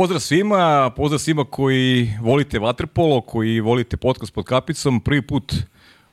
[0.00, 5.00] Pozdrav svima, pozdrav svima koji volite Vaterpolo, koji volite podcast pod kapicom.
[5.00, 5.54] Prvi put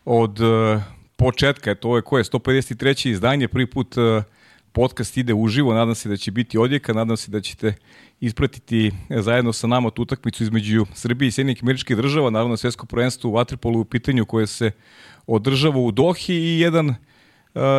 [0.05, 0.81] od uh,
[1.16, 3.09] početka, to je koje, 153.
[3.09, 4.23] izdanje, prvi put uh,
[4.71, 7.73] podcast ide uživo, nadam se da će biti odjeka, nadam se da ćete
[8.19, 13.30] ispratiti zajedno sa nama tu utakmicu između Srbije i Sjedinjenih američkih država, naravno svetsko prvenstvo
[13.30, 14.71] u Vaterpolu u pitanju koje se
[15.27, 16.95] održava u Dohi i jedan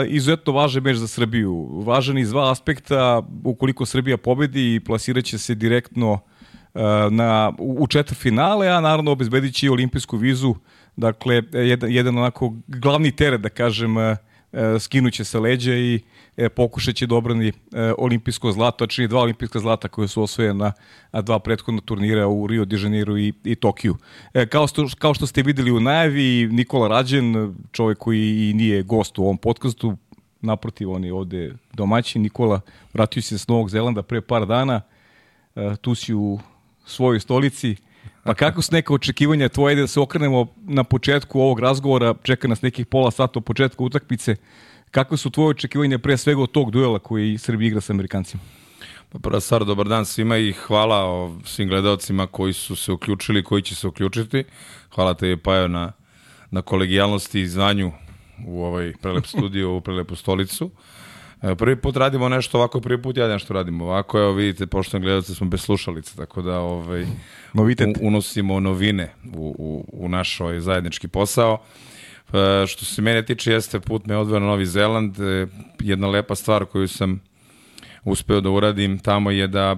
[0.09, 1.83] izuzetno važan meč za Srbiju.
[1.87, 8.69] Važan iz dva aspekta, ukoliko Srbija pobedi i plasiraće se direktno uh, na, u finale,
[8.69, 10.55] a naravno obezbedit će i olimpijsku vizu,
[10.97, 13.97] dakle, jedan, jedan onako glavni teret, da kažem,
[14.79, 17.53] skinuće se leđa i uh, e, pokušat će da obrani e,
[17.99, 20.73] olimpijsko zlato, čini dva olimpijska zlata koje su osvojena
[21.13, 23.97] na dva prethodna turnira u Rio de Janeiro i, i Tokiju.
[24.35, 28.83] E, kao, što, kao što ste videli u najavi, Nikola Rađen, čovjek koji i nije
[28.83, 29.97] gost u ovom podcastu,
[30.41, 32.19] naprotiv, on je ovde domaći.
[32.19, 32.61] Nikola
[32.95, 34.81] vratio se s Novog Zelanda pre par dana,
[35.57, 36.39] e, tu si u
[36.87, 37.77] svojoj stolici,
[38.25, 42.63] Pa kako su neka očekivanja tvoje da se okrenemo na početku ovog razgovora, čeka nas
[42.63, 44.37] nekih pola sata od početka utakmice,
[44.91, 48.43] Kakve su tvoje očekivanja pre svega od tog duela koji Srbija igra sa Amerikancima?
[49.13, 53.45] Pa prva stvar, dobar dan svima i hvala o svim gledalcima koji su se uključili,
[53.45, 54.45] koji će se uključiti.
[54.95, 55.93] Hvala te Pajo na,
[56.51, 57.93] na kolegijalnosti i znanju
[58.47, 60.71] u ovaj prelep studio, u prelepu stolicu.
[61.43, 64.19] E, prvi put radimo nešto ovako, prvi put ja nešto radimo ovako.
[64.19, 67.07] Evo vidite, poštovani gledalci, smo bez slušalice, tako da ovaj,
[67.53, 67.97] Novitet.
[68.01, 71.59] unosimo novine u, u, u naš ovaj zajednički posao.
[72.31, 75.21] Pa, što se mene tiče, jeste put me odveo na Novi Zeland.
[75.21, 75.47] E,
[75.81, 77.21] jedna lepa stvar koju sam
[78.05, 79.77] uspeo da uradim tamo je da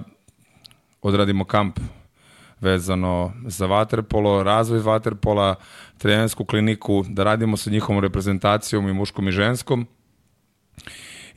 [1.01, 1.79] odradimo kamp
[2.61, 5.55] vezano za vaterpolo, razvoj vaterpola,
[5.97, 9.87] trenersku kliniku, da radimo sa njihovom reprezentacijom i muškom i ženskom.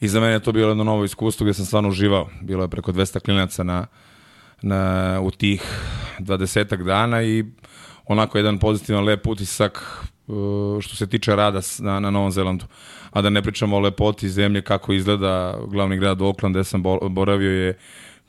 [0.01, 2.29] I za mene je to bilo jedno novo iskustvo gde sam stvarno uživao.
[2.41, 3.87] Bilo je preko 200 klinaca na,
[4.63, 5.63] na, u tih
[6.19, 7.45] 20 dana i
[8.05, 10.05] onako jedan pozitivan lep utisak
[10.81, 12.65] što se tiče rada na, na Novom Zelandu.
[13.11, 17.51] A da ne pričamo o lepoti zemlje, kako izgleda glavni grad Auckland, gde sam boravio,
[17.51, 17.79] je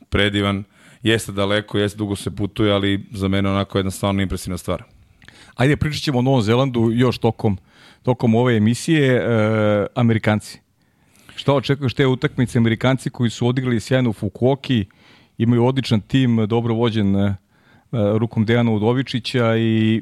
[0.10, 0.64] predivan.
[1.04, 4.84] Jeste daleko, jeste dugo se putuje, ali za mene onako jedna stvarno impresivna stvar.
[5.56, 7.58] Ajde, pričat ćemo o Novom Zelandu još tokom,
[8.04, 9.16] tokom ove emisije.
[9.16, 10.60] E, Amerikanci.
[11.36, 14.86] Šta očekuješ te utakmice Amerikanci koji su odigrali sjajno u Fukuoki,
[15.38, 17.36] imaju odličan tim, dobro vođen e,
[17.92, 20.02] rukom Dejana Udovičića i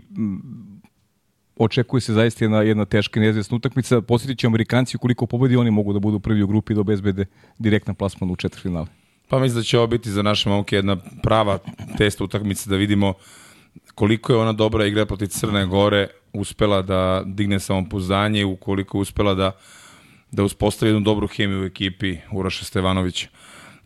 [1.57, 4.01] očekuje se zaista jedna, jedna teška i neizvesna utakmica.
[4.01, 7.25] Posjetit će Amerikanci koliko pobedi oni mogu da budu prvi u grupi da obezbede
[7.59, 8.87] direktan plasman u četvrtfinale.
[9.27, 11.57] Pa mislim da će ovo biti za naše momke jedna prava
[11.97, 13.13] test utakmica da vidimo
[13.95, 19.01] koliko je ona dobra igra protiv Crne Gore uspela da digne samopouzdanje i ukoliko je
[19.01, 19.51] uspela da
[20.33, 23.27] da uspostavi jednu dobru hemiju u ekipi Uroša Stevanovića.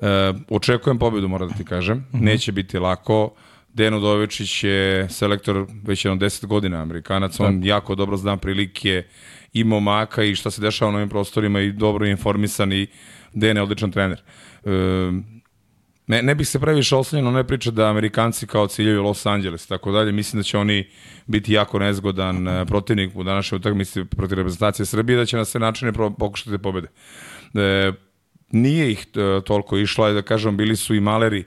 [0.01, 2.05] E, očekujem pobedu, moram da ti kažem.
[2.13, 2.25] Mhm.
[2.25, 3.31] Neće biti lako.
[3.77, 7.67] Dejan Udovičić je selektor već jedno 10 godina Amerikanac, on da.
[7.67, 9.03] jako dobro zna prilike
[9.53, 12.87] i momaka i šta se dešava na ovim prostorima i dobro informisan i
[13.33, 14.21] Dejan je odličan trener.
[14.65, 14.69] E,
[16.07, 19.69] ne, ne bih se previše oslanjeno ne priča da Amerikanci kao ciljaju Los Angeles i
[19.69, 20.11] tako dalje.
[20.11, 20.89] Mislim da će oni
[21.27, 25.59] biti jako nezgodan e, protivnik u današnjoj utakmici protiv reprezentacije Srbije da će na sve
[25.59, 26.87] načine pokušati da pobede.
[27.53, 27.91] E,
[28.51, 31.43] nije ih e, toliko išla, da kažem, bili su i maleri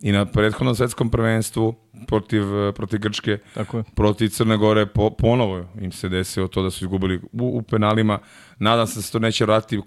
[0.00, 1.74] i na prethodnom svetskom prvenstvu
[2.06, 2.42] protiv,
[2.74, 3.84] protiv Grčke, Tako je.
[3.94, 8.18] protiv Crne Gore, po, ponovo im se desilo to da su izgubili u, u penalima.
[8.58, 9.82] Nadam se da se to neće vratiti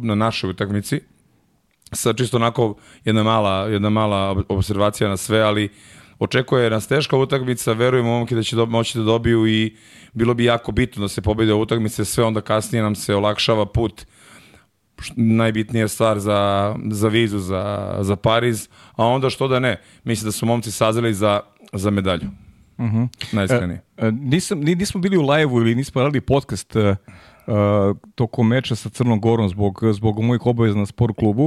[0.00, 1.00] na našoj utakmici.
[1.92, 2.74] Sad čisto onako
[3.04, 5.68] jedna mala, jedna mala observacija na sve, ali
[6.18, 9.76] očekuje nas teška utakmica, verujemo momki da će do, moći da dobiju i
[10.12, 14.06] bilo bi jako bitno da se pobede utakmice, sve onda kasnije nam se olakšava put
[15.16, 20.32] najbitnija stvar za, za vizu za, za Pariz, a onda što da ne, mislim da
[20.32, 21.40] su momci sazeli za,
[21.72, 22.26] za medalju.
[22.78, 22.96] Uh mhm.
[22.96, 23.08] -huh.
[23.32, 23.82] Najiskrenije.
[23.96, 26.76] E, e, nisam, nismo bili u live-u ili nismo radili podcast
[27.48, 31.44] uh, tokom meča sa Crnom Gorom zbog, zbog mojih obaveza na sport klubu.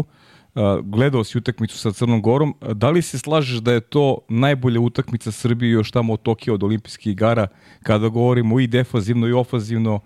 [0.55, 2.55] Uh, gledao si utakmicu sa Crnom Gorom.
[2.73, 6.63] Da li se slažeš da je to najbolja utakmica Srbije još tamo od Tokio, od
[6.63, 7.47] olimpijskih igara,
[7.83, 9.99] kada govorimo i defazivno i ofazivno,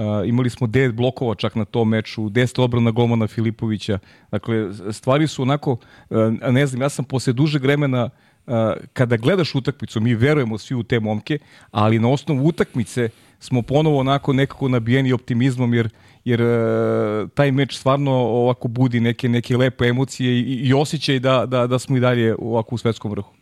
[0.00, 3.98] Uh, imali smo 9 blokova čak na tom meču, 10 obrana golmana Filipovića.
[4.30, 5.72] Dakle, stvari su onako,
[6.10, 6.18] uh,
[6.50, 8.04] ne znam, ja sam posle dužeg vremena
[8.46, 8.54] uh,
[8.92, 11.38] kada gledaš utakmicu, mi verujemo svi u te momke,
[11.70, 13.08] ali na osnovu utakmice
[13.40, 15.88] smo ponovo onako nekako nabijeni optimizmom, jer,
[16.24, 21.46] jer uh, taj meč stvarno ovako budi neke, neke lepe emocije i, i osjećaj da,
[21.46, 23.32] da, da smo i dalje ovako u svetskom vrhu.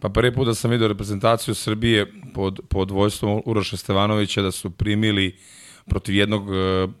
[0.00, 4.70] Pa prvi put da sam vidio reprezentaciju Srbije pod, pod vojstvom Uroša Stevanovića da su
[4.70, 6.56] primili uh, protiv jednog uh,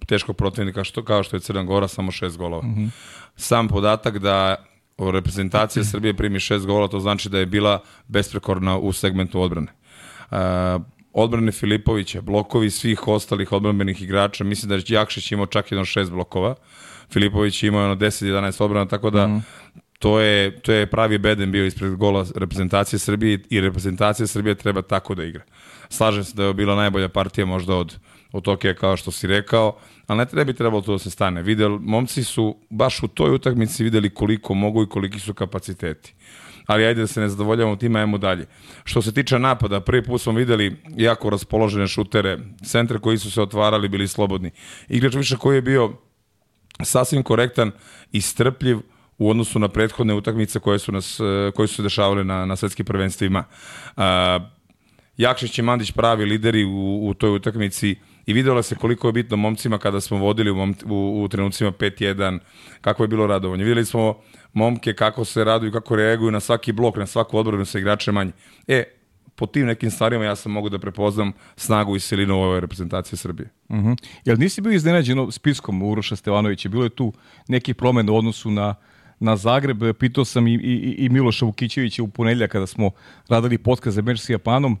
[0.06, 2.62] teškog protivnika što, kao što je Crna Gora, samo šest golova.
[2.62, 2.90] Mm -hmm.
[3.36, 4.56] Sam podatak da
[4.98, 9.72] reprezentacija Srbije primi šest gola, to znači da je bila besprekorna u segmentu odbrane.
[10.30, 10.36] Uh,
[11.12, 16.10] odbrane Filipovića, blokovi svih ostalih odbranbenih igrača, mislim da je Jakšić imao čak jedno šest
[16.10, 16.54] blokova,
[17.12, 19.44] Filipović imao ono 10-11 odbrana, tako da mm.
[19.98, 24.82] to, je, to je pravi beden bio ispred gola reprezentacije Srbije i reprezentacija Srbije treba
[24.82, 25.42] tako da igra.
[25.88, 27.98] Slažem se da je bila najbolja partija možda od,
[28.32, 29.76] od Tokija kao što si rekao,
[30.06, 31.42] ali ne treba bi trebalo to da se stane.
[31.42, 36.14] Videl, momci su baš u toj utakmici videli koliko mogu i koliki su kapaciteti
[36.66, 38.46] ali ajde da se ne zadovoljavamo tim, ajmo dalje.
[38.84, 43.42] Što se tiče napada, prvi put smo videli jako raspoložene šutere, centre koji su se
[43.42, 44.50] otvarali, bili slobodni.
[44.88, 45.92] Igrač više koji je bio
[46.82, 47.70] sasvim korektan
[48.12, 48.78] i strpljiv
[49.18, 51.20] u odnosu na prethodne utakmice koje su, nas,
[51.54, 53.44] koje su se dešavale na, na svetskim prvenstvima.
[53.96, 54.02] Uh,
[55.16, 57.96] Jakšić i Mandić pravi lideri u, u toj utakmici
[58.26, 62.38] i videlo se koliko je bitno momcima kada smo vodili u, u, u trenucima 5-1,
[62.80, 63.64] kako je bilo radovanje.
[63.64, 64.18] Videli smo
[64.52, 68.32] momke kako se raduju, kako reaguju na svaki blok, na svaku odbranu sa igrače manje.
[68.68, 68.84] E,
[69.36, 73.48] po tim nekim stvarima ja sam mogu da prepoznam snagu i silinu ove reprezentacije Srbije.
[73.68, 73.88] Uh mhm.
[73.88, 74.08] -huh.
[74.24, 76.68] Jel nisi bio iznenađen spiskom Uroša Stevanovića?
[76.68, 77.12] Bilo je tu
[77.48, 78.74] neki promen u odnosu na
[79.22, 79.82] na Zagreb.
[79.98, 82.90] Pitao sam i, i, i Miloša Vukićevića u ponedlja kada smo
[83.28, 84.72] radili podcast za meč s Japanom.
[84.72, 84.78] Uh,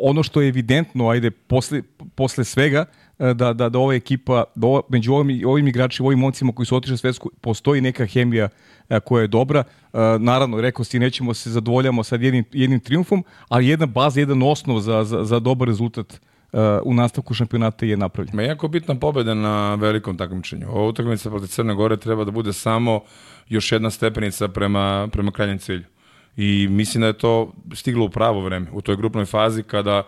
[0.00, 1.82] ono što je evidentno, ajde, posle,
[2.14, 2.84] posle svega,
[3.18, 6.66] uh, da, da, da ova ekipa, da ova, među ovim, ovim igračima, ovim momcima koji
[6.66, 8.48] su otišli u svetsku, postoji neka hemija
[8.88, 9.64] uh, koja je dobra.
[9.92, 14.42] Uh, naravno, rekao si, nećemo se zadovoljamo sad jednim, jednim triumfom, ali jedna baza, jedan
[14.42, 16.12] osnov za, za, za dobar rezultat
[16.52, 18.36] uh, u nastavku šampionata je napravljen.
[18.36, 20.66] Ma jako bitna pobeda na velikom takmičenju.
[20.70, 23.00] Ova utakmica protiv Crne Gore treba da bude samo
[23.48, 25.84] još jedna stepenica prema, prema krajnjem cilju
[26.36, 30.02] i mislim da je to stiglo u pravo vreme, u toj grupnoj fazi kada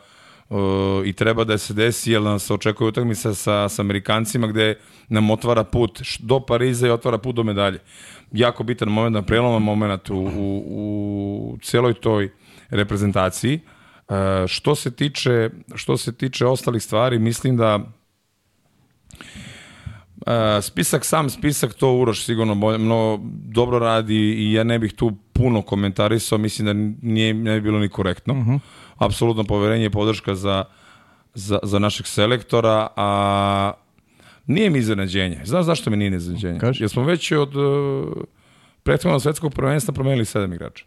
[0.48, 0.58] uh,
[1.04, 4.78] i treba da se desi, jer nas očekuje utakmica sa, sa Amerikancima gde
[5.08, 7.78] nam otvara put do Pariza i otvara put do medalje.
[8.32, 12.30] Jako bitan moment, na preloman moment u, u, u celoj toj
[12.70, 13.60] reprezentaciji.
[14.08, 17.92] Uh, što se tiče što se tiče ostalih stvari, mislim da
[20.16, 20.32] Uh,
[20.62, 25.16] spisak, sam spisak, to Uroš sigurno bolje, mnogo dobro radi i ja ne bih tu
[25.32, 26.72] puno komentarisao, mislim da
[27.08, 28.34] nije, ne bi bilo ni korektno.
[28.34, 28.50] Uh mhm.
[28.50, 28.58] -huh.
[28.96, 30.64] Apsolutno poverenje i podrška za,
[31.34, 33.72] za, za našeg selektora, a
[34.46, 35.40] nije mi iznenađenje.
[35.44, 36.58] Znaš zašto mi nije iznenađenje?
[36.58, 36.82] Kaži.
[36.82, 38.12] Jer smo već od uh,
[38.82, 40.84] prethodnog svetskog prvenstva promenili sedam igrača.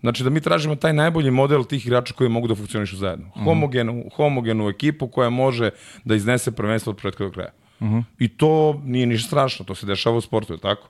[0.00, 3.26] Znači da mi tražimo taj najbolji model tih igrača koji mogu da funkcionišu zajedno.
[3.26, 3.44] Mhm.
[3.44, 5.70] Homogenu, homogenu ekipu koja može
[6.04, 7.50] da iznese prvenstvo od početka do kraja.
[7.82, 7.88] Uh.
[7.88, 8.02] -huh.
[8.18, 10.88] I to nije ništa strašno, to se dešava u sportu, je tako?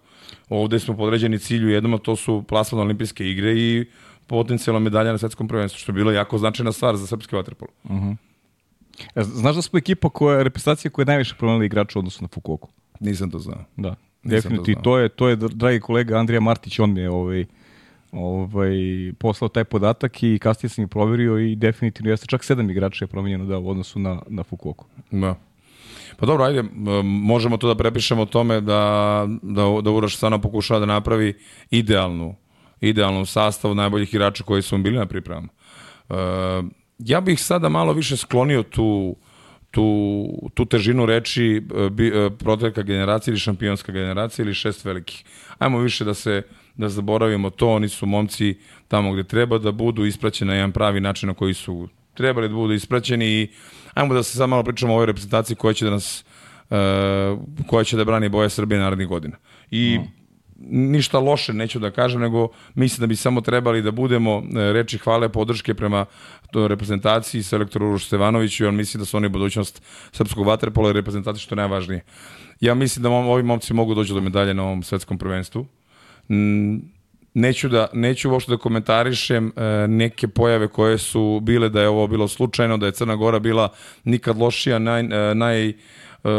[0.49, 3.87] Ovde smo podređeni cilju jednom, a to su plasman olimpijske igre i
[4.27, 7.71] potencijalna medalja na svetskom prvenstvu, što je bilo jako značajna stvar za srpski vaterpolo.
[7.85, 8.17] Uh -huh.
[9.17, 12.69] Znaš da smo ekipa koja, reprezentacija koja je najviše promenila igrača u odnosu na Fukuoku?
[13.01, 13.65] Nisam to znao.
[13.77, 14.83] Da, definitivno.
[14.83, 17.45] To, to, je, to je, dragi kolega Andrija Martić, on mi je ovaj,
[18.13, 18.73] ovaj,
[19.19, 23.09] poslao taj podatak i kasnije sam ih proverio i definitivno jeste čak sedam igrača je
[23.09, 24.87] promenjeno da u odnosu na, na Fukuoku.
[25.11, 25.35] Da.
[26.17, 26.63] Pa dobro, ajde,
[27.03, 31.35] možemo to da prepišemo tome da, da, da Uroš stvarno pokušava da napravi
[31.71, 32.35] idealnu,
[32.81, 35.49] idealnu sastavu najboljih igrača koji su bili na pripremama.
[36.09, 36.17] Uh,
[36.99, 39.17] ja bih sada malo više sklonio tu,
[39.71, 45.25] tu, tu težinu reči e, e, protekla generacija ili šampionska generacija ili šest velikih.
[45.59, 46.43] Ajmo više da se
[46.77, 51.01] da zaboravimo to, oni su momci tamo gde treba da budu ispraćeni na jedan pravi
[51.01, 53.49] način na koji su trebali da budu ispraćeni i
[53.95, 56.25] ajmo da se sad malo pričamo o ovoj reprezentaciji koja će da nas
[56.71, 56.77] uh,
[57.67, 59.37] koja će da brani boje Srbije narednih godina.
[59.71, 60.93] I mm.
[60.93, 64.99] ništa loše neću da kažem, nego mislim da bi samo trebali da budemo uh, reči
[64.99, 66.07] hvale podrške prema
[66.55, 69.83] reprezentaciji selektoru Uroš Stevanoviću i on misli da su oni budućnost
[70.13, 72.03] srpskog vaterpola i reprezentacije što je najvažnije.
[72.61, 75.67] Ja mislim da ovi momci mogu doći do medalje na ovom svetskom prvenstvu.
[76.29, 76.77] Mm,
[77.35, 82.07] neću da neću uopšte da komentarišem e, neke pojave koje su bile da je ovo
[82.07, 83.69] bilo slučajno, da je Crna Gora bila
[84.05, 85.75] nikad lošija, naj, e, naj e,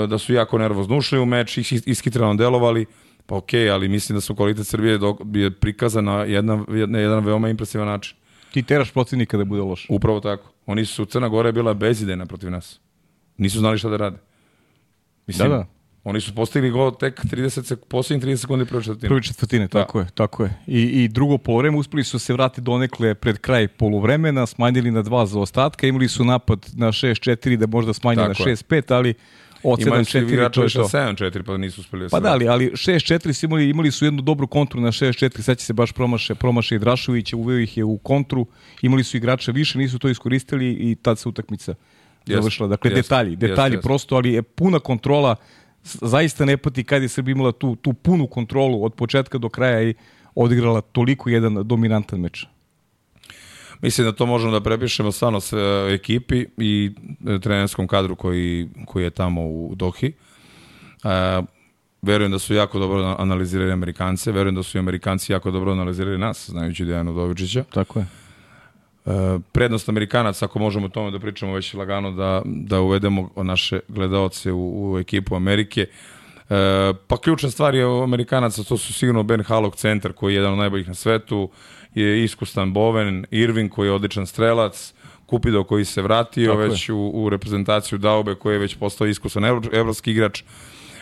[0.07, 2.85] da su jako nervozno ušli u meč, iskitrano delovali,
[3.25, 7.01] pa okej, okay, ali mislim da su kvalitet Srbije do, je prikazan na jedan, jedan,
[7.01, 8.17] jedan veoma impresivan način.
[8.51, 9.85] Ti teraš protivnika da bude loš.
[9.89, 10.51] Upravo tako.
[10.65, 12.79] Oni su, Crna Gora je bila bezidejna protiv nas.
[13.37, 14.17] Nisu znali šta da rade.
[15.27, 15.65] Mislim, da, da.
[16.03, 19.09] Oni su postigli gol tek 30 sek, poslednjih 30 sekundi prve četvrtine.
[19.09, 19.79] Prve četvrtine, da.
[19.79, 20.53] tako je, tako je.
[20.67, 25.25] I, i drugo polovreme uspeli su se vratiti donekle pred kraj poluvremena, smanjili na dva
[25.25, 29.13] za ostatka, imali su napad na 6-4 da možda smanji na 6-5, ali
[29.63, 30.83] od 7-4 to je to.
[30.83, 34.21] 7-4 pa nisu uspeli da Pa da, ali, ali 6-4 su imali, imali su jednu
[34.21, 37.83] dobru kontru na 6-4, sad će se baš promaše, promaše i Drašović, uveo ih je
[37.83, 38.45] u kontru,
[38.81, 41.73] imali su igrača više, nisu to iskoristili i tad se utakmica
[42.25, 42.67] završila.
[42.67, 45.35] Dakle, jest, detalji, detalji jest, prosto, ali je puna kontrola
[45.83, 49.81] zaista ne pati kad je Srbija imala tu, tu punu kontrolu od početka do kraja
[49.89, 49.93] i
[50.35, 52.45] odigrala toliko jedan dominantan meč.
[53.81, 55.53] Mislim da to možemo da prepišemo stvarno s
[55.93, 56.91] ekipi i
[57.27, 60.07] e, trenerskom kadru koji, koji je tamo u Dohi.
[60.07, 61.41] E,
[62.01, 66.17] verujem da su jako dobro analizirali Amerikance, verujem da su i Amerikanci jako dobro analizirali
[66.17, 67.63] nas, znajući Dejanu Dovičića.
[67.63, 68.22] Tako je.
[69.51, 74.51] Prednost Amerikanaca, ako možemo o tome da pričamo već lagano, da, da uvedemo naše gledaoce
[74.51, 75.81] u, u ekipu Amerike.
[75.81, 80.51] E, pa ključna stvar je Amerikanaca, to su sigurno Ben Hallock centar koji je jedan
[80.53, 81.49] od najboljih na svetu,
[81.95, 84.93] je iskustan Boven, Irving koji je odličan strelac,
[85.25, 89.45] Kupido koji se vratio Tako već u, u reprezentaciju Daube koji je već postao iskusan
[89.71, 90.43] evropski igrač.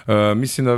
[0.08, 0.76] E, mislim da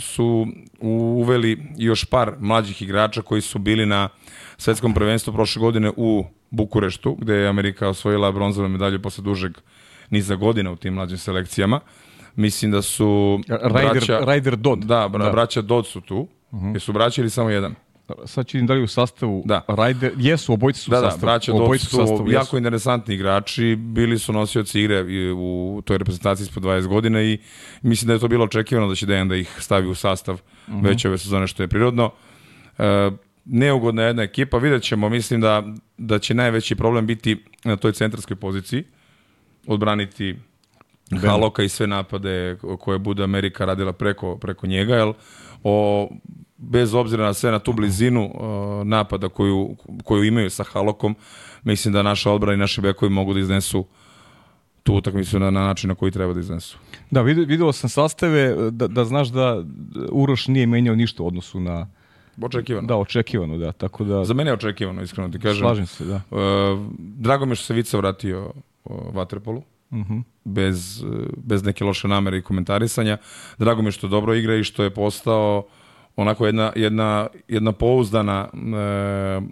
[0.00, 0.46] su
[0.80, 4.08] uveli još par mlađih igrača koji su bili na
[4.56, 9.52] svetskom prvenstvu prošle godine u Bukureštu, gde je Amerika osvojila bronzove medalje posle dužeg
[10.10, 11.80] niza godina u tim mlađim selekcijama.
[12.36, 13.04] Mislim da su
[13.48, 14.84] Ryder, braća, Ryder Dodd.
[14.84, 16.28] Da, bra, da, braća Dodd su tu.
[16.50, 16.74] Uh -huh.
[16.74, 17.74] Jesu braća ili samo jedan?
[18.26, 19.62] Sad ću im da li u sastavu da.
[19.68, 21.20] Ryder, jesu, obojice su da, da sastavu.
[21.20, 22.56] Da, braća Dodd su sastavu, jako jesu.
[22.56, 27.38] interesantni igrači, bili su nosioci igre u toj reprezentaciji ispod 20 godina i
[27.82, 30.74] mislim da je to bilo očekivano da će Dejan da ih stavi u sastav uh
[30.74, 30.84] -huh.
[30.84, 32.10] već ove sezone što je prirodno.
[32.78, 33.10] E,
[33.44, 35.62] neugodna jedna ekipa, vidjet ćemo, mislim da,
[35.98, 38.84] da će najveći problem biti na toj centarskoj poziciji,
[39.66, 40.36] odbraniti
[41.10, 41.20] ben.
[41.20, 45.12] Haloka i sve napade koje bude Amerika radila preko, preko njega, jel,
[45.62, 46.08] o,
[46.56, 51.16] bez obzira na sve na tu blizinu o, napada koju, koju imaju sa Halokom,
[51.62, 53.86] mislim da naša odbrana i naši bekovi mogu da iznesu
[54.82, 56.78] tu utakmicu na, na način na koji treba da iznesu.
[57.10, 59.64] Da, vidio sam sastave da, da znaš da
[60.12, 61.86] Uroš nije menjao ništa u odnosu na
[62.42, 62.86] Očekivano.
[62.86, 63.72] Da, očekivano, da.
[63.72, 64.24] Tako da...
[64.24, 65.60] Za mene je očekivano, iskreno ti kažem.
[65.60, 66.20] Slažem se, da.
[66.30, 66.40] Uh,
[66.98, 68.52] drago mi je što se Vica vratio
[68.84, 69.62] uh, Vatrepolu.
[69.90, 70.14] Uh mhm.
[70.14, 70.22] -huh.
[70.44, 73.18] bez, uh, bez neke loše namere i komentarisanja.
[73.58, 75.66] Drago mi je što dobro igra i što je postao
[76.16, 79.44] onako jedna, jedna, jedna pouzdana uh,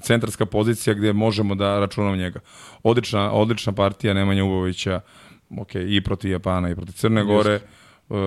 [0.00, 2.40] centarska pozicija gdje možemo da računamo njega.
[2.82, 5.00] Odlična, odlična partija Nemanja Ubovića,
[5.58, 7.60] ok, i protiv Japana i protiv Crne Gore.
[8.08, 8.18] Uh,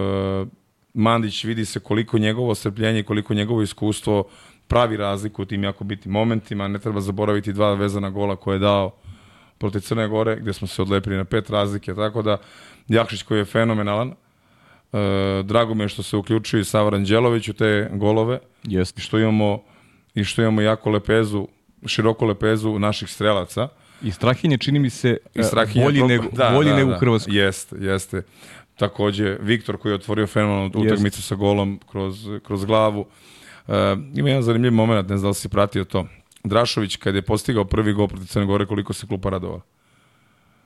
[0.94, 4.28] Mandić vidi se koliko njegovo strpljenje, koliko njegovo iskustvo
[4.68, 6.68] pravi razliku u tim jako bitnim momentima.
[6.68, 8.92] Ne treba zaboraviti dva vezana gola koje je dao
[9.58, 11.96] protiv Crne Gore, gde smo se odlepili na pet razlike.
[11.96, 12.38] Tako da,
[12.88, 14.14] Jakšić koji je fenomenalan,
[14.94, 18.40] e, drago mi je što se uključuje i Sava Ranđelović u te golove.
[18.64, 19.02] Jeste.
[19.02, 19.64] Što imamo,
[20.16, 21.48] I što imamo jako lepezu,
[21.86, 23.68] široko lepezu naših strelaca.
[24.02, 27.00] I Strahinje čini mi se I Strahinje, bolji, nego, da, bolji da, nego da, u
[27.00, 27.36] Hrvatskoj.
[27.36, 28.22] Jeste, jeste.
[28.76, 33.00] Takođe, Viktor koji je otvorio fenomenalnu utakmicu sa golom kroz, kroz glavu.
[33.68, 33.74] Uh,
[34.16, 36.08] ima jedan zanimljiv moment, ne znam da li si pratio to.
[36.44, 39.62] Drašović, kad je postigao prvi gol protiv Crne Gore, koliko se klupa radova.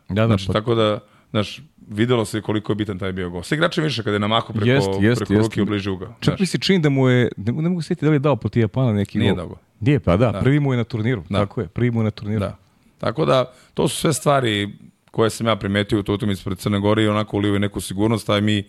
[0.09, 0.53] Da, da, znači, pa...
[0.53, 0.99] tako da,
[1.31, 3.43] znaš, videlo se koliko je bitan taj bio gol.
[3.43, 5.43] Sve igrače više kada je namaho preko, jest, jest, preko jest.
[5.43, 6.13] ruke u bliži ugao.
[6.19, 8.35] Čak mi se čini da mu je, ne, ne mogu sjetiti da li je dao
[8.35, 9.37] protiv Japana neki Nije gol.
[9.37, 9.57] dao gol.
[9.79, 11.23] Nije, pa da, da, prvi mu je na turniru.
[11.29, 11.39] Da.
[11.39, 12.39] Tako je, prvi mu je na turniru.
[12.39, 12.57] Da.
[12.97, 14.69] Tako da, to su sve stvari
[15.11, 18.29] koje sam ja primetio u toj utakmici pred Crne Gore i onako ulivaju neku sigurnost,
[18.29, 18.63] a mi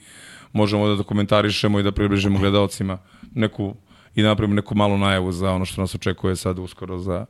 [0.52, 2.98] možemo da dokumentarišemo i da približimo gledalcima
[3.34, 3.74] neku
[4.14, 7.26] i napravimo neku malu najavu za ono što nas očekuje sad uskoro za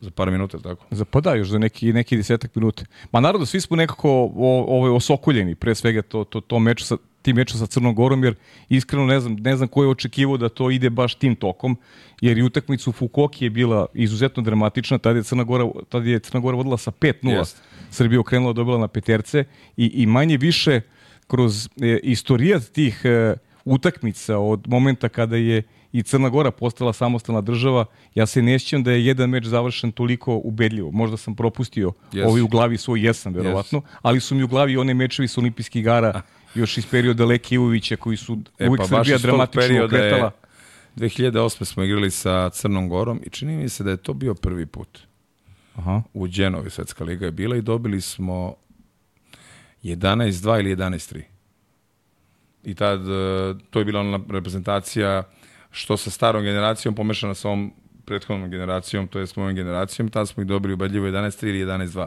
[0.00, 0.84] za par minuta, tako?
[0.90, 2.84] Za, pa da, još za neki, neki desetak minuta.
[3.12, 6.96] Ma naravno, svi smo nekako o, ovaj, osokoljeni, pre svega to, to, to meč sa,
[7.22, 8.34] ti meča sa Crnom Gorom, jer
[8.68, 11.76] iskreno ne znam, ne znam ko je očekivao da to ide baš tim tokom,
[12.20, 16.18] jer i utakmica u Fukoki je bila izuzetno dramatična, tada je Crna Gora, tada je
[16.18, 17.56] Crna Gora vodila sa 5-0, yes.
[17.90, 19.44] Srbija okrenula dobila na peterce
[19.76, 20.80] i, i manje više
[21.26, 23.34] kroz e, istorijat tih e,
[23.64, 25.62] utakmica od momenta kada je
[25.92, 29.92] i Crna Gora postala samostalna država, ja se ne sjećam da je jedan meč završen
[29.92, 30.90] toliko ubedljivo.
[30.90, 32.26] Možda sam propustio yes.
[32.26, 33.96] ovaj u glavi svoj, jesam verovatno, yes.
[34.02, 36.22] ali su mi u glavi one mečevi sa olimpijskih igara
[36.54, 40.30] još iz perioda Leke Ivovića koji su e, uvijek pa, Srbija dramatično okretala.
[40.96, 41.64] 2008.
[41.64, 44.98] smo igrali sa Crnom Gorom i čini mi se da je to bio prvi put.
[45.74, 46.02] Aha.
[46.14, 48.54] U Đenovi svetska liga je bila i dobili smo
[49.82, 51.22] 11-2 ili 11-3.
[52.64, 55.22] I tad, e, to je bila ona reprezentacija
[55.76, 57.72] što sa starom generacijom pomešana sa ovom
[58.04, 62.06] prethodnom generacijom, to je s mojom generacijom, tad smo ih dobili ubedljivo 11-3 ili 11-2.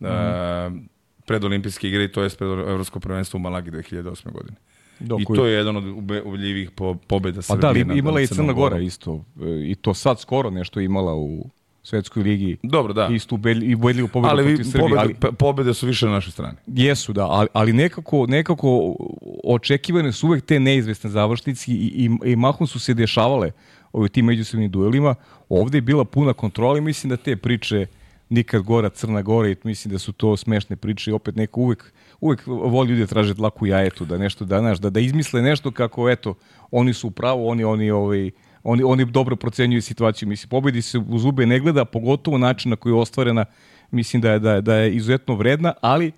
[0.00, 0.66] Mm -hmm.
[0.66, 0.78] uh,
[1.26, 4.32] pred olimpijske igre i to je pred evropsko prvenstvo u Malagi 2008.
[4.32, 4.56] godine.
[4.98, 5.84] Dok I to je jedan od
[6.24, 7.84] ubedljivih po, pobjeda Srbije.
[7.84, 9.24] Pa da, imala i Crna Gora isto.
[9.40, 11.50] E, I to sad skoro nešto imala u
[11.82, 12.56] svetskoj ligi.
[12.62, 13.08] Dobro, da.
[13.12, 14.98] Istu i ubedljivu pobedu ali protiv Srbije.
[14.98, 16.56] Ali pobede su više na našoj strani.
[16.66, 18.96] Jesu, da, ali, ali nekako, nekako
[19.44, 23.50] očekivane su uvek te neizvesne završnici i, i, i mahom su se dešavale
[23.92, 25.14] u tim međusobnim duelima.
[25.48, 27.86] Ovde je bila puna kontrola i mislim da te priče
[28.32, 31.92] nikad gora Crna Gora i mislim da su to smešne priče i opet neko uvek,
[32.20, 35.70] uvek voli ljudi da traže dlaku jajetu, da nešto da, znaš, da, da izmisle nešto
[35.70, 36.34] kako, eto,
[36.70, 38.30] oni su u pravu, oni, oni, ovaj,
[38.64, 40.28] oni, oni dobro procenjuju situaciju.
[40.28, 43.44] Mislim, pobedi se u zube ne gleda, pogotovo način na koji je ostvarena,
[43.90, 46.12] mislim da je, da je, da je izuzetno vredna, ali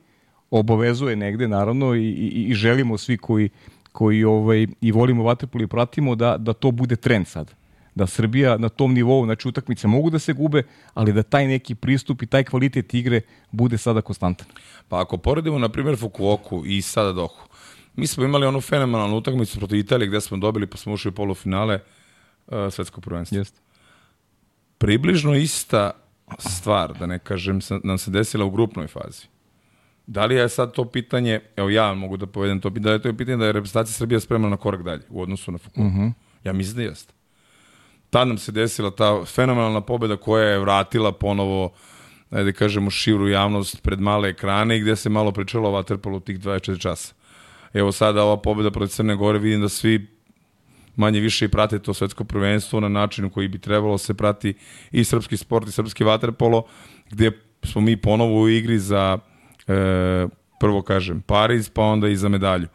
[0.51, 3.49] obavezuje negde, naravno, i, i, i želimo svi koji,
[3.93, 7.55] koji ovaj, i volimo vaterpol i pratimo da, da to bude trend sad
[7.95, 10.63] da Srbija na tom nivou, znači utakmice mogu da se gube,
[10.95, 13.21] ali da taj neki pristup i taj kvalitet igre
[13.51, 14.47] bude sada konstantan.
[14.89, 17.49] Pa ako poredimo, na primjer, Fukuoku i sada Dohu,
[17.97, 21.13] mi smo imali onu fenomenalnu utakmicu protiv Italije gde smo dobili, pa smo ušli u
[21.13, 21.81] polufinale
[22.71, 23.39] svetskog prvenstva.
[23.39, 23.61] Jeste.
[24.79, 25.91] Približno ista
[26.39, 29.27] stvar, da ne kažem, nam se desila u grupnoj fazi.
[30.07, 32.97] Da li je sad to pitanje, evo ja mogu da povedem to pitanje, da li
[32.97, 35.89] je to pitanje da je reprezentacija Srbija spremna na korak dalje u odnosu na Fukuoku?
[35.89, 36.03] Uh Mhm.
[36.03, 36.13] -huh.
[36.45, 37.15] Ja mislim da jeste
[38.15, 41.73] tad nam se desila ta fenomenalna pobeda koja je vratila ponovo
[42.31, 46.25] ajde da kažemo širu javnost pred male ekrane i gde se malo pričalo o Waterpolu
[46.25, 47.15] tih 24 časa.
[47.73, 50.07] Evo sada ova pobeda protiv Crne Gore vidim da svi
[50.97, 54.55] manje više i prate to svetsko prvenstvo na načinu koji bi trebalo se prati
[54.93, 56.63] i srpski sport i srpski vaterpolo,
[57.11, 57.31] gde
[57.63, 59.19] smo mi ponovo u igri za
[59.69, 60.27] e,
[60.61, 62.69] prvo kažem Pariz, pa onda i za medalju.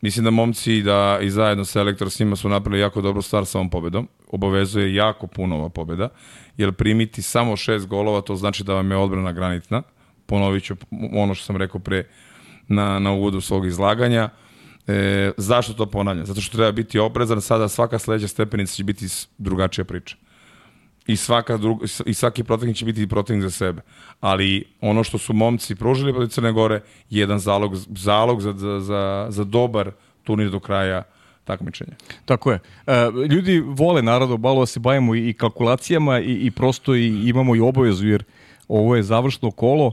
[0.00, 3.46] Mislim da momci da i zajedno sa Elektor s njima su napravili jako dobru stvar
[3.46, 4.08] sa ovom pobedom.
[4.26, 6.08] Obavezuje jako puno ova pobeda,
[6.56, 9.82] jer primiti samo šest golova, to znači da vam je odbrana granitna.
[10.26, 10.74] Ponovit ću
[11.12, 12.04] ono što sam rekao pre
[12.68, 14.28] na, na uvodu svog izlaganja.
[15.36, 16.26] Zašto to ponavljam?
[16.26, 19.06] Zato što treba biti oprezan, sada svaka sledeća stepenica će biti
[19.38, 20.16] drugačija priča.
[21.06, 23.82] I, svaka drug, I svaki protivnik će biti protivnik za sebe.
[24.20, 28.80] Ali ono što su momci pružili protiv Crne Gore je jedan zalog, zalog za, za,
[28.80, 29.90] za, za dobar
[30.24, 31.02] turnir do kraja
[31.44, 31.92] takmičenja.
[32.24, 32.58] Tako je.
[32.86, 32.92] E,
[33.30, 37.60] ljudi vole naravno malo da se bavimo i kalkulacijama i, i prosto i imamo i
[37.60, 38.24] obavezu jer
[38.68, 39.92] ovo je završno kolo.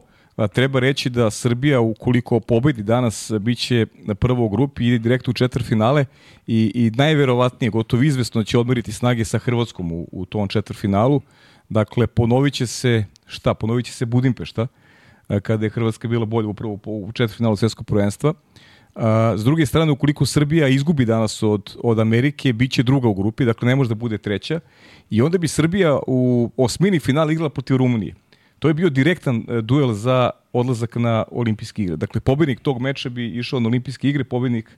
[0.54, 5.34] Treba reći da Srbija ukoliko pobedi danas biće na prvo u grupi ide direktno u
[5.34, 6.06] četvrfinale
[6.48, 11.22] i, i najverovatnije, gotovo izvesno će odmeriti snage sa Hrvatskom u, u tom četvrfinalu.
[11.70, 14.68] Dakle, ponovit će se, šta, ponovit će se Budimpešta,
[15.42, 18.34] kada je Hrvatska bila bolja upravo u četvrfinalu svjetskog prvenstva.
[19.36, 23.46] S druge strane, ukoliko Srbija izgubi danas od, od Amerike, bit će druga u grupi,
[23.46, 24.60] dakle ne može da bude treća.
[25.10, 28.16] I onda bi Srbija u osmini finala igrala protiv Rumunije.
[28.60, 31.96] To je bio direktan duel za odlazak na olimpijske igre.
[31.96, 34.78] Dakle, pobednik tog meča bi išao na olimpijske igre, pobednik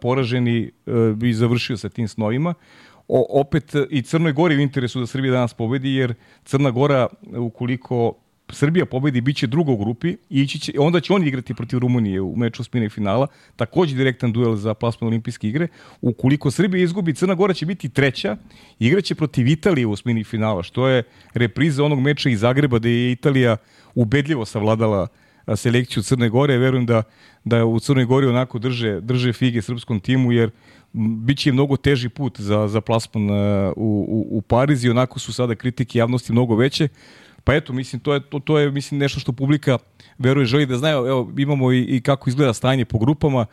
[0.00, 0.70] poraženi
[1.16, 2.54] bi završio sa tim snovima.
[3.08, 6.14] O, opet i Crnoj Gori u interesu da Srbija danas pobedi, jer
[6.44, 8.14] Crna Gora, ukoliko
[8.52, 12.20] Srbija pobedi, biće druga u grupi i ići će, onda će oni igrati protiv Rumunije
[12.20, 15.68] u meču spine finala, takođe direktan duel za plasman olimpijske igre.
[16.00, 18.36] Ukoliko Srbija izgubi, Crna Gora će biti treća,
[18.78, 21.02] igraće protiv Italije u osmini finala, što je
[21.34, 23.56] repriza onog meča iz Zagreba gde je Italija
[23.94, 25.08] ubedljivo savladala
[25.56, 26.58] selekciju Crne Gore.
[26.58, 27.02] Verujem da,
[27.44, 30.50] da u Crnoj Gori onako drže, drže fige srpskom timu, jer
[30.92, 35.54] biće mnogo teži put za, za plasman u, u, u Pariz i onako su sada
[35.54, 36.88] kritike javnosti mnogo veće.
[37.48, 39.78] Pa eto, mislim, to je, to, to je mislim, nešto što publika
[40.18, 41.06] veruje, želi da znaju.
[41.06, 43.46] Evo, imamo i, i kako izgleda stanje po grupama.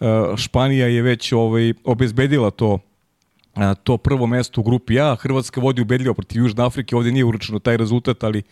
[0.00, 5.14] Uh, Španija je već ovaj, obezbedila to uh, to prvo mesto u grupi A.
[5.14, 6.96] Hrvatska vodi ubedljivo protiv Južne Afrike.
[6.96, 8.42] Ovde nije uručeno taj rezultat, ali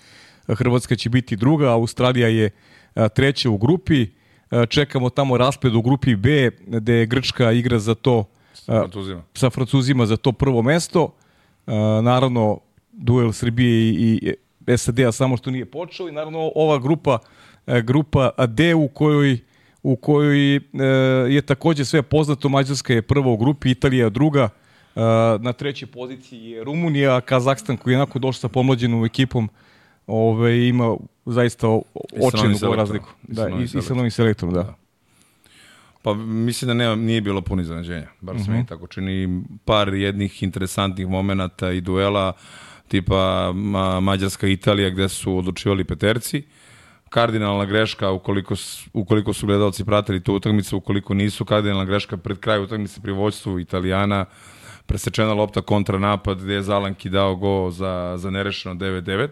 [0.48, 1.72] Hrvatska će biti druga.
[1.72, 2.50] Australija je
[2.94, 4.06] uh, treća u grupi.
[4.68, 10.06] Čekamo tamo raspred u grupi B, gde Grčka igra za to sa Francuzima, sa Francuzima
[10.06, 11.14] za to prvo mesto.
[12.02, 12.60] Naravno,
[12.92, 14.34] duel Srbije i, i
[14.76, 17.18] SAD-a samo što nije počeo i naravno ova grupa
[17.66, 19.38] grupa D u kojoj
[19.82, 20.60] u kojoj
[21.34, 22.48] je takođe sve poznato.
[22.48, 24.48] Mađarska je prva u grupi Italija druga
[25.40, 29.48] na trećoj poziciji je Rumunija Kazahstan koji je onako došao sa pomlađenom ekipom
[30.06, 30.96] ove, ima
[31.26, 31.68] zaista
[32.20, 33.08] očinu razliku.
[33.22, 34.62] Da, i, i sa novim selektorom da.
[34.62, 34.74] da.
[36.02, 38.58] Pa mislim da nema, nije bilo puno iznenađenja, bar se uh -huh.
[38.58, 39.42] mi tako čini.
[39.64, 42.32] Par jednih interesantnih momenata i duela
[42.94, 46.42] tipa ma, Mađarska Italija gde su odlučivali peterci.
[47.08, 48.54] Kardinalna greška ukoliko,
[48.92, 53.58] ukoliko su gledalci pratili tu utakmicu, ukoliko nisu, kardinalna greška pred kraj utakmice pri vođstvu
[53.60, 54.24] Italijana,
[54.86, 59.28] presečena lopta kontra napad gde je Zalanki dao go za, za nerešeno 9-9.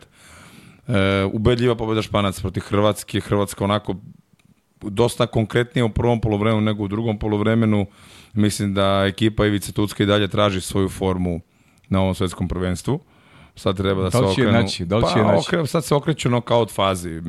[0.88, 3.94] E, ubedljiva pobeda Španac protiv Hrvatske, Hrvatska onako
[4.83, 7.87] dosta konkretnije u prvom polovremenu nego u drugom polovremenu.
[8.33, 11.40] Mislim da ekipa Ivice Tucka i dalje traži svoju formu
[11.88, 13.01] na ovom svetskom prvenstvu.
[13.57, 14.53] Sad treba da, da se okrenu.
[14.53, 15.47] Naći, da li će pa, naći?
[15.49, 17.21] Okre, sad se okreću knockout fazi.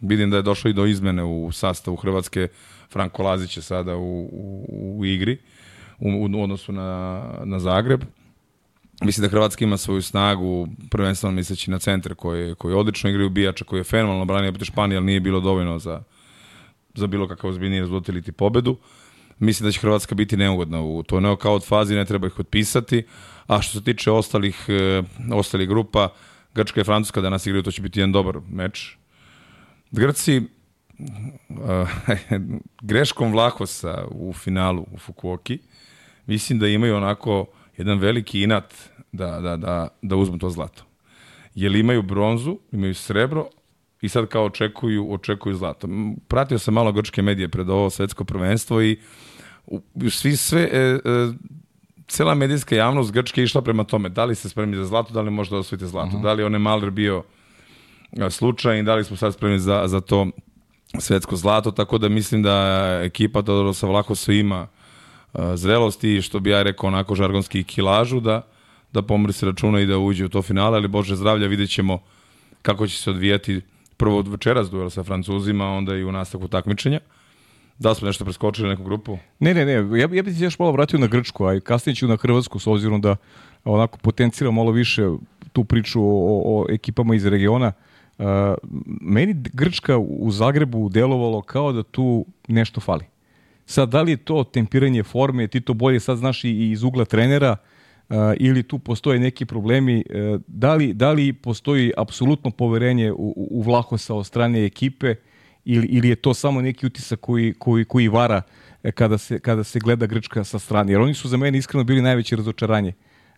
[0.00, 2.48] Vidim da je došlo i do izmene u sastavu Hrvatske.
[2.92, 5.38] Franko Lazić je sada u, u, u igri
[5.98, 8.04] u, u odnosu na, na Zagreb.
[9.02, 13.64] Mislim da Hrvatska ima svoju snagu, prvenstveno misleći na centre koji, koji odlično igraju bijača,
[13.64, 16.02] koji je fenomenalno branio protiv Španije, ali nije bilo dovoljno za,
[16.94, 18.76] za bilo kakav ozbiljniji rezultat ili ti pobedu.
[19.38, 23.06] Mislim da će Hrvatska biti neugodna u to neokaut fazi, ne treba ih otpisati.
[23.48, 26.08] A što se tiče ostalih, e, ostalih grupa,
[26.54, 28.96] Grčka i Francuska danas igraju, to će biti jedan dobar meč.
[29.90, 30.42] Grci e,
[32.90, 35.58] greškom Vlahosa u finalu u Fukuoki,
[36.26, 38.74] mislim da imaju onako jedan veliki inat
[39.12, 40.84] da, da, da, da uzmu to zlato.
[41.54, 43.48] Jer imaju bronzu, imaju srebro
[44.00, 45.88] i sad kao očekuju, očekuju zlato.
[46.28, 49.00] Pratio sam malo grčke medije pred ovo svetsko prvenstvo i
[50.10, 50.98] svi sve, e, e,
[52.08, 55.30] cela medijska javnost Grčke išla prema tome, da li ste spremni za zlato, da li
[55.30, 56.20] možete da osvojite zlato, uh mhm.
[56.20, 56.22] -huh.
[56.22, 57.22] da li on Maler bio
[58.30, 60.26] slučaj i da li smo sad spremni za, za to
[60.98, 64.66] svetsko zlato, tako da mislim da ekipa Todorosa Vlahosa ima
[65.54, 68.42] zrelosti, što bi ja rekao onako žargonski kilažu, da,
[68.92, 71.98] da pomri se računa i da uđe u to finale, ali Bože zdravlja, vidjet ćemo
[72.62, 73.60] kako će se odvijati
[73.96, 77.00] prvo od večeras duel sa Francuzima, onda i u nastavku takmičenja.
[77.78, 79.18] Da smo nešto preskočili neku grupu?
[79.38, 79.72] Ne, ne, ne.
[79.72, 82.66] Ja, ja bih se još malo vratio na Grčku, a kasnije ću na Hrvatsku, s
[82.66, 83.16] obzirom da
[83.64, 85.02] onako potenciram malo više
[85.52, 87.72] tu priču o, o ekipama iz regiona.
[88.18, 88.24] Uh,
[89.00, 93.04] meni Grčka u Zagrebu delovalo kao da tu nešto fali.
[93.66, 97.04] Sad, da li je to tempiranje forme, ti to bolje sad znaš i iz ugla
[97.04, 97.56] trenera,
[98.08, 103.34] uh, ili tu postoje neki problemi, uh, da, li, da li postoji apsolutno poverenje u,
[103.50, 105.14] u Vlahosa od strane ekipe,
[105.70, 108.42] ili, ili je to samo neki utisak koji, koji, koji vara
[108.82, 110.92] e, kada se, kada se gleda Grčka sa strane?
[110.92, 112.92] Jer oni su za mene iskreno bili najveće razočaranje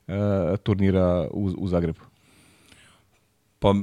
[0.06, 0.14] uh,
[0.62, 2.00] turnira u, u Zagrebu.
[3.58, 3.74] Pa,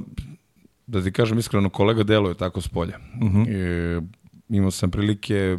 [0.86, 2.98] da ti kažem iskreno, kolega deluje tako s polja.
[3.22, 3.46] Uh -huh.
[3.48, 4.00] e,
[4.48, 5.56] imao sam prilike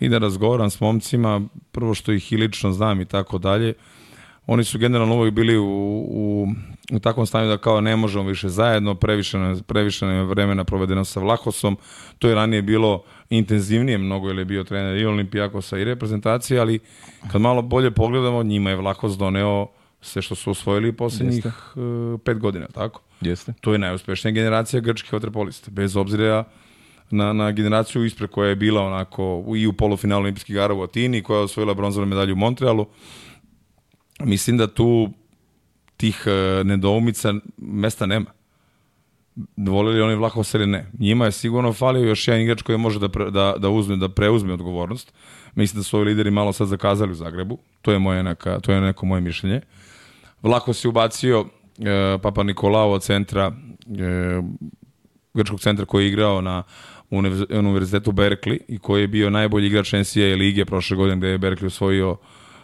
[0.00, 1.40] i da razgovaram s momcima,
[1.72, 3.74] prvo što ih i lično znam i tako dalje.
[4.46, 5.64] Oni su generalno uvijek bili u,
[6.10, 6.48] u,
[6.92, 11.76] u takvom stanju da kao ne možemo više zajedno, previše, previše vremena provedeno sa Vlahosom.
[12.18, 16.78] To je ranije bilo intenzivnije mnogo, jer je bio trener i Olimpijakosa i reprezentacije, ali
[17.32, 19.66] kad malo bolje pogledamo, njima je Vlahos doneo
[20.00, 21.80] sve što su osvojili poslednjih Jeste.
[21.80, 23.00] Uh, pet godina, tako?
[23.20, 23.52] Jeste.
[23.60, 26.44] To je najuspešnija generacija grčkih vaterpolista, bez obzira
[27.10, 31.22] na, na generaciju ispred koja je bila onako i u polufinalu olimpijskih igara u Atini,
[31.22, 32.86] koja je osvojila bronzanu medalju u Montrealu.
[34.24, 35.10] Mislim da tu
[35.96, 38.30] tih uh, nedoumica mesta nema.
[39.56, 40.86] Volili oni Vlahov ili ne.
[40.98, 44.08] Njima je sigurno falio još jedan igrač koji može da, pre, da, da, uzme, da
[44.08, 45.12] preuzme odgovornost.
[45.54, 47.58] Mislim da su ovi lideri malo sad zakazali u Zagrebu.
[47.82, 49.60] To je, moje neka, to je neko moje mišljenje.
[50.42, 51.46] Vlaho se ubacio uh,
[52.22, 54.44] Papa Nikolao od centra, uh,
[55.34, 56.62] grčkog centra koji je igrao na
[57.50, 61.66] univerzitetu Berkeley i koji je bio najbolji igrač NCAA lige prošle godine gde je Berkeley
[61.66, 62.16] osvojio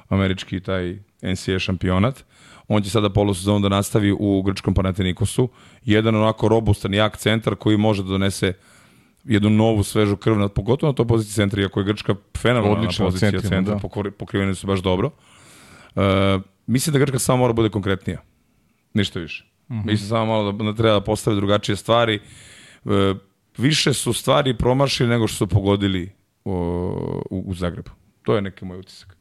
[0.09, 2.25] američki taj NCAA šampionat.
[2.69, 5.49] On će sada polosezonu da nastavi u grčkom Panathinaikosu.
[5.85, 8.53] Jedan onako robustan, jak centar koji može da donese
[9.25, 13.49] jednu novu, svežu krv, pogotovo na to poziciji centra, iako je Grčka fenomenalna pozicija centra,
[13.49, 14.11] centra da.
[14.11, 15.11] pokriveni su baš dobro.
[15.95, 16.03] Uh,
[16.67, 18.23] mislim da Grčka samo mora da bude konkretnija.
[18.95, 19.45] Ništa više.
[19.69, 19.87] Mm -hmm.
[19.87, 22.21] Mislim samo malo da, da treba da postave drugačije stvari.
[22.85, 22.93] Uh,
[23.59, 26.11] više su stvari promašili nego što su pogodili
[26.45, 26.53] uh,
[27.31, 27.91] u, u Zagrebu.
[28.23, 29.18] To je neki moj utisak.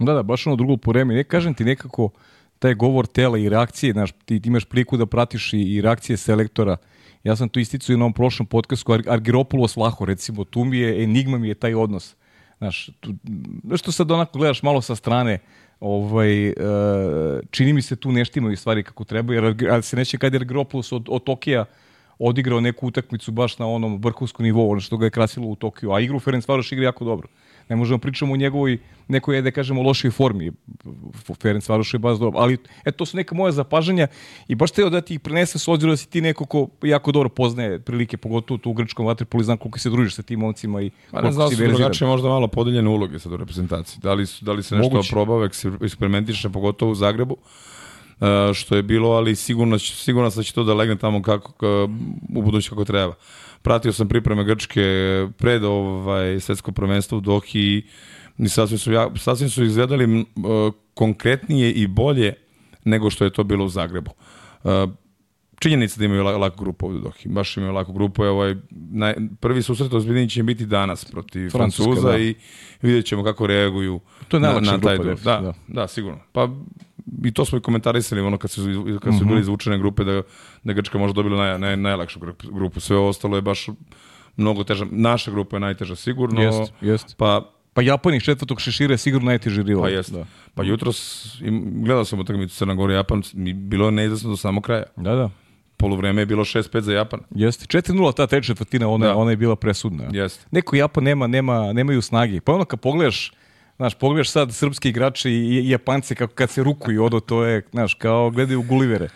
[0.00, 1.14] Da, da, baš ono drugo po remi.
[1.14, 2.10] Ne kažem ti nekako
[2.58, 6.76] taj govor tela i reakcije, znaš, ti, imaš priliku da pratiš i, i reakcije selektora.
[7.24, 10.78] Ja sam to isticao i na ovom prošlom podcastu, Ar Argiropoulos Vlaho, recimo, tu mi
[10.78, 12.16] je, enigma mi je taj odnos.
[12.58, 13.14] Znaš, tu,
[13.76, 15.38] što sad onako gledaš malo sa strane,
[15.80, 16.54] ovaj, uh,
[17.50, 20.92] čini mi se tu neštimaju stvari kako treba, jer ali se neće kad je Argiropoulos
[20.92, 21.64] od, od Tokija
[22.18, 25.92] odigrao neku utakmicu baš na onom vrhunskom nivou, ono što ga je krasilo u Tokiju,
[25.92, 27.28] a igru Ferenc Varoš igra jako dobro.
[27.70, 28.78] Ne možemo da pričamo o njegovoj
[29.08, 30.52] nekoj, da kažemo, lošoj formi.
[31.42, 32.40] Ferenc Varoš je baš dobro.
[32.40, 34.06] Ali, eto, to su neka moja zapažanja
[34.48, 37.12] i baš teo da ti ih prenese s obzirom da si ti neko ko jako
[37.12, 40.82] dobro poznaje prilike, pogotovo tu u grčkom vaterpolu, znam koliko se družiš sa tim momcima
[40.82, 41.76] i koliko ne znam, si verziran.
[41.76, 44.00] Drugačije možda malo podeljene uloge sad u reprezentaciji.
[44.02, 45.10] Da li, su, da li se nešto Moguće.
[45.10, 45.48] probava,
[45.82, 47.36] eksperimentiše, pogotovo u Zagrebu.
[48.20, 51.88] Uh, što je bilo, ali sigurno, sigurno da će to da legne tamo kako,
[52.34, 53.14] u budući kako treba
[53.62, 54.82] pratio sam pripreme Grčke
[55.38, 57.82] pred ovaj svetsko prvenstvo u Dohi
[58.38, 60.24] i sasvim su, ja, sasvim su izgledali uh,
[60.94, 62.34] konkretnije i bolje
[62.84, 64.10] nego što je to bilo u Zagrebu.
[64.64, 64.70] Uh,
[65.60, 67.28] činjenica da imaju laku grupu ovde u Dohi.
[67.28, 68.24] Baš imaju laku grupu.
[68.24, 72.18] Je ovaj, naj, prvi susret ozbiljniji će biti danas protiv Francuza da.
[72.18, 72.34] i
[72.82, 76.18] vidjet ćemo kako reaguju to je na, na taj grupa, da, da, da, sigurno.
[76.32, 76.48] Pa
[77.24, 78.62] i to smo i komentarisali ono kad su,
[79.02, 79.28] kad su -huh.
[79.28, 80.22] bili izvučene grupe da,
[80.64, 82.80] da Grčka možda dobila naj, naj, najlakšu grupu.
[82.80, 83.66] Sve ostalo je baš
[84.36, 84.86] mnogo teža.
[84.90, 86.42] Naša grupa je najteža sigurno.
[86.42, 87.16] Jest, jest.
[87.16, 89.82] Pa Pa Japan iz četvrtog šešira je sigurno najteži rival.
[89.82, 90.12] Pa jeste.
[90.12, 90.26] Da.
[90.54, 94.64] Pa jutros im, gledao sam utakmicu Crna Gora Japan, mi bilo je neizvesno do samog
[94.64, 94.82] kraja.
[94.96, 95.30] Da, da.
[95.76, 97.20] Poluvreme je bilo 6-5 za Japan.
[97.30, 97.78] Jeste.
[97.78, 99.16] 4-0 ta treća četvrtina, ona, Da.
[99.16, 100.04] ona je bila presudna.
[100.12, 100.46] Jeste.
[100.50, 102.40] Neko Japan nema, nema, nemaju snage.
[102.40, 103.32] Pa ono kad pogledaš,
[103.80, 107.94] znaš, pogledaš sad srpski igrači i, Japance kako kad se rukuju odo, to je, znaš,
[107.94, 109.08] kao gledaju Gulivere.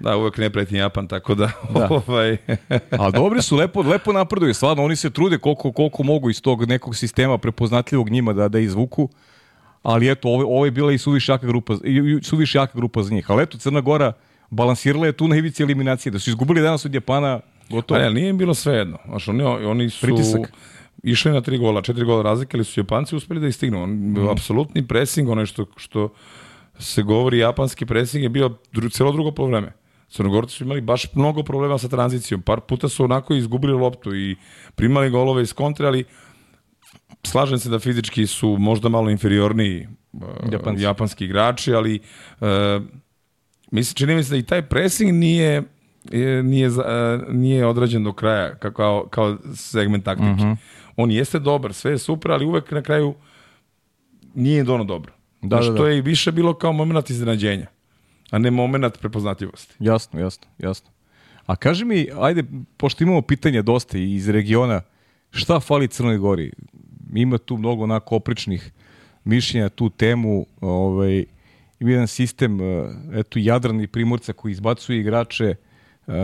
[0.00, 1.88] Da, uvek neprijatni Japan, tako da, Da.
[2.06, 2.36] ovaj,
[3.02, 6.68] A dobri su, lepo, lepo napreduju, stvarno, oni se trude koliko, koliko mogu iz tog
[6.68, 9.08] nekog sistema prepoznatljivog njima da, da izvuku,
[9.82, 13.02] ali eto, ovo, ovo je bila i suviše jaka grupa, i, i suviše jaka grupa
[13.02, 13.30] za njih.
[13.30, 14.12] Ali eto, Crna Gora
[14.50, 17.98] balansirala je tu na ivici eliminacije, da su izgubili danas od Japana, gotovo.
[17.98, 18.98] ali, ali nije im bilo svejedno.
[19.06, 20.52] Znaš, oni, oni su Pritisak.
[21.00, 23.82] Išli na tri gola, četiri gola razlike, ali su Japanci uspeli da ih stignu.
[23.82, 24.28] On, Mhm.
[24.28, 26.08] Apsolutni pressing, ono što, što
[26.78, 29.72] se govori japanski pressing je bio dru, celo drugo polovreme.
[30.08, 32.42] Crnogorci su imali baš mnogo problema sa tranzicijom.
[32.42, 34.36] Par puta su onako izgubili loptu i
[34.74, 36.04] primali golove iz kontre, ali
[37.22, 40.82] slažem se da fizički su možda malo inferiorniji uh, Japanci.
[40.82, 42.00] japanski igrači, ali
[42.40, 42.46] uh,
[43.70, 45.62] mislim, čini mi se da i taj pressing nije
[46.04, 46.74] je- nije, uh,
[47.28, 50.30] nije odrađen do kraja ka- kao, kao segment taktike.
[50.30, 50.52] Mhm.
[50.96, 53.14] On jeste dobar, sve je super, ali uvek na kraju
[54.34, 55.12] nije dono dobro.
[55.42, 55.78] Da, Znaš, da, da.
[55.78, 57.66] to je i više bilo kao moment iznenađenja,
[58.30, 59.74] a ne moment prepoznatljivosti.
[59.78, 60.90] Jasno, jasno, jasno.
[61.46, 62.44] A kaži mi, ajde,
[62.76, 64.80] pošto imamo pitanja dosta iz regiona,
[65.30, 66.52] šta fali Crnoj Gori?
[67.14, 68.72] Ima tu mnogo onako opričnih
[69.24, 71.24] mišljenja tu temu, ovaj,
[71.80, 75.54] ima jedan sistem, eh, eto, Jadran i Primorca koji izbacuje igrače,
[76.06, 76.14] eh,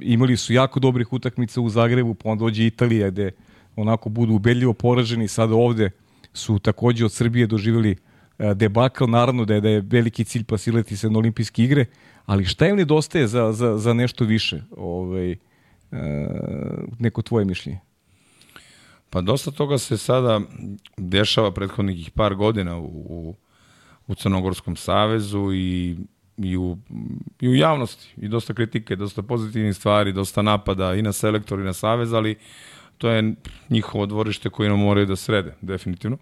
[0.00, 3.30] imali su jako dobrih utakmica u Zagrebu, pa onda dođe Italija gde
[3.76, 5.90] onako budu ubedljivo poraženi, sada ovde
[6.32, 7.96] su takođe od Srbije doživjeli
[8.38, 11.86] e, debakl, naravno da je, da je veliki cilj pasileti se na olimpijske igre,
[12.26, 14.62] ali šta im nedostaje za, za, za nešto više?
[14.76, 15.36] Ovaj, e,
[16.98, 17.80] neko tvoje mišljenje?
[19.10, 20.40] Pa dosta toga se sada
[20.96, 23.34] dešava prethodnih par godina u, u,
[24.06, 25.96] u Crnogorskom savezu i,
[26.36, 26.78] i, u,
[27.40, 28.14] i u javnosti.
[28.16, 32.36] I dosta kritike, dosta pozitivnih stvari, dosta napada i na selektor i na savez, ali
[33.00, 33.34] to je
[33.70, 36.18] njihovo dvorište koje nam moraju da srede, definitivno.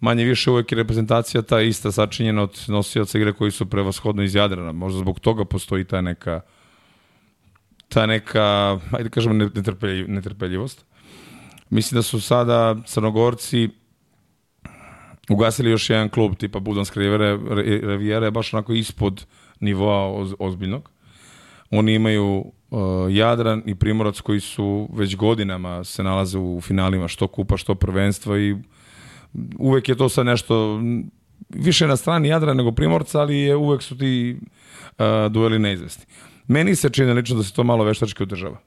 [0.00, 4.34] Manje više uvek je reprezentacija ta ista sačinjena od nosioca igre koji su prevashodno iz
[4.34, 4.72] Jadrana.
[4.72, 6.40] Možda zbog toga postoji ta neka
[7.88, 10.84] ta neka, ajde kažemo, netrpeljiv, netrpeljivost.
[11.70, 13.68] Mislim da su sada Crnogorci
[15.30, 19.26] ugasili još jedan klub tipa Budanska Rivera, Rivijera je baš onako ispod
[19.60, 20.90] nivoa oz, ozbiljnog.
[21.70, 22.52] Oni imaju
[23.10, 28.38] Jadran i Primorac koji su već godinama se nalaze u finalima što kupa, što prvenstva
[28.38, 28.56] i
[29.58, 30.80] uvek je to sad nešto
[31.48, 36.04] više na strani Jadra nego Primorca, ali je uvek su ti uh, dueli neizvesni.
[36.46, 38.58] Meni se čini lično da se to malo veštački održava.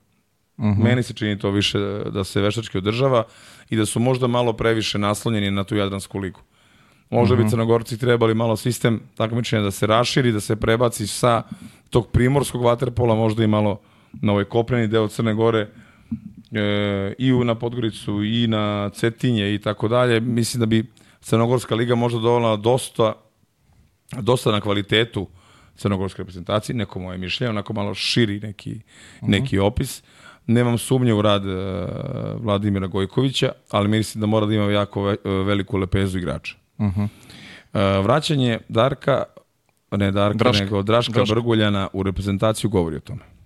[0.58, 0.84] Uh -huh.
[0.84, 1.80] Meni se čini to više
[2.14, 3.24] da se veštački održava
[3.70, 6.40] i da su možda malo previše naslonjeni na tu Jadransku ligu.
[7.10, 7.44] Možda uh -huh.
[7.44, 11.44] bi Crnogorci trebali malo sistem takmičenja da se raširi, da se prebaci sa
[11.90, 13.80] tog primorskog vaterpola, možda i malo
[14.22, 15.68] na ovaj kopneni deo Crne Gore,
[16.52, 20.20] e, i na Podgoricu, i na Cetinje i tako dalje.
[20.20, 20.86] Mislim da bi
[21.22, 23.14] Crnogorska liga možda dovoljala dosta,
[24.22, 25.28] dosta na kvalitetu
[25.78, 28.78] crnogorske reprezentacije, neko moje mišljenje, onako malo širi neki, uh
[29.28, 29.32] -huh.
[29.32, 30.04] neki opis.
[30.48, 31.54] Nemam sumnje u rad uh,
[32.42, 36.56] Vladimira Gojkovića, ali mislim da mora da ima jako ve, veliku lepezu igrača.
[36.78, 37.04] Uh -huh.
[37.04, 39.24] uh, vraćanje Darka,
[39.92, 40.64] ne Darka, Draška.
[40.64, 41.36] nego Draška, Draška.
[41.36, 43.37] Brguljana u reprezentaciju govori o tome.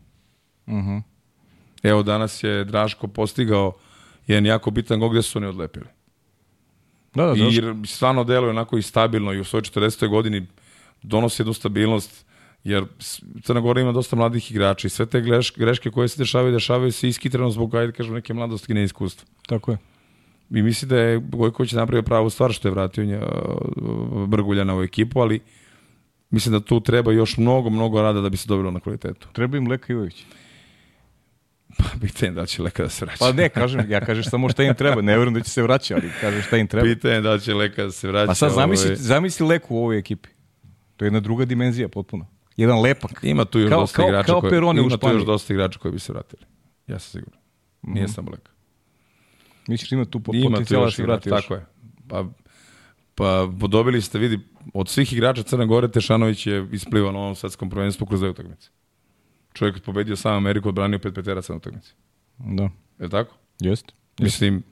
[0.65, 1.02] Uh -huh.
[1.84, 3.74] Evo danas je Draško postigao
[4.28, 5.86] jedan jako bitan gol gde su oni odlepili.
[7.15, 10.08] Da, da, I stvarno deluje onako i stabilno i u svojoj 40.
[10.08, 10.47] godini
[11.02, 12.26] donosi jednu stabilnost
[12.63, 12.86] jer
[13.43, 15.21] Crna Gora ima dosta mladih igrača i sve te
[15.56, 19.28] greške, koje se dešavaju, dešavaju se iskitreno zbog, ajde kažem, neke mladosti i neiskustva.
[19.47, 19.78] Tako je.
[20.50, 23.19] I misli da je Gojković napravio pravu stvar što je vratio nje,
[24.28, 25.39] Brguljana u ekipu, ali
[26.30, 29.28] mislim da tu treba još mnogo, mnogo rada da bi se dobilo na kvalitetu.
[29.34, 30.26] Treba im Leka Ivović.
[31.77, 33.17] Pa pitanje da će Leka da se vraća.
[33.19, 35.01] Pa ne, kažem, ja kažem samo šta im treba.
[35.01, 36.86] Ne verujem da će se vraća, ali kažem šta im treba.
[36.86, 38.27] Pitanje da će Leka da se vraća.
[38.27, 38.95] Pa sad zamisli, ovaj.
[38.95, 40.29] zamisli Leku u ovoj ekipi.
[40.97, 42.27] To je jedna druga dimenzija potpuno.
[42.57, 43.19] Jedan lepak.
[43.23, 45.53] Ima tu još Kao- dosta kao- igrača kao koji, Peroni u ima tu još dosta
[45.53, 46.41] igrača koji bi se vratili.
[46.88, 47.39] Ja sam siguran.
[47.81, 48.51] Nije samo Leka.
[49.67, 51.41] Misliš da ima tu po- Ima potencijala da se vrati još?
[51.41, 51.65] tako je.
[52.07, 52.25] Pa,
[53.15, 54.39] pa dobili ste, vidi,
[54.73, 58.69] od svih igrača Crne Gore, Tešanović je isplivao na ovom svetskom prvenstvu kroz dve utakmice.
[59.53, 61.93] Čovjek je pobedio sam Ameriku, odbranio pet peteraca na utakmici.
[62.37, 63.35] Da, Je li tako?
[63.59, 63.93] jeste.
[64.19, 64.63] Mislim,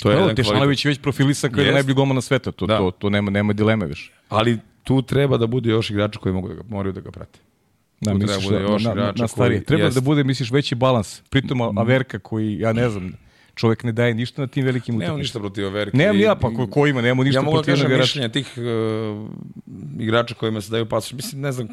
[0.00, 0.84] to je jedan kvalitet.
[0.84, 2.52] Je već profilisan kao jedan najbolji golman na sveta.
[2.52, 2.78] To, Da.
[2.78, 4.12] to, to nema, nema dileme više.
[4.28, 7.38] Ali tu treba da bude još igrača koji mogu da ga, moraju da ga prate.
[8.00, 9.58] Da, Tu misliš treba da, bude još na, na, igrača na starije.
[9.58, 9.94] koji- Treba jest.
[9.94, 11.22] da bude, misliš, veći balans.
[11.30, 13.12] Pritom Averka koji, ja ne znam,
[13.54, 15.18] čovek ne daje ništa na tim velikim Nemam utakmicama.
[15.18, 15.96] ništa protiv Overke.
[15.96, 17.96] Nemam I- ja, pa ko, ko ima, nemamo ništa ja mogu da protiv kažem jednog
[17.96, 18.08] igrača.
[18.08, 19.30] mišljenje tih uh,
[20.00, 21.12] igrača kojima se daju pasoš.
[21.12, 21.68] Mislim, ne znam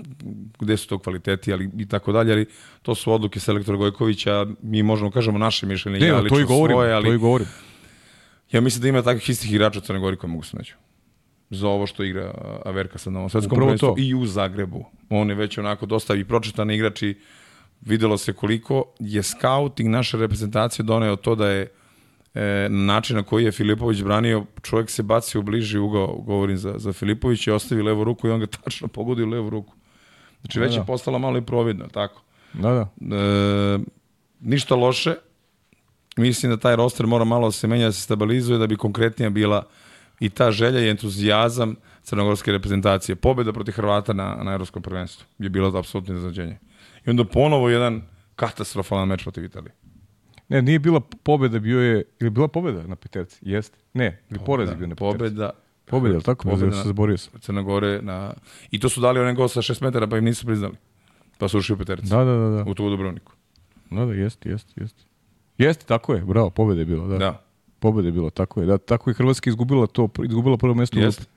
[0.59, 2.45] gde su to kvaliteti ali, i tako dalje, ali
[2.81, 4.45] to su odluke selektora Gojkovića.
[4.61, 7.13] Mi možemo da kažemo naše mišljenje, Ne, ja to i lično govorim, svoje, ali to
[7.13, 7.47] i govorim.
[8.51, 10.73] ja mislim da ima takvih istih igrača u Crnoj Gori koji mogu se naći.
[11.49, 14.85] Za ovo što igra uh, Averka sad na ovom svetskom prvenstvu i u Zagrebu.
[15.09, 17.15] On je već onako dosta i pročetan igrač i
[17.81, 21.71] videlo se koliko je scouting naše reprezentacije doneo to da je
[22.33, 26.73] e, način na koji je Filipović branio, čovjek se bacio u bliži ugao, govorim za,
[26.77, 29.73] za Filipović, i ostavi levu ruku i on ga tačno pogodio u levu ruku.
[30.41, 30.81] Znači već Da, da.
[30.81, 32.21] je postala malo i providno, tako.
[32.53, 33.15] Da, da.
[33.15, 33.79] E,
[34.39, 35.15] ništa loše,
[36.17, 39.29] mislim da taj roster mora malo da se menja, da se stabilizuje, da bi konkretnija
[39.29, 39.63] bila
[40.19, 43.15] i ta želja i entuzijazam crnogorske reprezentacije.
[43.15, 46.57] Pobjeda protiv Hrvata na, na Evropskom prvenstvu je bilo apsolutno iznenađenje.
[47.05, 48.01] I onda ponovo jedan
[48.35, 49.73] katastrofalan meč protiv Italije.
[50.49, 53.39] Ne, nije bila pobeda, bio je, ili bila pobeda na peterci?
[53.41, 53.77] Jeste.
[53.93, 55.17] Ne, ili poraz je bio na peterci.
[55.17, 55.51] Pobjeda
[55.91, 56.43] Pobeda, jel tako?
[56.43, 57.39] Pobeda Pobeda, se zaborio sam.
[57.39, 58.33] Crne Gore na...
[58.71, 60.75] I to su dali onaj gol sa 6 metara, pa im nisu priznali.
[61.37, 62.07] Pa su ušli u petericu.
[62.07, 62.71] Da, da, da, da.
[62.71, 63.33] U tu u Dubrovniku.
[63.89, 65.03] Da, da, jeste, jeste, jeste.
[65.57, 67.17] Jeste, tako je, bravo, pobeda je bila, da.
[67.17, 67.43] Da.
[67.79, 68.65] Pobeda je bila, tako je.
[68.65, 71.21] Da, tako je Hrvatska izgubila to, izgubila prvo mesto u Jeste.
[71.21, 71.31] grupi.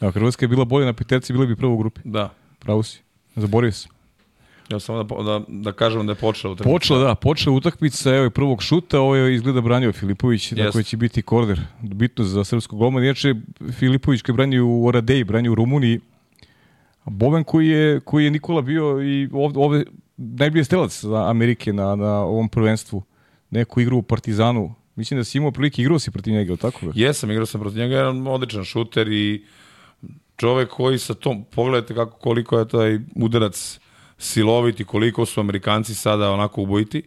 [0.00, 2.00] Da, Hrvatska je bila bolja na peterci, bila bi prvo u grupi.
[2.04, 2.30] Da.
[2.58, 3.02] Pravo si.
[3.36, 3.93] Zaborio sam.
[4.70, 6.74] Ja samo da, da, da kažem da je počela utakmica.
[6.74, 10.58] Počela, da, počela utakmica, evo je prvog šuta, ovo je izgleda branio Filipović, yes.
[10.58, 10.72] Jeste.
[10.72, 13.04] koji će biti korner, bitno za srpskog golmana.
[13.04, 13.34] Inače,
[13.78, 16.00] Filipović koji branio u Oradeji, branio u Rumuniji,
[17.04, 19.84] Boven koji je, koji je Nikola bio i ovde, ovde
[20.16, 23.02] najbolji strelac Amerike na, na ovom prvenstvu.
[23.50, 24.74] Neku igru u Partizanu.
[24.96, 26.86] Mislim da si imao prilike igrao si protiv njega, tako?
[26.86, 26.92] Be?
[26.94, 29.44] Jesam, igrao sam protiv njega, jedan odličan šuter i
[30.36, 33.80] čovek koji sa tom, pogledajte kako, koliko je taj udarac
[34.80, 37.02] i koliko su Amerikanci sada onako ubojiti.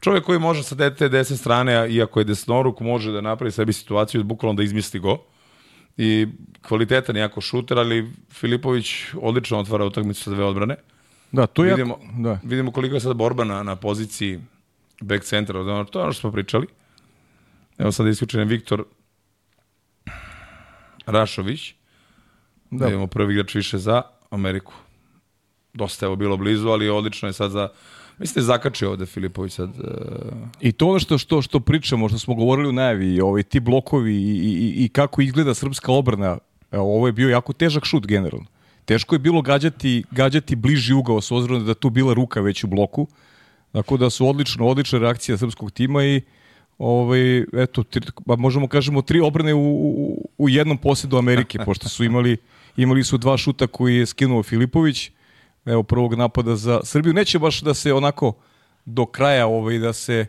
[0.00, 3.72] Čovjek koji može sa te, te desne strane, iako je desnoruk, može da napravi sebi
[3.72, 5.18] situaciju, bukvalno da izmisli go.
[5.96, 6.26] I
[6.62, 10.76] kvalitetan je jako šuter, ali Filipović odlično otvara utakmicu sa dve odbrane.
[11.32, 12.38] Da, to je vidimo, jako, da.
[12.42, 14.40] vidimo koliko je sad borba na, na poziciji
[15.00, 16.66] back centra, to je ono što smo pričali.
[17.78, 18.84] Evo sad isključen Viktor
[21.06, 21.74] Rašović.
[22.70, 22.84] Da.
[22.84, 22.90] Da.
[22.90, 24.72] imamo prvi igrač više za Ameriku.
[25.76, 27.68] Dosta je bilo blizu, ali odlično je sad za...
[28.18, 29.68] Mislim da zakačio ovde Filipović sad.
[29.68, 29.76] Uh,
[30.60, 34.14] I to ono što, što, što pričamo, što smo govorili u najavi, ovaj, ti blokovi
[34.14, 36.38] i, i, i kako izgleda srpska obrana,
[36.72, 38.46] evo, ovo je bio jako težak šut generalno.
[38.84, 42.66] Teško je bilo gađati, gađati bliži ugao s obzirom da tu bila ruka već u
[42.66, 43.06] bloku.
[43.72, 46.20] Tako da su odlično, odlična reakcija srpskog tima i
[46.78, 51.88] ovaj, eto, tri, ba možemo kažemo tri obrane u, u, u jednom posjedu Amerike, pošto
[51.88, 52.36] su imali,
[52.76, 55.10] imali su dva šuta koji je skinuo Filipović,
[55.66, 57.14] evo prvog napada za Srbiju.
[57.14, 58.32] Neće baš da se onako
[58.84, 60.26] do kraja ovaj, da se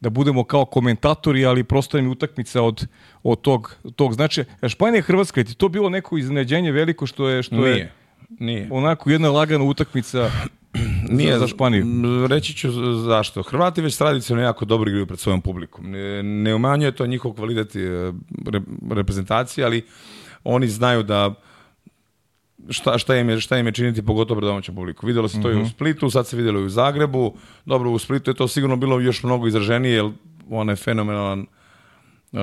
[0.00, 2.86] da budemo kao komentatori, ali prosto je utakmica od,
[3.22, 4.44] od tog, tog znači.
[4.68, 7.76] Španija i Hrvatska, je ti to bilo neko iznenađenje veliko što je što nije.
[7.76, 7.92] je
[8.38, 8.68] Nije.
[8.70, 10.30] onako jedna lagana utakmica
[11.08, 11.86] Nije za, za Španiju.
[12.26, 13.42] Reći ću zašto.
[13.42, 15.90] Hrvati već tradicionalno jako dobro igraju pred svojom publikom.
[15.90, 17.80] Ne, ne umanjuje to njihov kvalitet e,
[18.46, 19.84] re, reprezentacije, ali
[20.44, 21.34] oni znaju da
[22.68, 25.06] šta, šta, im je, šta im je činiti pogotovo pred domaćom publiku.
[25.06, 27.34] Videlo se to i u Splitu, sad se videlo i u Zagrebu.
[27.64, 30.10] Dobro, u Splitu je to sigurno bilo još mnogo izraženije, jer
[30.50, 31.46] on je fenomenalan
[32.32, 32.40] uh,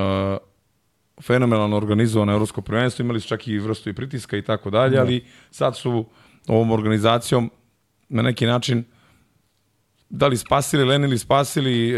[1.22, 5.26] fenomenalno organizovano evropsko prvenstvo, imali su čak i vrstu i pritiska i tako dalje, ali
[5.52, 6.06] sad su
[6.48, 7.52] ovom organizacijom
[8.10, 8.84] na neki način
[10.10, 11.96] da li spasili, lenili spasili e,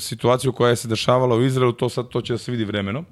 [0.00, 3.06] situaciju koja se dešavala u Izraelu, to sad to će da se vidi vremenom.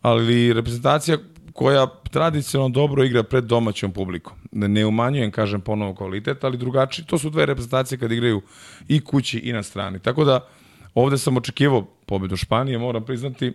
[0.00, 1.18] Ali reprezentacija
[1.58, 4.32] koja tradicionalno dobro igra pred domaćom publikom.
[4.52, 7.04] Ne, umanjujem, kažem, ponovo kvalitet, ali drugačiji.
[7.06, 8.42] To su dve reprezentacije kad igraju
[8.88, 9.98] i kući i na strani.
[9.98, 10.46] Tako da
[10.94, 13.52] ovde sam očekivao pobedu Španije, moram priznati,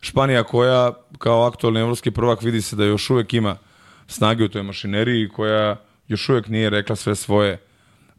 [0.00, 3.56] Španija koja kao aktualni evropski prvak vidi se da još uvek ima
[4.06, 5.76] snage u toj mašineriji koja
[6.08, 7.58] još uvek nije rekla sve svoje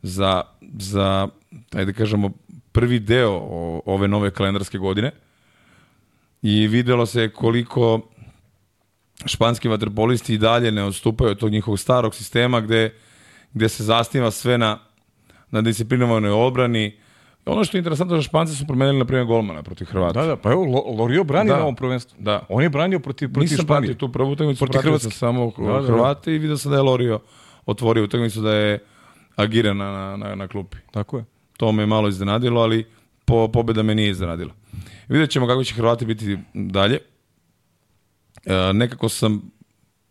[0.01, 0.41] za,
[0.79, 1.27] za
[1.73, 2.31] ajde da kažemo,
[2.71, 3.39] prvi deo
[3.85, 5.11] ove nove kalendarske godine
[6.41, 8.01] i videlo se koliko
[9.25, 12.93] španski vaterpolisti i dalje ne odstupaju od tog njihovog starog sistema gde,
[13.53, 14.79] gde se zasniva sve na,
[15.51, 16.97] na disciplinovanoj odbrani.
[17.45, 20.21] Ono što je interesantno da Španci su promenili na primjer golmana protiv Hrvata.
[20.21, 21.55] Da, da, pa evo, Lo- Lorio brani Da.
[21.55, 22.15] na ovom prvenstvu.
[22.19, 22.45] Da.
[22.49, 23.87] On je branio protiv, protiv Nisam Španije.
[23.87, 25.19] pratio tu prvu utakmicu, Protiv pratio sam Hrvatske.
[25.19, 25.87] samo Da, da, da.
[25.87, 27.19] Hrvate i vidio sam da je Lorio
[27.65, 28.79] otvorio utakmicu da je
[29.35, 30.77] agiran na, na, na, na klupi.
[30.91, 31.25] Tako je.
[31.57, 32.85] To me malo iznenadilo, ali
[33.25, 34.53] po, pobeda me nije iznenadila.
[35.07, 36.99] Vidjet ćemo kako će Hrvati biti dalje.
[38.47, 39.51] E, nekako sam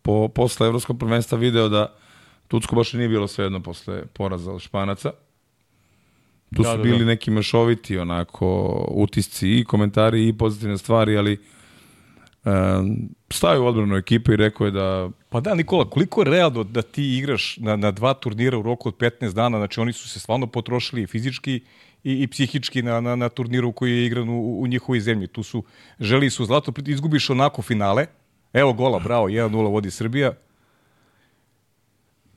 [0.02, 1.94] po, posle Evropskog prvenstva video da
[2.48, 5.10] Tucko baš nije bilo svejedno posle poraza od Španaca.
[6.56, 7.04] tu Da, su da, bili da.
[7.04, 8.46] neki mešoviti onako
[8.90, 11.38] utisci i komentari i pozitivne stvari, ali
[12.44, 16.64] um, stavio u odbranu ekipe i rekao je da Pa da, Nikola, koliko je realno
[16.64, 20.08] da ti igraš na, na dva turnira u roku od 15 dana, znači oni su
[20.08, 21.60] se stvarno potrošili fizički
[22.04, 25.26] i, i psihički na, na, na turniru koji je igran u, u njihovoj zemlji.
[25.26, 25.64] Tu su,
[26.00, 28.06] želi su zlato, izgubiš onako finale,
[28.56, 30.32] evo gola, bravo, 1-0 vodi Srbija,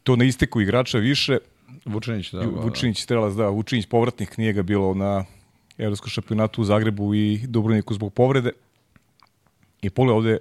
[0.03, 1.37] to na isteku igrača više,
[1.85, 5.25] Vučenić da, da, Vučinić strelac, da, Vučinić povratnik, nije ga bilo na
[5.77, 8.51] Evropskom šampionatu u Zagrebu i Dubrovniku zbog povrede.
[9.81, 10.37] I pogledaj ovde,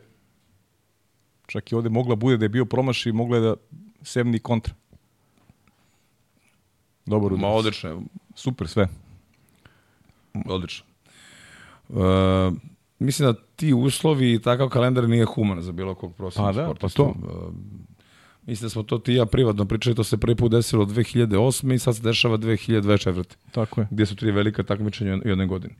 [1.46, 3.54] čak i ovde mogla bude da je bio promaš i mogla je da
[4.02, 4.74] sevni kontra.
[7.06, 7.58] Dobar Ma udarac.
[7.58, 8.02] odlično,
[8.34, 8.88] Super sve.
[10.46, 10.86] odlično.
[11.88, 11.96] Uh,
[12.98, 16.88] mislim da ti uslovi i takav kalendar nije human za bilo kog profesionalnog Pa da,
[16.96, 17.54] pa Uh,
[18.46, 21.74] mislim da smo to ti ja privatno pričali, to se prvi put desilo 2008.
[21.74, 23.24] i sad se dešava 2024.
[23.52, 23.86] Tako je.
[23.90, 25.74] gdje su tri velika takmičenja u jednoj godini.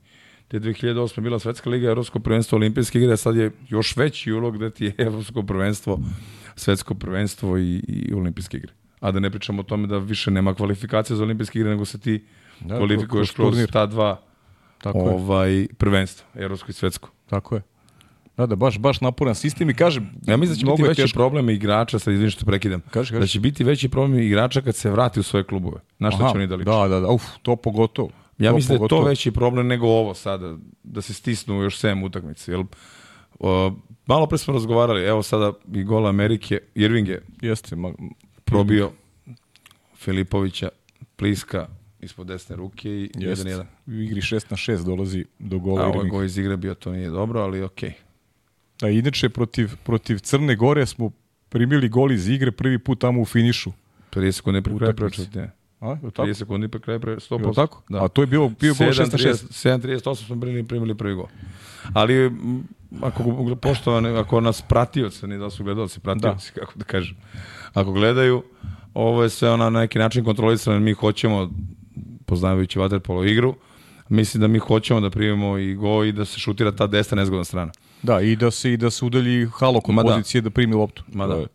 [0.47, 1.17] Te 2008.
[1.17, 4.85] je bila Svetska liga, Evropsko prvenstvo, Olimpijske igre, sad je još veći ulog gde ti
[4.85, 5.99] je Evropsko prvenstvo,
[6.55, 8.73] Svetsko prvenstvo i, i Olimpijske igre.
[8.99, 11.99] A da ne pričamo o tome da više nema kvalifikacija za Olimpijske igre, nego se
[11.99, 12.25] ti
[12.59, 14.28] Da, kvalifikuješ kroz ta dva
[14.83, 15.03] Tako je.
[15.05, 17.09] ovaj, prvenstva, Evropsko i Svetsko.
[17.25, 17.61] Tako je.
[18.37, 21.01] Da, da, baš, baš naporan sistem i kažem, Ja mislim da će biti je veći
[21.01, 21.15] teško.
[21.15, 23.19] problem igrača, sad izvini što prekidam, Kaži, kaži.
[23.19, 25.79] da će biti veći problem igrača kad se vrati u svoje klubove.
[25.99, 26.65] Na šta Aha, će oni da liče?
[26.65, 28.09] Da, da, da, uf, to pogotovo.
[28.37, 29.03] Ja To mislim da je to pogotovo.
[29.03, 32.51] veći problem nego ovo sada, da se stisnu još 7 utakmice.
[32.51, 32.63] Jel,
[33.39, 33.71] o,
[34.05, 37.91] malo pre smo razgovarali, evo sada i gol Amerike, Irving je Jeste, ma,
[38.45, 38.91] probio
[39.95, 40.69] Filipovića,
[41.15, 41.67] Pliska
[42.01, 43.49] ispod desne ruke i jeste.
[43.49, 43.65] 1-1.
[43.87, 46.17] U igri 6 na 6 dolazi do gola A ovo Irvinga.
[46.17, 47.93] go iz igre bio, to nije dobro, ali okej.
[48.81, 51.11] Da, inače, protiv, protiv Crne Gore smo
[51.49, 53.71] primili gol iz igre prvi put tamo u finišu.
[54.11, 55.49] 30 sekundi pre kraja prečutnje.
[55.79, 56.27] A, je tako?
[56.27, 57.55] 30 sekundi pre kraja pre Je li 100%.
[57.55, 57.83] tako?
[57.89, 58.05] Da.
[58.05, 59.79] A to je bilo, bio gol 6 na 6.
[59.79, 61.27] 7.38 smo primili, primili prvi gol.
[61.93, 62.31] Ali
[63.01, 67.17] ako poštovane, ako nas pratioci, ne da su gledalci, pratioci, kako da kažem,
[67.73, 68.43] ako gledaju,
[68.93, 71.49] ovo je sve ona na neki način kontrolisano, mi hoćemo,
[72.29, 73.55] poznavajući vaterpolo igru,
[74.09, 77.43] mislim da mi hoćemo da primimo i go i da se šutira ta desna nezgodna
[77.43, 77.71] strana.
[78.03, 80.01] Da, i da se, i da se udalji halo kod da.
[80.01, 80.49] pozicije da.
[80.49, 81.03] primi loptu.
[81.13, 81.45] Ma da.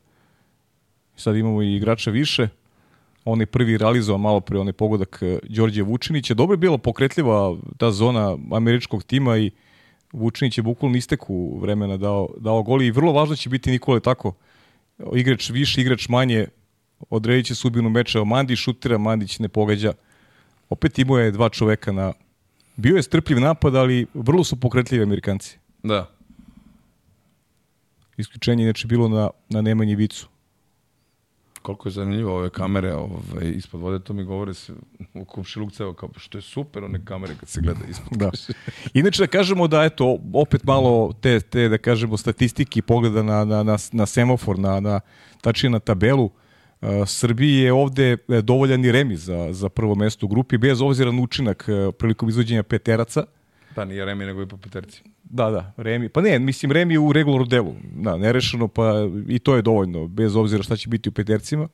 [1.17, 2.49] Sad imamo i igrača više.
[3.25, 6.35] On je prvi realizovao malo pre onaj pogodak eh, Đorđe Vučinića.
[6.35, 9.51] Dobro je bila pokretljiva ta zona američkog tima i
[10.13, 14.35] Vučinić je bukvalno isteku vremena dao, dao gol i vrlo važno će biti Nikole tako.
[15.15, 16.47] Igrač više, igrač manje,
[17.11, 18.25] odredit će sudbinu meča.
[18.25, 19.93] Mandić šutira, Mandić ne pogađa.
[20.69, 22.13] Opet imao je dva čoveka na...
[22.77, 25.59] Bio je strpljiv napad, ali vrlo su pokretljivi Amerikanci.
[25.83, 26.11] Da.
[28.17, 30.29] Isključenje je inače bilo na, na Nemanji Vicu.
[31.63, 34.73] Koliko je zanimljivo ove kamere ovaj, ispod vode, to mi govore se
[35.15, 38.19] u komšiluk ceo, kao što je super one kamere kad se gleda ispod.
[38.19, 38.31] Da.
[39.01, 43.63] Inače da kažemo da eto opet malo te te da kažemo statistiki pogleda na na
[43.63, 45.01] na, na semafor na na
[45.41, 46.44] tačnije na tabelu Uh,
[47.07, 51.13] Srbiji je ovde e, dovoljan i remi za, za prvo mesto u grupi, bez obzira
[51.13, 53.25] na učinak e, prilikom izvođenja peteraca.
[53.75, 55.03] Pa nije Remi, nego i po peterci.
[55.25, 56.09] Da, da, Remi.
[56.09, 57.75] Pa ne, mislim Remi u regularnom delu.
[57.95, 58.93] Da, nerešeno, pa
[59.29, 61.69] i to je dovoljno, bez obzira šta će biti u petercima.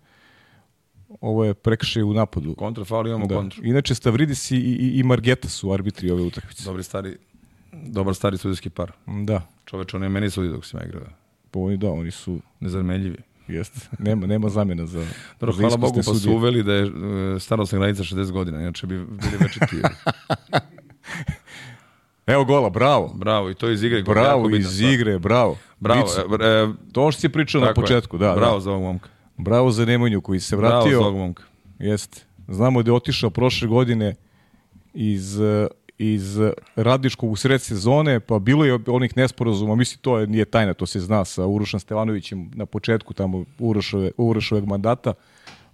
[1.20, 2.54] Ovo je prekršaj u napadu.
[2.54, 3.34] Kontra, faul, imamo Da.
[3.36, 3.64] kontru.
[3.64, 6.64] Inače, Stavridis i, i, i Margeta su arbitri ove utakmice.
[6.64, 7.16] Dobri stari,
[7.72, 8.92] dobar stari sudijski par.
[9.24, 11.02] Da, Čoveč, on je meni sudi dok sam ja igrao.
[11.50, 13.16] pa oni, da, oni su, Nezamenljivi.
[13.54, 15.06] Jeste, nema, nema zamena za,
[15.40, 16.82] Dobro, hvala Bogu pa su uveli da je
[17.36, 19.76] e, starostna granica 60 godina, inače bi bili večiti.
[22.26, 23.12] Evo gola, bravo.
[23.14, 24.02] bravo, i to iz igre.
[24.02, 24.92] Bravo iz stvar.
[24.92, 25.56] igre, bravo.
[25.80, 27.84] Bravo, Vicu, e, e, to što si pričao na tako je.
[27.84, 28.60] početku, da, Bravo da.
[28.60, 29.08] za ovog momka.
[29.36, 30.98] Bravo za Nemanju koji se Bravo vratio.
[30.98, 31.42] za ovog momka.
[31.78, 32.22] Jeste.
[32.48, 34.14] Znamo da je otišao prošle godine
[34.94, 35.66] iz, eh,
[36.02, 36.38] iz
[36.76, 40.86] radničkog u sred sezone, pa bilo je onih nesporazuma, mislim to je, nije tajna, to
[40.86, 45.12] se zna sa Urošem Stevanovićem na početku tamo Urošove, Urošoveg mandata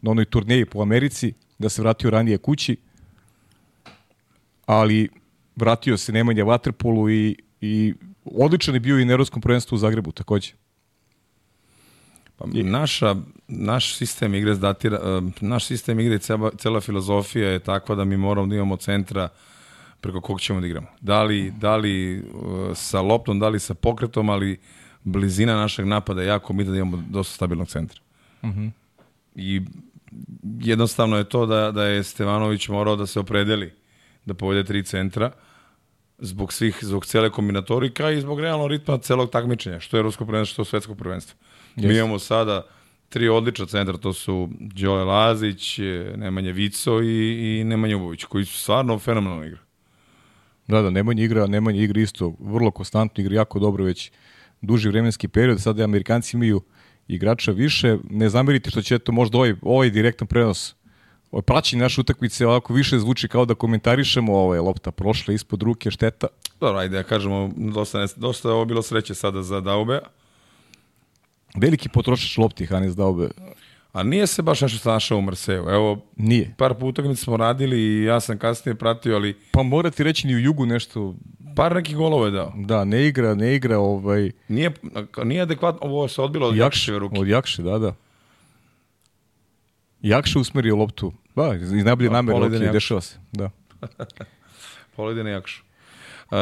[0.02, 2.76] na onoj turneji po Americi, da se vratio ranije kući,
[4.66, 5.08] ali
[5.56, 10.12] vratio se Nemanja Vaterpolu i, i odličan je bio i na Evropskom prvenstvu u Zagrebu
[10.12, 10.52] takođe.
[12.36, 13.14] Pa, naša,
[13.48, 18.16] naš sistem igre datira, e, naš sistem igre cela, cela filozofija je takva da mi
[18.16, 19.28] moramo da imamo centra
[20.06, 20.86] preko kog ćemo da igramo.
[21.00, 22.22] Da li, da li e,
[22.74, 24.58] sa loptom, da li sa pokretom, ali
[25.02, 28.00] blizina našeg napada je jako bitna da imamo dosta stabilnog centra.
[29.34, 29.60] I
[30.60, 33.72] jednostavno je to da, da je Stevanović morao da se opredeli
[34.24, 35.30] da povede tri centra
[36.18, 40.52] zbog svih, zbog cele kombinatorika i zbog realnog ritma celog takmičenja, što je Evropsko prvenstvo,
[40.52, 41.38] što je Svetsko prvenstvo.
[41.76, 41.98] Mi Jeste.
[41.98, 42.66] imamo sada
[43.08, 45.78] tri odlična centra, to su Đole Lazić,
[46.16, 49.65] Nemanja Vico i, i Nemanja Ubović, koji su stvarno fenomenalno igra.
[50.68, 54.10] Da, da, Nemanja igra, Nemanja igra isto vrlo konstantno, igra jako dobro već
[54.60, 56.62] duži vremenski period, sada Amerikanci imaju
[57.08, 60.74] igrača više, ne zamerite što će to možda ovaj, ovaj direktan prenos
[61.30, 65.62] ovaj praćenje naše utakmice ovako više zvuči kao da komentarišemo ovo je lopta prošla ispod
[65.62, 66.26] ruke, šteta.
[66.60, 70.00] Dobro, ajde, ja kažemo, dosta, ne, dosta je ovo bilo sreće sada za Daube.
[71.56, 73.28] Veliki potrošač lopti Hanes Daube.
[73.96, 75.64] A nije se baš nešto snašao u Marseju.
[75.68, 76.54] Evo, Nije.
[76.58, 80.34] par utakmica smo radili i ja sam kasnije pratio, ali Pa mora ti reći ni
[80.34, 81.14] u jugu nešto,
[81.56, 82.52] par nekih golova je dao.
[82.56, 84.72] da, ne igra, ne igra ovaj, Nije,
[85.24, 87.20] nije adekvatno, ovo se odbilo od Jakšićeve ruke.
[87.20, 87.94] Od Jakše, da, da.
[90.02, 91.12] Jakše usmerio loptu.
[91.36, 93.18] Da, iz najbolje namere, ok, dešava se.
[93.32, 93.50] Da.
[94.96, 95.62] Polide na Jakšu.
[96.30, 96.36] Uh,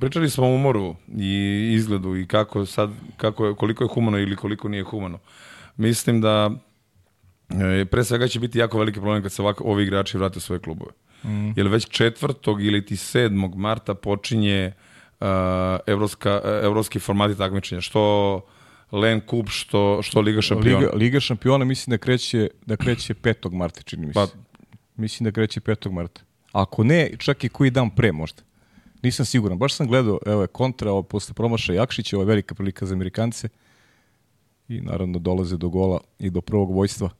[0.00, 4.36] pričali smo o umoru i izgledu i kako sad, kako je, koliko je humano ili
[4.36, 5.18] koliko nije humano.
[5.76, 6.50] Mislim da
[7.60, 10.40] e, pre svega će biti jako veliki problem kad se ovako, ovi igrači vrate u
[10.40, 10.90] svoje klubove.
[11.24, 11.52] Mm.
[11.56, 14.72] Jer već četvrtog ili ti sedmog marta počinje
[15.20, 15.26] uh,
[15.86, 17.80] evropska, uh, evropski formati takmičenja.
[17.80, 18.40] Što
[18.92, 20.78] Len Kup, što, što Liga šampiona.
[20.78, 23.52] Liga, Liga šampiona mislim da kreće, da kreće 5.
[23.52, 24.14] marta, čini mi se.
[24.14, 24.26] Pa-
[24.96, 25.90] Mislim da kreće 5.
[25.90, 26.20] marta.
[26.52, 28.42] Ako ne, čak i koji dan pre možda.
[29.02, 29.58] Nisam siguran.
[29.58, 32.94] Baš sam gledao, evo je kontra, ovo posle promaša Jakšića, ovo je velika prilika za
[32.94, 33.48] Amerikance.
[34.68, 37.10] I naravno dolaze do gola i do prvog vojstva.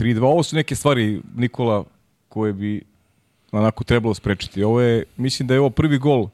[0.00, 1.84] 3-2, ovo su neke stvari, Nikola,
[2.28, 2.82] koje bi
[3.52, 4.62] onako trebalo sprečiti.
[4.62, 6.28] Ovo je, mislim da je ovo prvi gol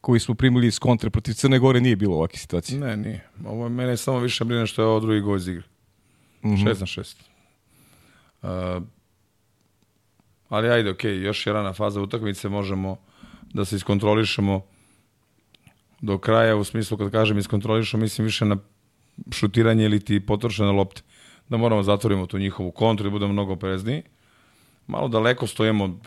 [0.00, 2.78] koji smo primili iz kontre protiv Crne Gore, nije bilo ovakve situacije.
[2.80, 3.28] Ne, nije.
[3.44, 5.62] Ovo je mene samo više brine što je ovo drugi gol iz igre.
[6.44, 6.54] Mhm.
[6.54, 7.14] 6 na 6.
[8.42, 8.82] Uh,
[10.48, 12.96] ali ajde, okej, još je rana faza utakmice, možemo
[13.52, 14.62] da se iskontrolišemo
[16.00, 18.56] do kraja, u smislu kad kažem iskontrolišemo, mislim više na
[19.30, 21.02] šutiranje ili ti potrošene lopte.
[21.48, 24.02] Da moramo da zatvorimo tu njihovu kontru i budemo mnogo oprezniji.
[24.86, 26.00] Malo daleko stojimo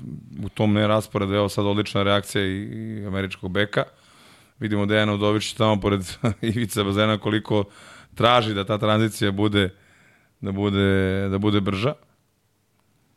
[0.43, 2.63] u tom nerasporedu, evo sad odlična reakcija i,
[3.01, 3.83] i američkog beka.
[4.59, 6.01] Vidimo Dejan Udović tamo pored
[6.41, 7.63] ivice bazena koliko
[8.15, 9.69] traži da ta tranzicija bude
[10.41, 11.93] da bude da bude brža.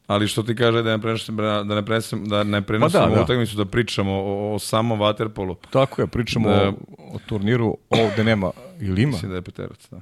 [0.07, 3.23] Ali što ti kaže da ne prenesem da ne prenesem da ne prenosimo da, da.
[3.23, 5.57] utakmicu da pričamo o, o samom waterpolu.
[5.71, 6.69] Tako je, pričamo Da.
[6.69, 6.73] o,
[7.15, 8.51] o turniru, ovde nema,
[8.81, 9.13] ili ima?
[9.13, 10.01] Mislim da je Peterac, da.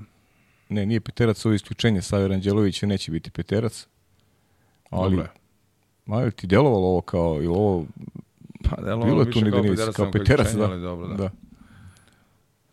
[0.68, 3.86] Ne, nije Peterac, ovo je isključenje, Saver Anđelović neće biti Peterac.
[4.90, 5.30] Ali, Dobro je.
[6.06, 7.86] ma, ti delovalo ovo kao, ili ovo,
[8.64, 10.66] Pa delo bilo je više tu kao Peterac kao Peterac, da.
[10.68, 11.14] dobro, da.
[11.14, 11.30] da.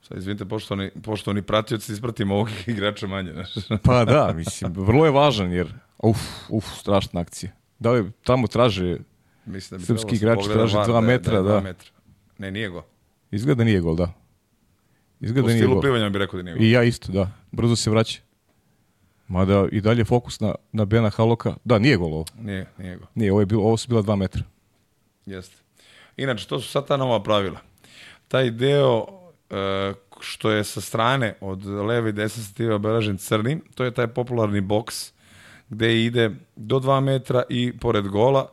[0.02, 3.54] Sad izvinite poštovani poštovani pratioci, ispratimo ovog igrača manje, znaš.
[3.84, 6.18] Pa da, mislim, vrlo je važan, jer, uf,
[6.50, 7.52] uf, strašna akcija.
[7.80, 8.98] Da li tamo traže,
[9.46, 11.50] Mislim da bi Srpski da igrači pogleda traže dva da je- metra, da.
[11.50, 11.62] da.
[11.62, 11.90] metra.
[12.38, 12.84] Ne, nije go.
[13.32, 14.14] izgleda nije gol, da.
[15.20, 15.82] Izgleda nije stilu gol.
[15.82, 16.68] plivanja bi rekao da nije.
[16.68, 17.32] I ja isto, da.
[17.52, 18.20] Brzo se vraća.
[19.28, 21.56] Mada i dalje fokus na, na Bena Haloka.
[21.64, 22.26] Da, nije gol ovo.
[22.40, 23.06] Nije, nije go.
[23.16, 24.44] Nije, ovo, je bilo, ovo su bila dva metra.
[25.26, 25.56] Jeste.
[26.18, 27.60] Inače, to su sad ta nova pravila.
[28.28, 29.06] Taj deo
[29.50, 34.08] e, što je sa strane od leve i desne stative obeležen crnim, to je taj
[34.08, 35.14] popularni boks
[35.70, 38.50] gde ide do 2 metra i pored gola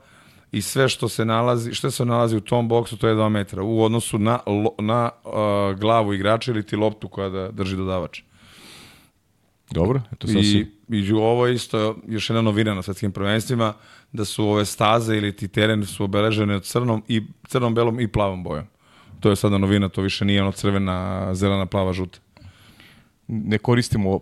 [0.52, 3.62] i sve što se nalazi, što se nalazi u tom boksu, to je 2 metra
[3.62, 4.38] u odnosu na,
[4.78, 5.28] na e,
[5.74, 8.22] glavu igrača ili ti loptu koja da drži dodavač.
[9.70, 10.66] Dobro, eto sad I, si...
[10.88, 13.74] I ovo je isto još jedna novina na svetskim prvenstvima,
[14.12, 18.08] da su ove staze ili ti teren su obeležene od crnom, i, crnom, belom i
[18.08, 18.64] plavom bojom.
[19.20, 22.18] To je sada novina, to više nije ono crvena, zelena, plava, žuta.
[23.28, 24.20] ne koristimo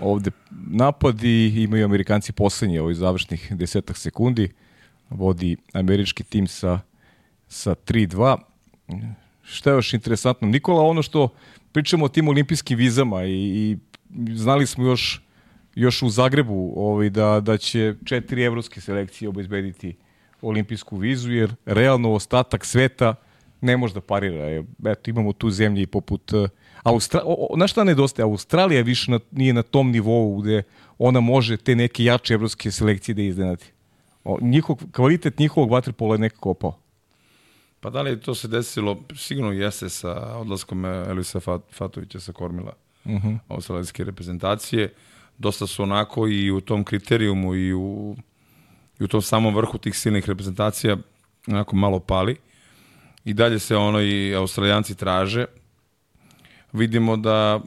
[0.00, 0.30] ovde
[0.66, 4.52] napad i imaju Amerikanci poslednje ovih završnih desetak sekundi.
[5.10, 6.80] Vodi američki tim sa,
[7.48, 8.36] sa 3-2.
[9.42, 10.48] Šta je još interesantno?
[10.48, 11.28] Nikola, ono što
[11.72, 13.76] pričamo o tim olimpijskim vizama i, i
[14.34, 15.20] znali smo još
[15.76, 19.96] još u Zagrebu ovaj, da, da će četiri evropske selekcije obezbediti
[20.42, 23.14] olimpijsku vizu, jer realno ostatak sveta
[23.60, 24.44] ne može da parira.
[24.44, 26.32] Je, Eto, imamo tu zemlje i poput...
[26.32, 26.48] Uh,
[26.82, 27.20] Austra...
[27.24, 28.24] o, o, na šta nedostaje?
[28.24, 30.62] Australija više na, nije na tom nivou gde
[30.98, 33.64] ona može te neke jače evropske selekcije da iznenadi.
[34.28, 36.78] O, njihov, kvalitet njihovog vaterpola je nekako opao.
[37.80, 42.72] Pa da li to se desilo, sigurno jeste sa odlaskom Elisa Fat, Fatovića sa Kormila
[43.04, 43.38] uh -huh.
[43.48, 44.92] australijske reprezentacije.
[45.38, 48.16] Dosta su onako i u tom kriterijumu i u,
[49.00, 50.96] i u tom samom vrhu tih silnih reprezentacija
[51.46, 52.36] onako malo pali.
[53.24, 55.46] I dalje se ono i australijanci traže.
[56.72, 57.60] Vidimo da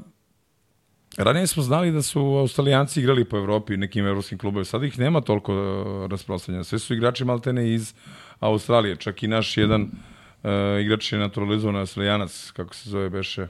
[1.18, 4.66] Ranije smo znali da su Australijanci igrali po Evropi i nekim evropskim klubovima.
[4.66, 6.64] Sad ih nema toliko uh, rasprostranjeno.
[6.64, 7.94] Sve su igrači maltene iz
[8.40, 8.96] Australije.
[8.96, 10.50] Čak i naš jedan uh,
[10.82, 13.48] igrač je naturalizovan Australijanac, kako se zove, beše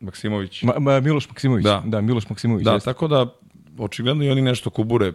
[0.00, 0.62] Maksimović.
[0.62, 1.64] Ma, ma, Miloš Maksimović.
[1.64, 1.82] Da.
[1.86, 2.64] da Miloš Maksimović.
[2.64, 2.90] Da, jeste.
[2.90, 3.26] tako da
[3.78, 5.12] očigledno i oni nešto kubure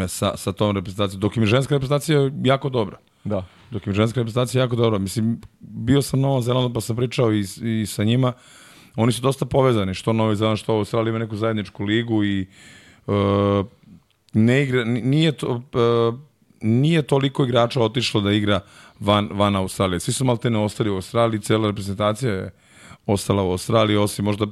[0.00, 1.20] e, sa, sa tom reprezentacijom.
[1.20, 2.96] Dok im je ženska reprezentacija jako dobra.
[3.24, 3.44] da.
[3.70, 4.98] Dok im je ženska reprezentacija jako dobra.
[4.98, 8.32] Mislim, bio sam na Novom Zelandu pa sam pričao i, i sa njima.
[8.96, 12.46] Oni su dosta povezani, što Novi Zeland, što Australija ima neku zajedničku ligu i
[13.06, 13.14] uh,
[14.32, 16.18] ne igra, nije, to, uh,
[16.60, 18.60] nije toliko igrača otišlo da igra
[19.00, 20.00] van, van Australije.
[20.00, 22.50] Svi su malte ne ostali u Australiji, cela reprezentacija je
[23.06, 24.46] ostala u Australiji, osim možda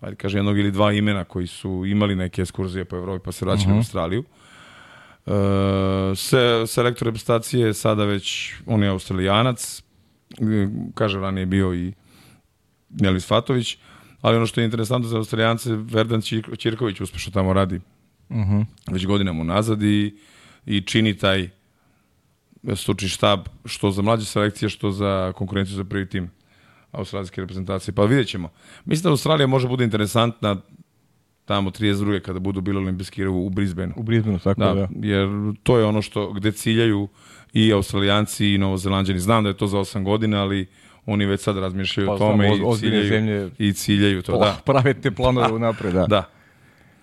[0.00, 3.44] ajde kaže jednog ili dva imena koji su imali neke ekskurzije po Evropi pa se
[3.44, 4.24] vraćali u Australiju.
[5.26, 5.32] Uh,
[6.16, 9.82] se, selektor reprezentacije je sada već, on je australijanac,
[10.30, 11.92] e, kaže ranije je bio i
[12.94, 13.76] Nelis Fatović,
[14.20, 17.80] ali ono što je interesantno za australijance, Verdan Ćir- Ćirković uspešno tamo radi
[18.30, 18.60] Mhm.
[18.90, 20.14] već godinama unazad i,
[20.66, 21.48] i čini taj
[22.74, 26.30] stručni štab što za mlađe selekcije, što za konkurenciju za prvi tim
[26.92, 27.94] australijske reprezentacije.
[27.94, 28.48] Pa vidjet ćemo.
[28.84, 30.56] Mislim da Australija može bude interesantna
[31.44, 32.20] tamo 32.
[32.20, 33.94] kada budu bili olimpijski igre u Brisbaneu.
[33.96, 34.74] U Brisbaneu, tako da.
[34.74, 35.28] Da, jer
[35.62, 37.08] to je ono što gde ciljaju
[37.52, 39.18] i Australijanci i Novozelanđani.
[39.18, 40.66] Znam da je to za 8 godina, ali
[41.06, 44.22] oni već sad razmišljaju Pa o tome znam, i, oz- ozbiljne ciljaju, zemlje- i ciljaju
[44.22, 44.32] to.
[44.32, 46.06] Oh, Da, Prave te planove unapred, da.
[46.06, 46.24] da.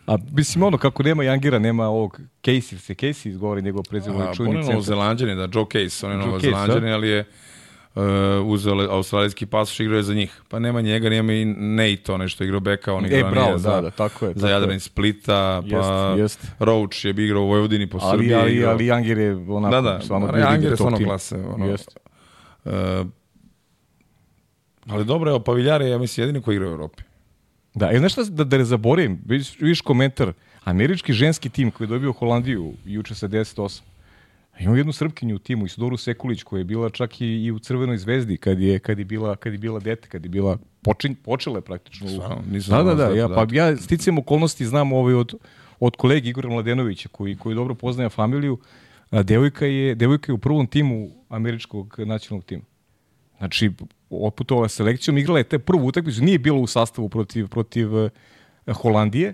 [0.07, 4.23] A mislim ono, kako nema Jangira, nema ovog Casey, se Casey izgovori njegov prezivno A,
[4.23, 4.73] je on čuveni je centar.
[4.73, 7.25] Novozelanđani, da, Joe Case, on je Joe Novozelanđani, ali je
[7.95, 8.01] uh,
[8.45, 10.41] uzeo australijski pasoš i igrao je za njih.
[10.49, 13.47] Pa nema njega, nema i Nate, onaj što je igrao beka, on E, igrao bravo,
[13.47, 14.75] nije za, da, da, tako je, za tako Jadran je.
[14.75, 15.75] iz Splita, pa
[16.17, 16.51] Jest, jest.
[16.59, 18.33] Roach je bi igrao u Vojvodini po Ali, Srbiji.
[18.33, 18.71] ali, igrao.
[18.71, 21.65] ali Jangir je onako, Da, da, stvarno ali bio Jangir je stvarno klase, ono.
[21.65, 21.95] Jeste.
[22.65, 22.71] Uh,
[24.87, 27.03] ali dobro, evo, Paviljar je, ja mislim, jedini koji igra u Evropi.
[27.73, 31.85] Da, e, znaš šta, da, da ne zaboravim, vidiš, vidiš komentar, američki ženski tim koji
[31.85, 33.81] je dobio Holandiju juče sa 10-8,
[34.59, 37.97] Imamo jednu srpkinju u timu, Isodoru Sekulić, koja je bila čak i, i u Crvenoj
[37.97, 41.57] zvezdi kad je, kad je, bila, kad je bila dete, kad je bila počin, počela
[41.57, 42.09] je praktično.
[42.09, 45.33] Stvarno, nisam da, da, da, ja, pa ja sticam okolnosti znam ovaj od,
[45.79, 48.59] od kolege Igora Mladenovića, koji, koji dobro poznaje familiju.
[49.09, 52.63] A, devojka, je, devojka je u prvom timu američkog nacionalnog tima.
[53.37, 53.71] Znači,
[54.11, 58.09] otputovala selekcijom, igrala je te prvu utakmicu, nije bila u sastavu protiv, protiv eh,
[58.73, 59.33] Holandije,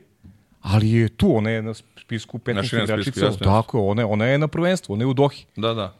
[0.62, 3.44] ali je tu, ona je na spisku 15 Znači, na spisku, igračica.
[3.44, 5.46] Tako, ona, ona je na prvenstvu, ona je u Dohi.
[5.56, 5.94] Da, da.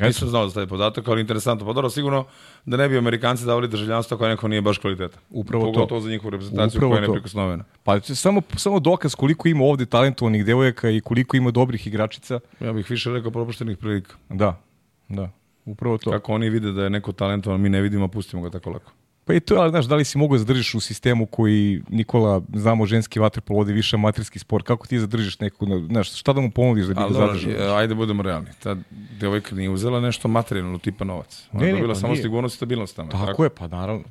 [0.00, 1.66] Nisam znao za taj podatak, ali interesantno.
[1.66, 2.24] Pa dobro, sigurno
[2.64, 5.18] da ne bi Amerikanci davali državljanstvo ako neko nije baš kvaliteta.
[5.30, 5.72] Upravo to.
[5.72, 7.64] Pogotovo za njihovu reprezentaciju Upravo koja je neprikosnovena.
[7.84, 12.40] Pa samo, samo dokaz koliko ima ovde talentovanih devojaka i koliko ima dobrih igračica.
[12.60, 14.14] Ja bih više rekao propuštenih prilika.
[14.28, 14.60] Da,
[15.08, 15.30] da,
[15.68, 16.10] upravo to.
[16.10, 18.92] Kako oni vide da je neko talentovan, mi ne vidimo, pustimo ga tako lako.
[19.24, 22.42] Pa i to, ali znaš, da li si mogu da zadržiš u sistemu koji, Nikola,
[22.54, 26.40] znamo, ženski vaterpolo ovde više amaterski sport, kako ti zadržiš nekog, na- znaš, šta da
[26.40, 27.52] mu ponudiš da bi Ali ga zadržao?
[27.52, 28.46] e, ajde budemo realni.
[28.58, 28.76] Ta
[29.12, 31.46] devojka nije uzela nešto materijalno tipa novac.
[31.52, 32.22] Ona Ne, je dobila pa samo nije.
[32.22, 33.10] sigurnost i stabilnost tamo.
[33.10, 34.04] Tako je, pa naravno.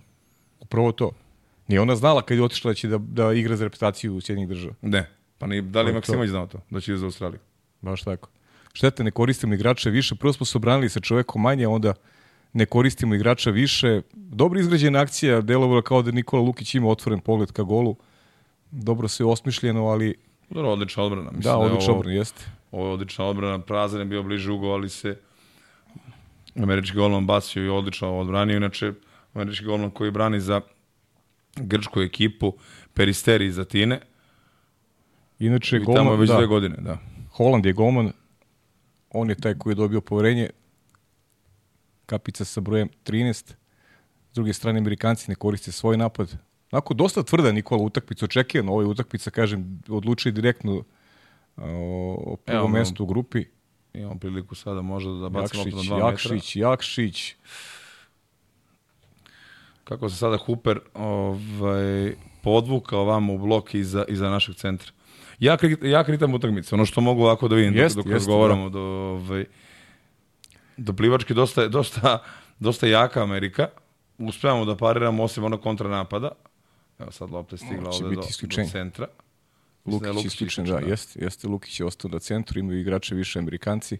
[0.59, 1.11] Upravo to.
[1.67, 4.73] Nije ona znala kad je otišla da će da, da igra za reputaciju Sjedinjih država.
[4.81, 5.09] Ne.
[5.37, 6.59] Pa ni, da li je je Maksimović znao to?
[6.69, 7.39] Da će za Australiju?
[7.81, 8.29] Baš tako.
[8.78, 10.15] Štete, ne koristimo igrače više.
[10.15, 11.93] Prvo smo se obranili sa čovekom manje, onda
[12.53, 14.01] ne koristimo igrača više.
[14.13, 17.95] Dobro izgrađena akcija, delovalo kao da Nikola Lukić ima otvoren pogled ka golu.
[18.71, 20.15] Dobro se osmišljeno, ali
[20.49, 21.32] Dobro, odlična odbrana.
[21.32, 22.45] Mislim da, je odlično ovo- obrana, jeste.
[22.71, 25.17] Ovo je odlična odbrana, prazan je bio bliže ugo, ali se
[26.55, 28.57] američki golman bacio i odlično odbranio.
[28.57, 28.93] Inače,
[29.34, 30.61] američki golman koji brani za
[31.55, 32.53] grčku ekipu,
[32.93, 33.99] Peristeri iz Atine,
[35.39, 36.75] Inače, i tamo je golman, već da, dve godine.
[36.80, 36.97] Da.
[37.32, 38.11] Holand je golman,
[39.09, 40.49] on je taj koji je dobio poverenje,
[42.05, 43.53] kapica sa brojem 13.
[44.31, 46.37] S druge strane, Amerikanci ne koriste svoj napad.
[46.71, 50.83] Onako, dosta tvrda Nikola utakmica, očekivano ovoj utakmica, kažem, odlučuje direktno
[51.57, 51.63] o,
[52.25, 53.45] o prvom mestu u grupi.
[53.93, 56.09] Imamo priliku sada možda da bacimo loptu na Jakšić, dva metra.
[56.09, 57.35] Jakšić, Jakšić.
[59.83, 64.91] Kako se sada Hooper ovaj, podvukao vamo u blok iza, iza našeg centra.
[65.39, 68.69] Ja, ja kritam utakmicu, ono što mogu ovako da vidim Jest, dok, dok jest, razgovaramo
[68.69, 69.45] do, ovaj,
[70.77, 72.23] do plivački dosta, dosta,
[72.59, 73.67] dosta jaka Amerika.
[74.17, 76.31] Uspevamo da pariramo osim onog kontranapada.
[76.99, 79.07] Evo sad lopta je stigla ovde do, do centra.
[79.85, 83.15] Mislim da je Lukić isključen, da, jeste, jeste Lukić je ostao na centru, imaju igrače
[83.15, 83.97] više Amerikanci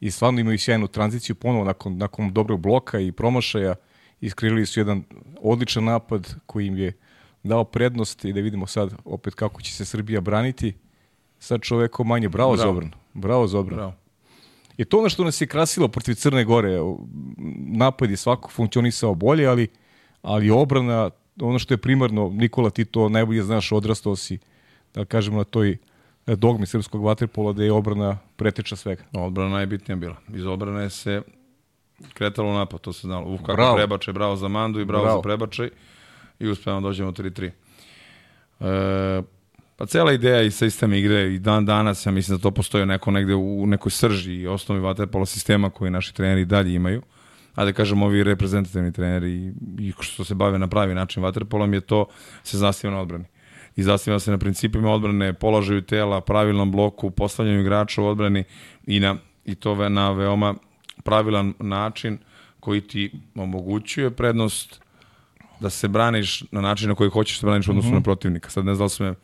[0.00, 3.74] i stvarno imaju sjajnu tranziciju ponovo nakon, nakon dobrog bloka i promašaja
[4.20, 5.04] iskrivili su jedan
[5.40, 6.92] odličan napad koji im je
[7.42, 10.74] dao prednost i da vidimo sad opet kako će se Srbija braniti
[11.38, 12.28] sa čovekom manje.
[12.28, 12.72] Bravo, Bravo.
[12.72, 12.90] Zobran.
[13.14, 13.76] Bravo Zobran.
[13.76, 13.94] Bravo.
[14.76, 16.78] I to ono što nas je krasilo protiv Crne Gore.
[17.56, 19.68] Napad je svako funkcionisao bolje, ali,
[20.22, 21.10] ali obrana,
[21.40, 24.38] ono što je primarno, Nikola ti to najbolje znaš, odrastao si,
[24.94, 25.76] da kažemo na toj
[26.26, 29.04] dogmi srpskog vaterpola da je obrana preteča svega.
[29.12, 30.16] Odbrana najbitnija bila.
[30.34, 31.22] Iz odbrane se
[32.14, 33.34] kretalo napad, to se znalo.
[33.34, 33.76] Uf, kako Bravo.
[33.76, 35.18] prebačaj, bravo za Mandu i bravo, Bravo.
[35.18, 35.70] za prebačaj.
[36.40, 37.50] I uspevamo da dođemo 3-3.
[38.60, 39.22] E,
[39.76, 43.10] pa cela ideja i sistem igre i dan danas, ja mislim da to postoji neko
[43.10, 47.02] negde u nekoj srži i osnovi vaterpola sistema koji naši treneri dalje imaju.
[47.54, 51.80] A da kažem, ovi reprezentativni treneri i, što se bave na pravi način vaterpolom je
[51.80, 52.06] to
[52.42, 53.24] se zastiva na odbrani.
[53.76, 58.44] I zastiva se na principima odbrane, položaju tela, pravilnom bloku, postavljanju igrača u odbrani
[58.86, 60.54] i, na, i to na veoma
[61.04, 62.18] pravilan način
[62.60, 64.80] koji ti omogućuje prednost
[65.60, 67.94] da se braniš na način na koji hoćeš da se braniš u odnosu mm -hmm.
[67.94, 68.50] na protivnika.
[68.50, 69.14] Sad ne znam da su me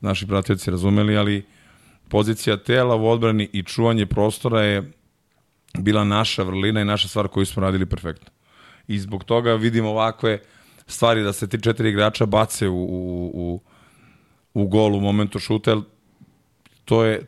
[0.00, 1.44] naši pratioci razumeli, ali
[2.08, 4.92] pozicija tela u odbrani i čuvanje prostora je
[5.78, 8.30] bila naša vrlina i naša stvar koju smo radili perfektno.
[8.88, 10.38] I zbog toga vidimo ovakve
[10.86, 13.60] stvari da se ti četiri igrača bace u, u, u,
[14.54, 15.76] u gol u momentu šuta,
[16.84, 17.26] to je,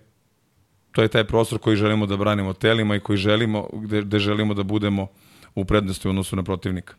[0.93, 4.55] to je taj prostor koji želimo da branimo telima i koji želimo, gde, gde želimo
[4.55, 5.07] da budemo
[5.55, 6.95] u prednosti u odnosu na protivnika.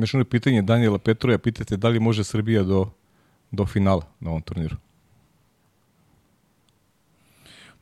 [0.00, 2.90] Još ono pitanje Daniela Petroja, pitate da li može Srbija do,
[3.50, 4.76] do finala na ovom turniru?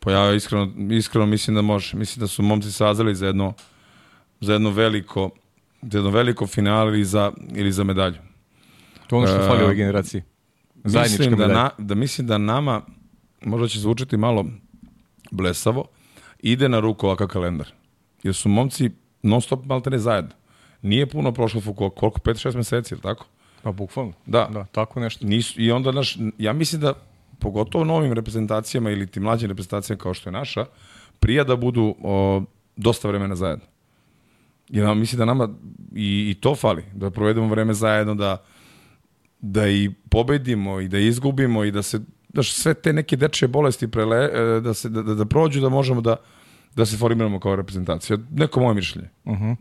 [0.00, 1.96] Pa ja iskreno, iskreno mislim da može.
[1.96, 3.52] Mislim da su momci sazali za jedno,
[4.40, 5.30] za jedno veliko
[5.82, 8.18] za jedno veliko finale ili za, ili za medalju.
[9.06, 10.22] To je ono što fali ovoj generaciji.
[10.84, 12.82] Zajednička mislim da, na, da mislim da nama,
[13.44, 14.46] možda će zvučiti malo
[15.30, 15.84] blesavo,
[16.38, 17.72] ide na ruku ovakav kalendar.
[18.22, 18.90] Jer su momci
[19.22, 20.30] non stop malte ne zajedno.
[20.82, 23.26] Nije puno prošlo Foucault, koliko, 5-6 meseci, ili tako?
[23.62, 24.12] Pa bukvalno.
[24.26, 24.48] Da.
[24.52, 25.26] da tako nešto.
[25.26, 26.92] Nisu, I onda, naš, ja mislim da,
[27.38, 30.64] pogotovo novim reprezentacijama ili tim mlađim reprezentacijama kao što je naša,
[31.20, 32.42] prija da budu o,
[32.76, 33.64] dosta vremena zajedno.
[34.68, 35.48] Jer ja mislim da nama
[35.94, 38.44] i, i to fali, da provedemo vreme zajedno, da,
[39.40, 43.88] da i pobedimo i da izgubimo i da se da sve te neke dečje bolesti
[43.88, 46.16] prele, e, da, se, da, da, da prođu, da možemo da,
[46.76, 48.18] da se formiramo kao reprezentacija.
[48.30, 49.08] Neko moje mišljenje.
[49.24, 49.56] Uh -huh.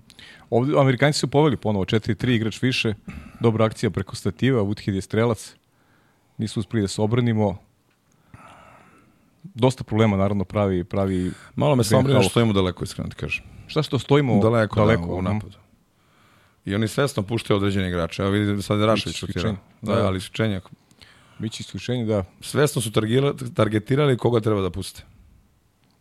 [0.49, 2.93] Ovde Amerikanci su poveli ponovo 4-3 igrač više,
[3.39, 5.55] dobra akcija preko stativa, Woodhead je strelac.
[6.37, 7.57] Nisu uspeli da se obranimo.
[9.43, 13.45] Dosta problema naravno pravi pravi Malo me samo brine što stojimo daleko, iskreno ti kažem.
[13.67, 15.57] Šta što stojimo daleko, daleko da, u napadu.
[16.65, 18.21] I oni svesno puštaju određene igrače.
[18.21, 19.55] Evo vidim sad Rašević šutira.
[19.81, 20.61] Da, da, ali isključenja.
[21.39, 22.23] Biće isključenje, da.
[22.41, 22.91] Svesno su
[23.55, 25.03] targetirali koga treba da puste.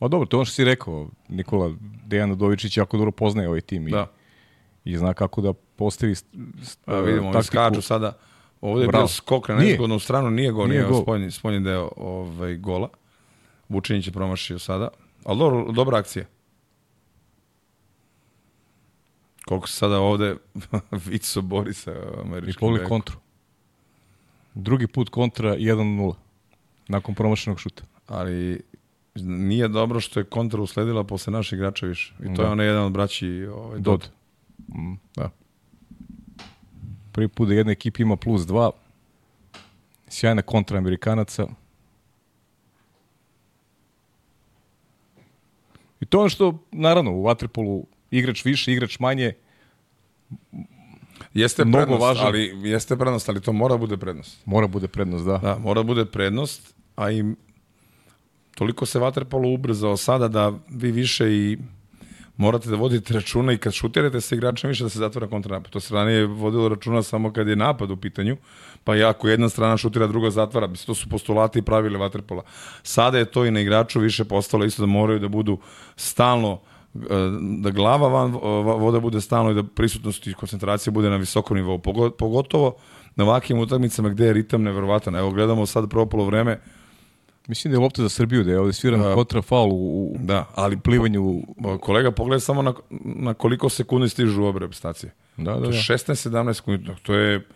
[0.01, 1.09] Ma dobro, to je ono što si rekao.
[1.29, 1.75] Nikola
[2.07, 3.91] Dejan Udovičić jako dobro poznaje ovaj tim.
[3.91, 4.07] Da.
[4.85, 6.15] I, i zna kako da postavi
[6.87, 8.13] A, vidimo, oni skaču sada.
[8.61, 11.03] Ovde je bio skok na nezgodnu stranu, nije gol, nije, nije gol.
[11.03, 12.89] Spoljni, spoljni deo ovaj, gola.
[13.69, 14.89] Vučinić je promašio sada.
[15.25, 16.25] Ali dobro, dobra akcija.
[19.45, 20.37] Koliko se sada ovde
[21.07, 21.93] Vico bori sa
[22.25, 23.17] američkim I pogledaj kontru.
[24.55, 26.15] Drugi put kontra 1-0
[26.89, 27.83] nakon promašenog šuta.
[28.07, 28.61] Ali
[29.23, 32.15] nije dobro što je kontra usledila posle naših igrača više.
[32.21, 32.43] I to da.
[32.43, 34.01] je onaj jedan od braći ovaj, Dod.
[34.01, 34.11] Dod.
[34.79, 35.31] Mm, da.
[37.13, 38.71] Prvi put da jedna ekipa ima plus dva.
[40.09, 41.47] Sjajna kontra Amerikanaca.
[46.01, 49.33] I to je ono što, naravno, u Waterpolu igrač više, igrač manje,
[51.35, 52.27] Jeste mnogo prednost, važan.
[52.27, 54.43] ali jeste prednost, ali to mora bude prednost.
[54.45, 55.39] Mora bude prednost, da.
[55.39, 57.25] Da, mora bude prednost, a i
[58.57, 61.59] toliko se vaterpolo ubrzao sada da vi više i
[62.37, 65.73] morate da vodite računa i kad šutirate sa igračem više da se zatvara kontranapad.
[65.73, 68.37] To se ranije vodilo računa samo kad je napad u pitanju,
[68.85, 70.67] pa i ako jedna strana šutira, druga zatvara.
[70.67, 72.43] Mislim, to su postulati i pravile vaterpola.
[72.83, 75.59] Sada je to i na igraču više postalo isto da moraju da budu
[75.97, 76.61] stalno
[76.95, 76.99] e,
[77.59, 78.33] da glava van
[78.81, 81.79] voda bude stalno i da prisutnost i koncentracija bude na visokom nivou.
[82.19, 82.77] Pogotovo
[83.17, 85.17] na ovakvim utakmicama gde je ritam neverovatan.
[85.17, 86.61] Evo, gledamo sad propolo vreme,
[87.49, 90.47] Mislim da je lopta za Srbiju, da je ovde sviran uh, kontra faul u, da,
[90.55, 91.43] ali plivanju.
[91.81, 92.75] Kolega, pogledaj samo na,
[93.05, 95.13] na koliko sekundi stižu obe reprezentacije.
[95.37, 96.55] Da, da, je 16-17 da.
[96.55, 96.91] sekundi.
[97.03, 97.47] To je,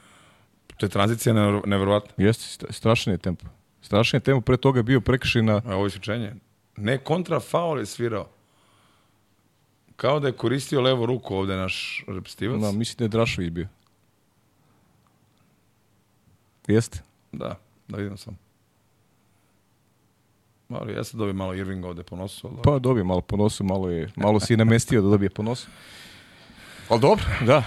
[0.77, 1.33] to je tranzicija
[1.67, 2.25] neverovatna.
[2.25, 3.47] Jeste, strašan je tempo.
[3.83, 5.63] Strašan je tempo, pre toga je bio prekršaj na...
[5.67, 6.37] A ovo je
[6.77, 8.29] Ne, kontra faul je svirao.
[9.97, 12.61] Kao da je koristio levo ruku ovde naš reprezentativac.
[12.61, 13.69] Da, mislim da je Drašović bio.
[16.67, 17.03] Jeste?
[17.33, 18.50] Da, da vidim sam.
[20.71, 22.49] Malo, ja sam dobio malo Irvinga ovde po nosu.
[22.49, 22.57] Ali...
[22.63, 25.69] Pa dobio malo po nosu, malo, je, malo si namestio da dobije po nosu.
[26.89, 27.65] Ali dobro, da.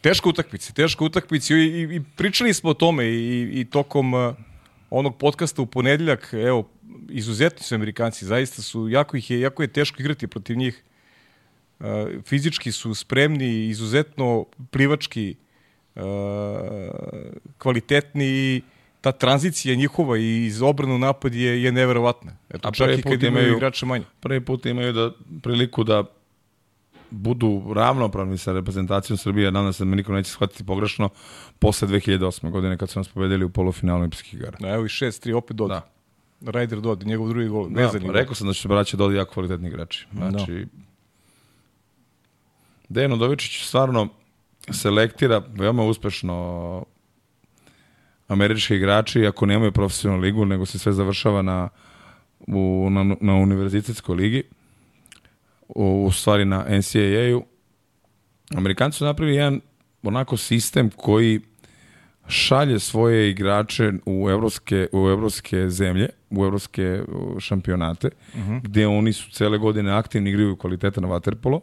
[0.00, 4.34] Teška utakmica, teška utakmica i, i, i pričali smo o tome i, i tokom uh,
[4.90, 6.68] onog podcasta u ponedeljak, evo,
[7.08, 10.84] izuzetni su Amerikanci, zaista su, jako ih je, jako je teško igrati protiv njih.
[11.80, 11.86] Uh,
[12.24, 15.36] fizički su spremni, izuzetno plivački,
[15.94, 16.02] uh,
[17.58, 18.62] kvalitetni i
[19.06, 22.32] ta tranzicija njihova iz obranu napad je, je neverovatna.
[22.48, 24.04] Eto, A čak i kad imaju igrača manje.
[24.20, 25.10] Prvi put imaju da,
[25.42, 26.04] priliku da
[27.10, 31.08] budu ravnopravni sa reprezentacijom Srbije, nadam se da me niko neće shvatiti pogrešno,
[31.58, 32.50] posle 2008.
[32.50, 34.58] godine kad su nas pobedili u polufinalu olimpijskih igara.
[34.60, 35.74] Da, evo i 6-3, opet Dodi.
[35.74, 35.88] Da.
[36.40, 37.68] Ryder Dodi, njegov drugi gol.
[37.68, 40.06] Da, pa rekao sam da će braća Dodi jako kvalitetni igrači.
[40.12, 40.66] Znači,
[42.88, 44.08] Dejan Udovičić stvarno
[44.72, 46.84] selektira veoma uspešno
[48.28, 51.68] američki igrači, iako nemaju profesionalnu ligu, nego se sve završava na,
[52.46, 54.42] u, na, na univerzitetskoj ligi,
[55.68, 57.44] u, u stvari na NCAA-u.
[58.54, 59.60] Amerikanci su napravili jedan
[60.02, 61.40] onako sistem koji
[62.28, 68.08] šalje svoje igrače u evropske, u evropske zemlje, u evropske uh, šampionate,
[68.62, 70.56] gde oni su cele godine aktivni igraju
[71.00, 71.60] na vaterpolo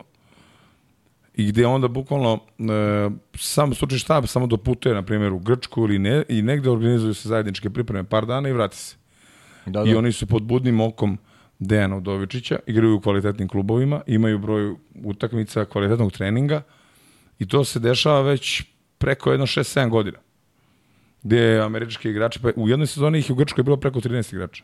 [1.35, 5.99] i gde onda bukvalno e, sam slučaj štab samo doputuje, na primjer, u Grčku ili
[5.99, 8.95] ne, i negde organizuju se zajedničke pripreme par dana i vrati se.
[9.65, 9.97] Da, I da.
[9.97, 11.17] oni su pod budnim okom
[11.59, 16.61] Dejana Udovičića, igraju u kvalitetnim klubovima, imaju broj utakmica, kvalitetnog treninga
[17.39, 18.63] i to se dešava već
[18.97, 20.17] preko jedno 6-7 godina.
[21.23, 24.63] Gde američki igrači, pa u jednoj sezoni ih je u Grčkoj bilo preko 13 igrača.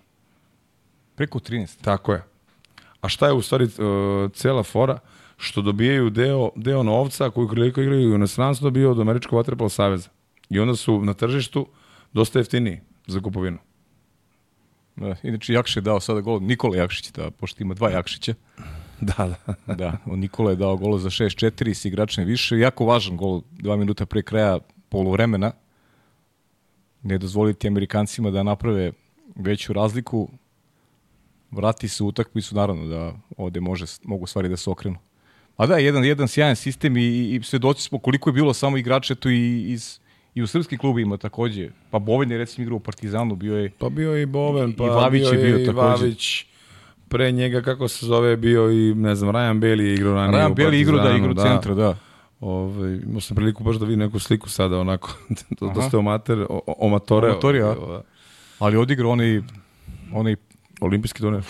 [1.15, 1.81] Preko 13.
[1.81, 2.23] Tako je.
[3.01, 4.99] A šta je u stvari uh, cela fora?
[5.41, 10.09] Što dobijaju deo, deo novca koji koliko igraju u inostranstvu dobio od Američkog vaterpola saveza.
[10.49, 11.67] I onda su na tržištu
[12.13, 13.57] dosta jeftiniji za kupovinu.
[14.95, 16.39] Da, inače, Jakšić je dao sada gol.
[16.41, 18.33] Nikola Jakšić, da, pošto ima dva Jakšića.
[19.01, 19.35] Da,
[19.67, 19.75] da.
[19.75, 22.59] Da, on Nikola je dao gol za 6-4 s igračem više.
[22.59, 24.59] Jako važan gol, dva minuta pre kraja
[24.89, 25.51] poluvremena.
[27.03, 28.91] Ne dozvoliti Amerikancima da naprave
[29.35, 30.29] veću razliku.
[31.51, 34.97] Vrati se utakmicu, naravno da ovde može, mogu stvari da se okrenu.
[35.59, 39.15] A da, jedan, jedan sjajan sistem i, i, svedoci smo koliko je bilo samo igrača
[39.15, 39.99] tu i iz
[40.35, 41.69] i u srpskim klubima takođe.
[41.91, 44.85] Pa Boven je recimo igrao u Partizanu, bio je Pa bio je i Boven, pa
[44.85, 46.03] I Vavić bio je bio takođe.
[46.03, 46.45] Vavić.
[47.09, 50.51] Pre njega, kako se zove, bio i, ne znam, Ryan Bailey je igrao ranije Rajan
[50.51, 51.97] u Beli igrao da Partizanu, igrao centra, da.
[52.39, 55.17] Ove, imao sam priliku baš da vidim neku sliku sada, onako,
[55.75, 57.27] dosta omater, o, omatore.
[57.27, 57.69] Omatori, a?
[57.69, 58.01] Ove,
[58.59, 59.41] Ali odigrao onaj,
[60.13, 60.35] onaj
[60.81, 61.43] Olimpijski turnir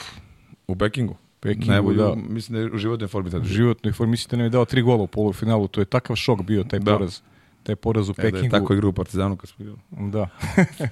[0.68, 1.16] u Pekingu.
[1.40, 2.16] Pekingu, Najbolji, da.
[2.18, 3.44] mislim da je u životnoj formi tada.
[3.46, 4.12] životnoj formi.
[4.12, 5.68] Mislite da nam je dao tri gola u polufinalu.
[5.68, 6.94] To je takav šok bio, taj Da.
[6.94, 7.20] poraz.
[7.64, 8.52] Taj poraz u E, da je Pekingu.
[8.52, 9.80] tako igrao u Partizanu kad smo igrali.
[10.12, 10.28] Da.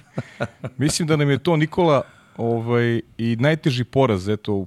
[0.76, 2.02] Mislim da nam je to Nikola
[2.36, 4.66] ovaj, i najteži poraz eto, u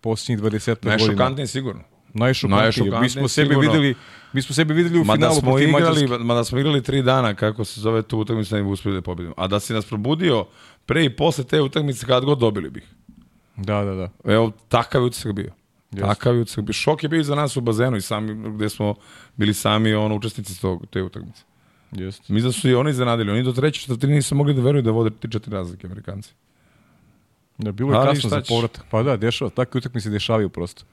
[0.00, 0.90] posljednjih 20 godina.
[0.90, 1.82] Najšokantniji sigurno.
[2.14, 2.90] Najšokantniji.
[3.00, 3.60] Mi smo sigurno.
[3.60, 3.94] videli,
[4.32, 6.18] mi smo sebe videli u Ma da finalu smo protiv igrali, Mađarske.
[6.18, 9.02] ma da smo igrali tri dana, kako se zove tu utakmicu, ne bi uspeli da
[9.02, 9.34] pobedimo.
[9.36, 10.46] A da si nas probudio
[10.86, 12.84] pre i posle te utakmice, kad god dobili bih.
[13.56, 14.32] Da, da, da.
[14.32, 15.52] Evo, takav je utisak bio.
[15.90, 16.06] Jeste.
[16.06, 16.72] Takav je utisak bio.
[16.72, 18.94] Šok je bio i za nas u bazenu i sami, gde smo
[19.36, 21.42] bili sami ono, učesnici tog, te utakmice.
[21.92, 22.32] Jeste.
[22.32, 23.30] Mi da su i oni zanadili.
[23.30, 26.32] Oni do treće četvrtine nisu mogli da veruju da vode ti četiri razlike, Amerikanci.
[27.58, 28.84] Da, bilo je Ali kasno za povratak.
[28.90, 30.84] Pa da, dešava, takve utakmice dešavaju prosto.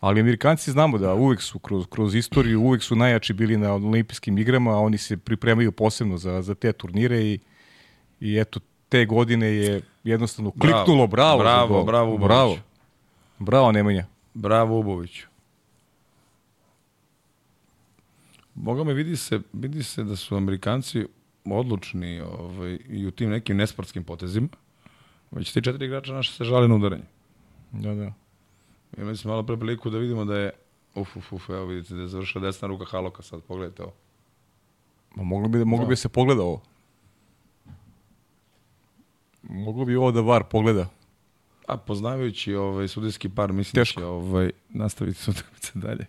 [0.00, 4.38] Ali Amerikanci znamo da uvek su kroz, kroz istoriju, uvek su najjači bili na olimpijskim
[4.38, 7.38] igrama, a oni se pripremaju posebno za, za te turnire i,
[8.20, 10.84] i eto, te godine je jednostavno Bravo.
[10.84, 11.38] kliknulo bravo.
[11.38, 11.84] Bravo, gol.
[11.84, 12.26] bravo, Ubović.
[12.26, 12.56] bravo.
[13.38, 14.06] Bravo, Nemanja.
[14.34, 15.26] Bravo, Uboviću.
[18.54, 21.06] Boga me vidi se, vidi se da su Amerikanci
[21.44, 24.48] odlučni ovaj, i u tim nekim nesportskim potezima.
[25.30, 27.04] Već ti četiri igrača naše se žale na udaranje.
[27.72, 28.12] Da, da.
[28.98, 30.50] Imali smo malo pre priliku da vidimo da je
[30.94, 33.92] uf, uf, uf, evo vidite da je završila desna ruka Haloka sad, pogledajte ovo.
[35.14, 35.88] Ma moglo bi, moglo Da.
[35.88, 36.62] bi se pogleda ovo.
[39.48, 40.88] Moglo bi ovo da VAR pogleda.
[41.68, 44.00] A poznavajući ovaj sudijski par, mislim Teško.
[44.00, 46.06] da će ovaj, nastaviti s utakmice dalje.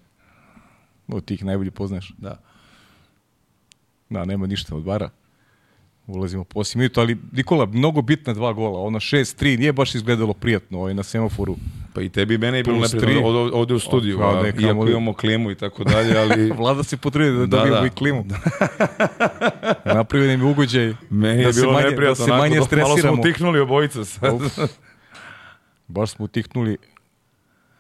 [1.08, 2.14] Od tih najbolje poznaš.
[2.18, 2.40] Da.
[4.10, 5.10] Da, nema ništa od VAR-a.
[6.08, 8.80] Ulazimo po 8 minuta, ali Nikola, mnogo bitna dva gola.
[8.80, 11.56] Ono 6-3 nije baš izgledalo prijatno ovaj, na semaforu.
[11.98, 13.18] Pa i tebi i mene je bilo neprijatno tri.
[13.18, 16.84] ovde, ovde u studiju, kao a, ne, iako imamo klimu i tako dalje, ali Vlada
[16.84, 17.86] se potrudio da, Da, dobijemo da.
[17.86, 18.26] i klimu.
[19.96, 22.12] Napravio nam je ugođaj meni da je se bilo manje, neprijatno.
[22.12, 23.16] da se onako, manje dok Malo stresiramo.
[23.16, 24.34] smo tihnuli obojica sad.
[25.88, 26.78] Baš smo utihnuli.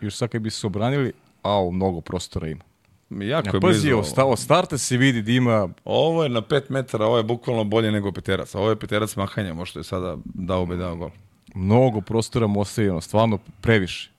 [0.01, 1.13] Još sad kad bi se obranili,
[1.43, 2.63] au, mnogo prostora ima.
[3.11, 3.97] jako Ja, je pazi, blizu.
[3.97, 7.24] od sta- od starta se vidi da ima Ovo je na 5 metara, ovo je
[7.24, 8.55] bukvalno bolje nego peterac.
[8.55, 11.09] Ovo je peterac mahanja, možda je sada dao be dao gol.
[11.58, 14.12] Mnogo prostora mu ostavljeno, stvarno previše.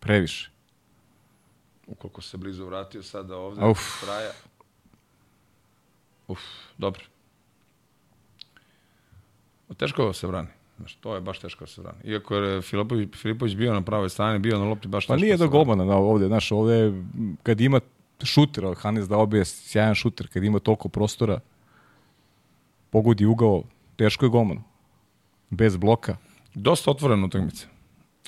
[0.00, 0.50] Previše.
[1.86, 3.80] Ukoliko se blizu vratio sada ovde, Uf.
[4.04, 4.32] traja.
[6.28, 6.40] Uf,
[6.78, 7.02] dobro.
[9.76, 10.48] Teško se brani.
[10.78, 11.98] Znaš, to je baš teško da se brani.
[12.04, 15.36] Iako je Filipović, Filipović bio na pravoj strani, bio na lopti baš Pa teško nije
[15.36, 16.92] da do golmana na ovde, znaš, ovde
[17.42, 17.80] kad ima
[18.24, 21.40] šuter, Hanes da je sjajan šuter, kad ima toliko prostora,
[22.90, 23.62] pogodi ugao,
[23.96, 24.62] teško je golman.
[25.50, 26.16] Bez bloka.
[26.54, 27.66] Dosta otvorena utakmica.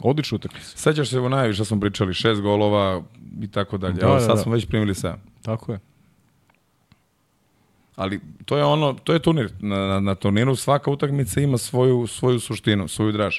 [0.03, 0.66] Odlična utakmica.
[0.77, 3.03] Sećaš se evo najviše smo pričali, šest golova,
[3.43, 3.95] i tako dalje.
[3.95, 4.43] Da, Evo, da, sad da.
[4.43, 5.14] smo već primili 7.
[5.43, 5.79] Tako je.
[7.97, 9.53] Ali to je ono, to je turnir.
[9.61, 13.37] Na, na, na turniru svaka utakmica ima svoju, svoju suštinu, svoju draž.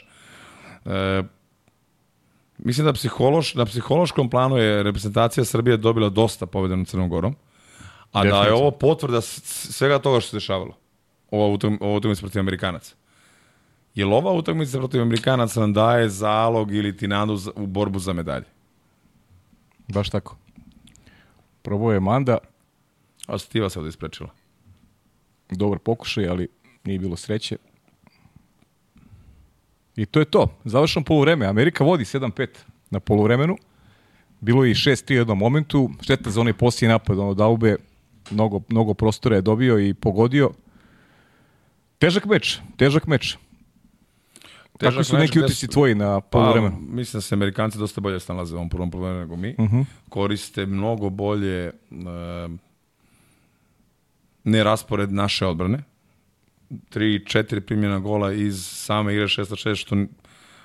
[0.86, 1.24] E,
[2.58, 7.36] mislim da psihološ, na psihološkom planu je reprezentacija Srbije dobila dosta pobjeda nad Crnom Gorom,
[8.12, 8.60] a da je Definitivno.
[8.60, 10.78] ovo potvrda svega toga što se dešavalo.
[11.32, 11.58] Ova
[11.98, 12.96] utakmica protiv Amerikanaca.
[13.98, 18.46] Jel ova utakmica protiv Amerikanaca nam daje zalog ili ti nadu u borbu za medalje?
[19.88, 20.38] Baš tako.
[21.62, 22.38] Probao je Manda,
[23.28, 24.30] A Stiva se ovdje isprečila.
[25.50, 26.48] dobar pokušaj, ali
[26.84, 27.58] nije bilo sreće.
[29.96, 30.48] I to je to.
[30.66, 31.46] Završeno poluvreme.
[31.46, 32.48] Amerika vodi 7-5
[32.90, 33.58] na poluvremenu.
[34.40, 35.90] Bilo je i 6-3 u jednom momentu.
[36.02, 37.20] Šteta za onaj posljednji napad.
[37.20, 37.76] Ono Daube
[38.32, 40.52] mnogo, mnogo prostora je dobio i pogodio.
[41.98, 42.60] Težak meč.
[42.78, 43.38] Težak meč.
[44.78, 46.78] Težak su meč neki utisci su- tvoji na Pa, poluvremenu?
[46.82, 49.56] mislim da se Amerikanci dosta bolje snalaze u ovom prvom problemu nego mi.
[49.60, 49.82] Mhm.
[50.10, 51.72] Koriste mnogo bolje e,
[54.44, 55.84] neraspored naše odbrane.
[56.90, 59.96] Tri, četiri primljena gola iz same igre 6-6, što,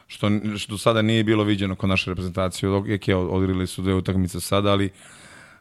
[0.06, 2.70] što, što do sada nije bilo viđeno kod naše reprezentacije.
[3.06, 4.90] Je odigrali su dve utakmice sada, ali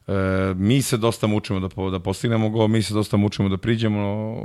[0.07, 0.11] e,
[0.55, 4.35] mi se dosta mučimo da, po- da postignemo gol, mi se dosta mučimo da priđemo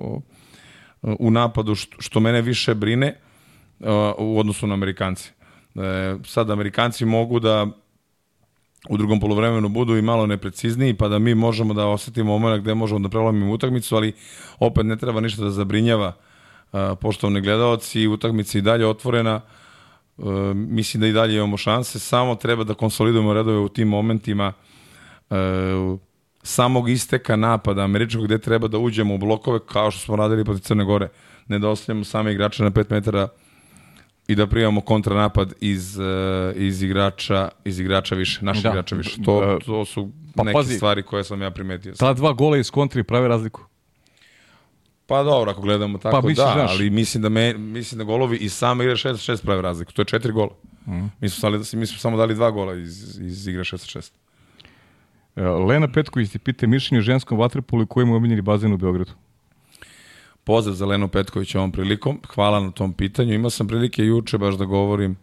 [1.03, 3.21] u napadu, što, što mene više brine
[3.81, 5.33] uh, u odnosu na Amerikanci.
[5.75, 7.67] E, sad Amerikanci mogu da
[8.89, 12.75] u drugom polovremenu budu i malo neprecizniji, pa da mi možemo da osetimo moment gde
[12.75, 14.13] možemo da prelomimo utakmicu, ali
[14.61, 16.13] opet ne treba ništa da zabrinjava
[16.73, 19.41] uh, poštovni gledalci, utakmica i dalje otvorena,
[20.19, 24.53] E, mislim da i dalje imamo šanse, samo treba da konsolidujemo redove u tim momentima
[25.31, 25.37] e,
[26.43, 30.63] samog isteka napada američkog gde treba da uđemo u blokove kao što smo radili protiv
[30.63, 31.09] Crne Gore,
[31.49, 33.29] ne da ostavljamo same igrače na 5 metara
[34.29, 36.03] i da primamo kontranapad iz, e,
[36.57, 38.69] iz igrača iz igrača više, naših Da.
[38.71, 39.23] igrača više.
[39.23, 40.75] To, E, to su pa neke pazi.
[40.75, 41.95] stvari koje sam ja primetio.
[41.95, 43.63] Ta dva gola iz kontri prave razliku.
[45.07, 46.71] Pa dobro, ako gledamo tako, Pa misliš, da, znaš.
[46.71, 49.93] ali mislim da, me, mislim da golovi i same igre 6-6 prave razliku.
[49.93, 50.51] To je četiri gola.
[50.89, 51.05] Mhm.
[51.21, 54.11] Mi, smo stali, mi smo samo dali dva gola iz, iz igre 6-6.
[55.37, 58.73] E, Lena Petković ti pita mišljenje o ženskom vaterpolu i koji mu je omiljeni bazen
[58.73, 59.11] u Beogradu.
[60.47, 62.21] Pozdrav za Lenu Petković ovom prilikom.
[62.35, 63.35] Hvala na tom pitanju.
[63.35, 65.17] Imao sam prilike juče baš da govorim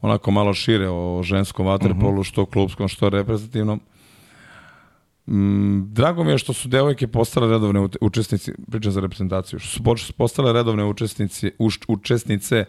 [0.00, 3.80] onako malo šire o ženskom vaterpolu, što klubskom, što reprezentativnom.
[5.26, 10.12] Mm, drago mi je što su devojke postale redovne učesnici, pričam za reprezentaciju, što su
[10.12, 12.64] postale redovne učesnici, uš, učesnice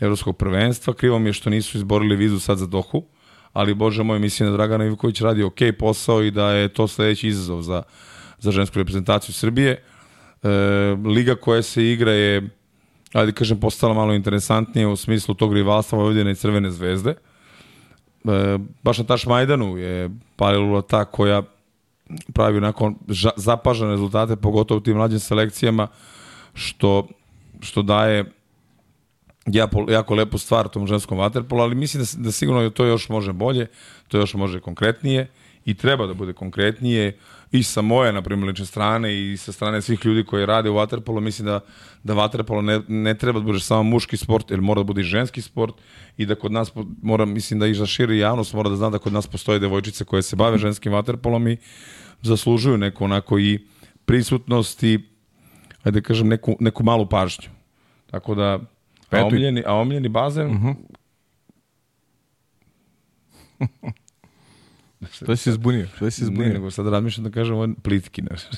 [0.00, 0.94] Evropskog prvenstva.
[0.94, 3.04] Krivo mi je što nisu izborili vizu sad za Dohu,
[3.52, 7.28] ali bože moj, mislim da Dragana Ivković radi ok posao i da je to sledeći
[7.28, 7.82] izazov za,
[8.38, 9.82] za žensku reprezentaciju Srbije.
[10.42, 10.48] E,
[11.04, 12.48] liga koja se igra je
[13.12, 17.10] ajde kažem, postala malo interesantnije u smislu tog rivalstva Vojvodine i Crvene zvezde.
[17.10, 21.42] E, baš na Taš Majdanu je Palilula ta koja
[22.34, 22.92] pravi onako
[23.36, 25.88] zapažene rezultate, pogotovo u tim mlađim selekcijama,
[26.54, 27.08] što,
[27.60, 28.32] što daje
[29.46, 33.32] jako, jako lepu stvar tom ženskom vaterpolu, ali mislim da, da sigurno to još može
[33.32, 33.66] bolje,
[34.08, 35.30] to još može konkretnije
[35.64, 37.18] i treba da bude konkretnije
[37.52, 40.74] i sa moje, na primjer, lične strane i sa strane svih ljudi koji rade u
[40.74, 41.60] vaterpolu, mislim da,
[42.04, 45.04] da vaterpolo ne, ne treba da bude samo muški sport, jer mora da bude i
[45.04, 45.74] ženski sport
[46.16, 46.72] i da kod nas,
[47.02, 50.04] mora, mislim da i za širi javnost mora da zna da kod nas postoje devojčice
[50.04, 51.56] koje se bave ženskim vaterpolom i
[52.22, 53.66] zaslužuju neku onako i
[54.04, 54.98] prisutnost i
[55.82, 57.48] ajde da kažem neku, neku malu pažnju.
[58.10, 58.58] Tako da,
[59.10, 60.56] a omiljeni, a omiljeni bazen, uh
[63.60, 63.92] -huh.
[65.12, 65.86] Što si zbunio?
[65.96, 66.52] Što si se ne, zbunio?
[66.52, 68.56] nego sad razmišljam da kažem je plitki nešto.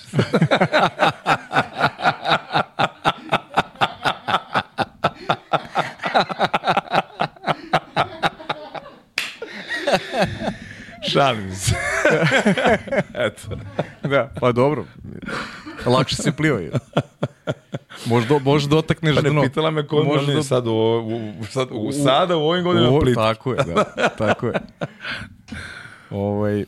[11.02, 11.74] Šalim se.
[13.26, 13.42] Eto.
[14.02, 14.84] Da, pa dobro.
[15.86, 16.58] Lakše se pliva.
[16.60, 16.70] je.
[18.06, 19.42] Možda, možda dotakneš Pa dno.
[19.42, 20.72] pitala me ko Možda- je sad u,
[21.40, 23.14] u, sad, u, sada u ovim godinama plitki.
[23.14, 23.84] Tako je, da.
[24.08, 24.52] Tako je.
[26.10, 26.64] Ovaj,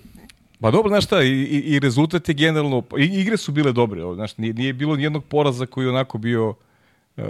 [0.60, 4.04] pa dobro, znaš šta, i, i, i rezultat je generalno, i, igre su bile dobre,
[4.04, 7.24] ovo, znaš, nije, nije bilo nijednog poraza koji je onako bio uh,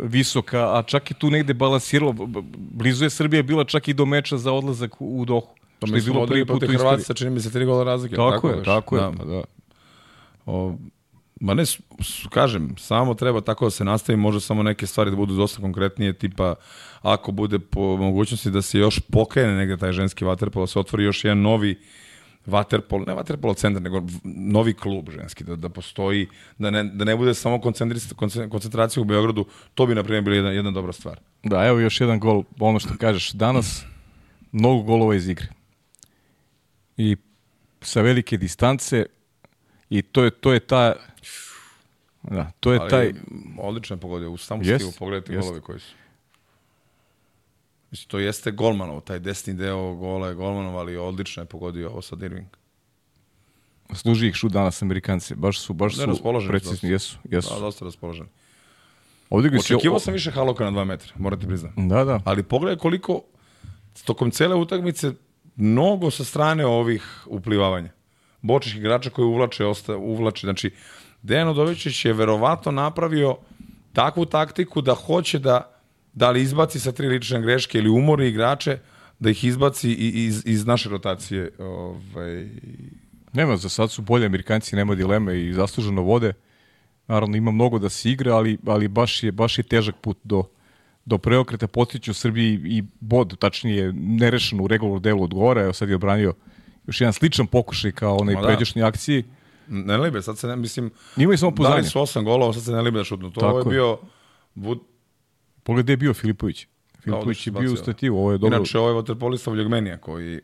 [0.00, 2.14] visoka, a čak i tu negde balansiralo,
[2.56, 5.54] blizu je Srbija bila čak i do meča za odlazak u, Dohu.
[5.78, 6.90] To što mi je smo bilo prvi put u protiv istoriji.
[6.90, 8.16] Hrvatska, čini mi se tri gola razlike.
[8.16, 8.64] Tako, je, već?
[8.64, 9.02] tako je.
[9.02, 9.12] Da.
[9.18, 9.42] Pa, da.
[10.46, 10.74] O,
[11.40, 11.64] ma ne,
[12.30, 16.12] kažem, samo treba tako da se nastavi, može samo neke stvari da budu dosta konkretnije,
[16.12, 16.54] tipa
[17.12, 21.04] ako bude po mogućnosti da se još pokrene negde taj ženski vaterpol, da se otvori
[21.04, 21.78] još jedan novi
[22.46, 26.28] vaterpol, ne vaterpol centar, nego novi klub ženski, da, da postoji,
[26.58, 27.60] da ne, da ne bude samo
[28.50, 31.20] koncentracija u Beogradu, to bi, na primjer, bila jedna, jedna dobra stvar.
[31.42, 33.84] Da, evo još jedan gol, ono što kažeš, danas
[34.52, 35.46] mnogo golova iz igre.
[36.96, 37.16] i
[37.80, 39.06] sa velike distance
[39.90, 40.94] i to je, to je ta
[42.22, 43.12] da, to je Ali, taj
[43.58, 44.30] odlično je pogodio.
[44.30, 45.94] U samu Jest, stilu pogledajte golove koji su.
[47.90, 52.02] Mislim, to jeste golmanov, taj desni deo gola je golmanov, ali odlično je pogodio ovo
[52.02, 52.46] sad Irving.
[53.94, 55.34] služi ih šut danas Amerikanci.
[55.34, 56.90] Baš su, baš Ne, su raspoloženi precizni.
[56.90, 57.54] Jesu, jesu.
[57.54, 58.26] Da, dosta raspoložen.
[59.30, 61.74] Odigrali su- Očekivao sam više haloka na 2 metra, morate priznati.
[61.78, 62.20] Da, da.
[62.24, 63.20] Ali pogledaj koliko
[64.04, 65.12] tokom cele utakmice
[65.56, 67.90] mnogo sa strane ovih uplivavanja.
[68.42, 70.46] Bočih igrača koji uvlače, osta, uvlače.
[70.46, 70.70] Znači,
[71.22, 73.36] Dejan Odovičić je verovatno napravio
[73.92, 75.75] takvu taktiku da hoće da
[76.16, 78.78] da li izbaci sa tri lične greške ili umori igrače,
[79.18, 81.50] da ih izbaci i- iz, iz naše rotacije.
[81.58, 82.48] Ovaj,
[83.32, 86.32] Nema, za sad su bolji Amerikanci, nema dileme i zasluženo vode.
[87.08, 90.42] Naravno, ima mnogo da se igra, ali, ali baš, je, baš je težak put do,
[91.04, 91.66] do preokreta.
[91.66, 95.62] Postiću u Srbiji i bod, tačnije, nerešeno u regular delu odgovora.
[95.62, 96.34] Evo sad je obranio
[96.86, 98.42] još jedan sličan pokušaj kao onaj da.
[98.42, 99.24] pređašnji akciji.
[99.68, 101.82] ne libe, sad se ne, mislim, Imaju samo dali poznanje.
[101.82, 103.30] su osam golova, sad se ne libe da šutnu.
[103.30, 103.98] To Tako je bio
[104.54, 104.78] Vud,
[105.66, 106.66] Pogledaj gde je bio Filipović.
[107.00, 107.76] Filipović je bio u bacio.
[107.76, 108.56] stativu, ovo je dobro.
[108.56, 110.40] Inače, ovo je vaterpolista Vljogmenija, koji,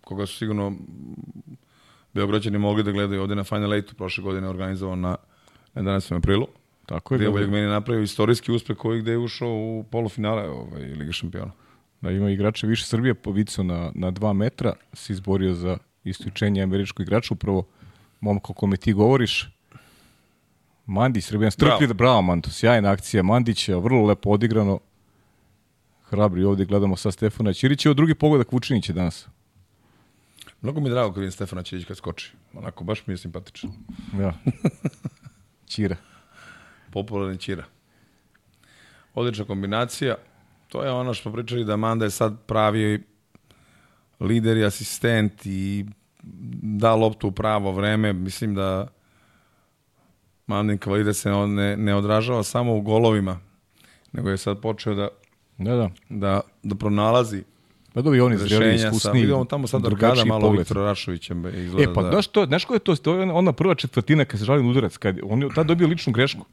[0.00, 0.72] koga su sigurno
[2.14, 5.16] Beograđani mogli da gledaju ovde na Final Eight prošle godine organizovan na
[5.74, 6.16] 11.
[6.16, 6.46] aprilu.
[6.86, 7.18] Tako je.
[7.18, 7.30] Gde je.
[7.30, 11.52] Vljogmenija napravio istorijski uspeh koji gde je ušao u polufinale ovaj, Lige šampiona.
[12.00, 17.06] Da ima igrača više Srbije povicao na, na dva metra, se izborio za isključenje američkog
[17.06, 17.66] igrača, upravo
[18.20, 19.55] momka o kome ti govoriš.
[20.86, 21.94] Mandić, Srbijan, strpljiv, bravo.
[21.94, 24.80] bravo Manto, sjajna akcija Mandića, vrlo lepo odigrano.
[26.04, 27.88] Hrabri ovde gledamo sa Stefana Ćirića.
[27.88, 29.28] Ovo drugi pogodak Vučinića danas.
[30.60, 32.32] Mnogo mi je drago kad vidim Stefana Ćirić kad skoči.
[32.54, 33.70] Onako, baš mi je simpatičan.
[34.18, 34.32] Ja.
[35.72, 35.96] Ćira.
[36.92, 37.64] Popularni Ćira.
[39.14, 40.16] Odlična kombinacija.
[40.68, 43.02] To je ono što smo pričali da Manda je sad pravi
[44.20, 45.86] lider i asistent i
[46.62, 48.12] da loptu u pravo vreme.
[48.12, 48.88] Mislim da
[50.46, 53.40] Mandin kvalitet se ne, ne odražava samo u golovima,
[54.12, 55.08] nego je sad počeo da,
[55.58, 55.90] Da, da.
[56.08, 57.44] da, da pronalazi
[57.96, 59.20] Pa dobro, i oni zreli, iskusni.
[59.20, 60.58] vidimo tamo sad Arkada malo pogled.
[60.58, 62.10] Viktora Rašovićem izgleda E, pa da...
[62.10, 62.96] znaš, to, znaš ko je to?
[62.96, 64.96] To je ona prva četvrtina kad se žali na udarac.
[64.96, 66.44] Kad, on je tad dobio ličnu grešku.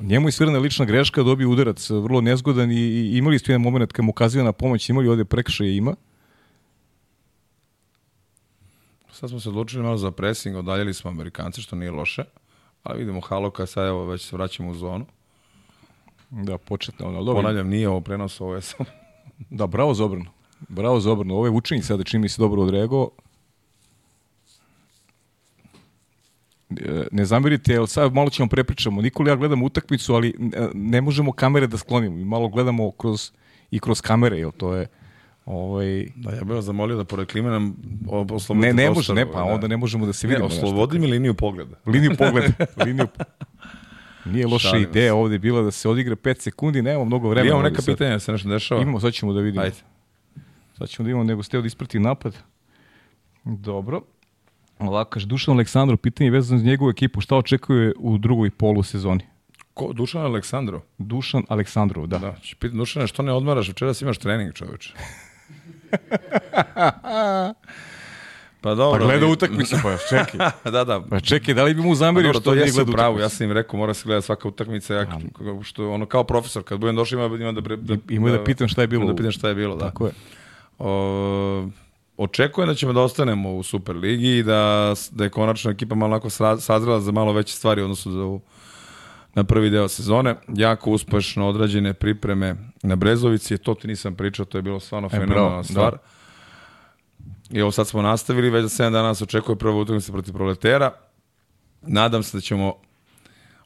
[0.00, 3.92] Njemu je svirana lična greška, dobio udarac vrlo nezgodan i, i imali ste jedan moment
[3.92, 5.94] kad mu ukazio na pomoć, imali ovde prekršaje ima.
[9.12, 12.24] Sad smo se odlučili malo za pressing, odaljili smo Amerikance, što nije loše.
[12.82, 15.06] Ali vidimo Haloka, sad evo već se vraćamo u zonu.
[16.30, 17.08] Da, početno.
[17.08, 17.42] Ono, dobro.
[17.42, 18.84] Ponavljam, nije ovo prenos, ovo je samo...
[19.50, 20.30] Da, bravo za obranu.
[20.68, 21.34] Bravo za obranu.
[21.34, 23.10] Ovo je učenje sada čini mi se dobro odreagovao.
[26.70, 29.02] E, Ne zamerite, jer sad malo ćemo prepričamo.
[29.02, 32.16] Nikola i ja gledamo utakmicu, ali e, ne možemo kamere da sklonimo.
[32.16, 33.30] Mi malo gledamo kroz,
[33.70, 34.88] i kroz kamere, jer to je...
[35.50, 37.76] Ovaj, Da, ja bih vas zamolio da pored klime nam
[38.30, 39.44] oslobodite ne, ne može, ne, pa da.
[39.44, 40.48] onda ne možemo da se Ne, vidimo.
[40.48, 41.76] znaš, oslobodi mi liniju pogleda.
[41.86, 42.48] Liniju pogleda.
[42.86, 43.06] Liniju...
[44.24, 44.90] Nije loša Šalim se.
[44.90, 47.48] ideja ovde bila da se odigra 5 sekundi, nemamo mnogo vremena.
[47.48, 47.94] Imamo neka sad.
[47.94, 48.82] pitanja, da se nešto dešava?
[48.82, 49.64] Imamo, sad ćemo da vidimo.
[49.64, 49.76] Ajde.
[50.78, 52.36] Sad ćemo da imamo, nego ste da isprati napad.
[53.44, 54.02] Dobro.
[54.78, 58.82] Ovako, kaže, Dušan Aleksandrov, pitanje je vezano za njegovu ekipu, šta očekuje u drugoj polu
[58.82, 59.20] sezoni?
[59.74, 60.80] Ko, Dušan Aleksandrov?
[60.98, 62.18] Dušan Aleksandrov, da.
[62.18, 62.34] Da,
[62.68, 63.68] Dušane, što ne odmaraš?
[63.68, 64.94] Večeras imaš trening, čoveče.
[68.60, 69.00] Pa dobro.
[69.00, 70.50] Pa gleda mi- utakmicu, pa čekaj.
[70.72, 71.00] da, da.
[71.00, 73.20] Pa čekaj, da li bi mu Pa zamerio dobro, što to nije gleda utakmicu?
[73.20, 75.06] ja sam im rekao, mora se gleda svaka utakmica, ja,
[75.62, 78.68] što, ono, kao profesor, kad budem došao ima, ima da, pre, da, Ima da pitam
[78.68, 79.84] šta je bilo Da pitam šta je bilo, da.
[79.84, 80.12] Tako je.
[80.78, 81.68] O,
[82.18, 86.30] očekujem da ćemo da ostanemo u Superligi i da, da je konačno ekipa malo onako
[86.58, 88.40] sazrela za malo veće stvari u odnosu za ovu-
[89.34, 90.34] na prvi deo sezone.
[90.48, 95.24] Jako uspešno odrađene pripreme na Brezovici, to ti nisam pričao, to je bilo stvarno bravo,
[95.24, 95.92] fenomenalna stvar.
[95.92, 95.98] da.
[97.58, 100.92] I ovo sad smo nastavili, već za 7 dana nas očekuje prva utakmica protiv proletera.
[101.82, 102.74] Nadam se da ćemo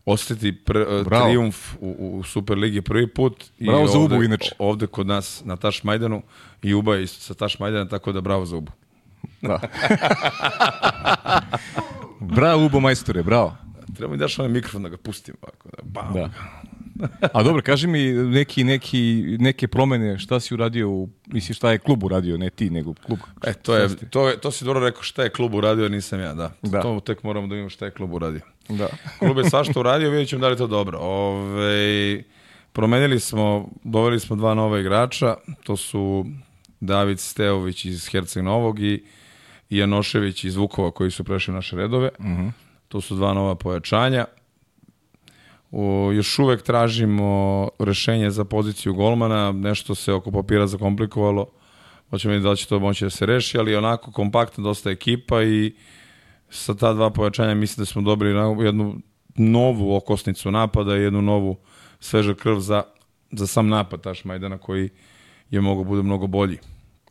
[0.04, 0.72] osjetiti pr,
[1.04, 1.26] Bravo.
[1.26, 3.44] triumf u, u Superligi prvi put.
[3.58, 4.50] Bravo I za ovde, Ubu, inače.
[4.58, 6.22] Ovde kod nas na Taš Majdanu
[6.62, 8.72] i Uba je isto sa Taš Majdana, tako da bravo za Ubu.
[9.42, 9.60] Da.
[12.36, 13.56] bravo, Ubo majstore, bravo.
[13.94, 15.68] Treba mi daš onaj mikrofon da ga pustim ovako.
[15.68, 16.12] Da, bam.
[16.14, 16.30] Da.
[17.32, 21.78] A dobro, kaži mi neki, neki, neke promene, šta si uradio, u, misliš šta je
[21.78, 23.18] klub uradio, ne ti, nego klub.
[23.42, 26.34] E, to, je, to, je, to si dobro rekao šta je klub uradio, nisam ja,
[26.34, 26.52] da.
[26.62, 26.80] Da.
[26.82, 28.40] To tek moramo da vidimo šta je klub uradio.
[28.68, 28.88] Da.
[29.18, 30.98] Klub je svašta uradio, vidjet ćemo da li to dobro.
[30.98, 32.22] Ove,
[32.72, 36.26] promenili smo, doveli smo dva nova igrača, to su
[36.80, 39.04] David Steović iz Herceg Novog i
[39.70, 42.10] Janošević iz Vukova koji su prešli naše redove.
[42.94, 44.24] To su dva nova pojačanja.
[45.70, 51.46] O, još uvek tražimo rešenje za poziciju golmana, nešto se oko papira zakomplikovalo.
[52.10, 55.42] Hoćemo vidjeti da li će to moći da se reši, ali onako kompaktno dosta ekipa
[55.42, 55.74] i
[56.48, 58.96] sa ta dva pojačanja mislim da smo dobili jednu
[59.36, 61.56] novu okosnicu napada i jednu novu
[62.00, 62.82] sveža krv za,
[63.30, 64.90] za sam napad Taš Majdana koji
[65.50, 66.58] je mogo bude mnogo bolji.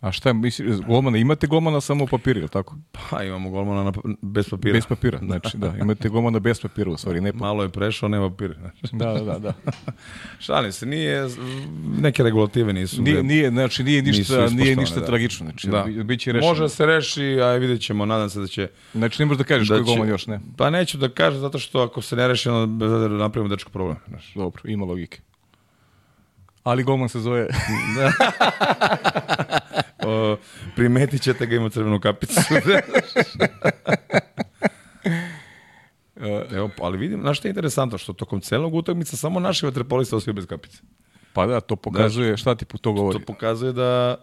[0.04, 2.76] A šta misli, golmana, imate golmana samo u papiru, je li tako?
[3.10, 4.74] Pa imamo golmana na, bez papira.
[4.74, 7.38] Bez papira, znači da, imate golmana bez papira, u stvari, ne pa.
[7.38, 8.54] Malo je prešao, nema papira.
[8.92, 9.54] Da, da, da, da.
[10.46, 11.28] Šalim se, nije,
[12.00, 13.02] neke regulative nisu.
[13.02, 15.06] Nije, nije, znači nije ništa, nije ništa da.
[15.06, 15.84] tragično, znači Da.
[15.84, 16.52] bi- biće rešeno.
[16.52, 18.68] Može da se reši, a vidjet ćemo, nadam se da će...
[18.94, 20.40] Znači ne možeš da kažeš da koji golman još, ne?
[20.58, 23.98] Pa neću da kažem, zato što ako se ne reši, onda da napravimo dečko problem.
[24.08, 24.34] Znaš.
[24.36, 25.20] Dobro, ima logike.
[26.64, 27.48] Ali golman se zove...
[30.06, 30.38] O,
[30.76, 32.42] primetit ćete ga ima crvenu kapicu.
[36.52, 40.34] Evo, ali vidim, znaš što je interesantno, što tokom celog utakmica samo naši vaterpolista ostaju
[40.34, 40.78] bez kapice.
[41.34, 43.20] Pa da, to pokazuje šta ti to govori.
[43.20, 44.16] To pokazuje da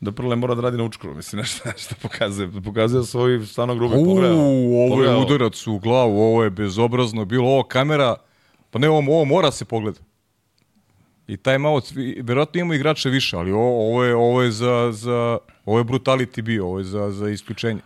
[0.00, 2.50] da Prle mora da radi na učkru, mislim, znaš šta, pokazuje?
[2.64, 4.32] Pokazuje svoj stvarno grubi pogled.
[4.32, 8.16] Uuu, ovo je udarac u glavu, ovo je bezobrazno bilo, ovo kamera,
[8.70, 10.00] pa ne, ovo, ovo mora se pogleda.
[11.28, 11.80] I taj malo,
[12.18, 16.42] verovatno imamo igrače više, ali ovo, ovo je, ovo je za, za, ovo je brutality
[16.42, 17.80] bio, ovo je za, za isključenje.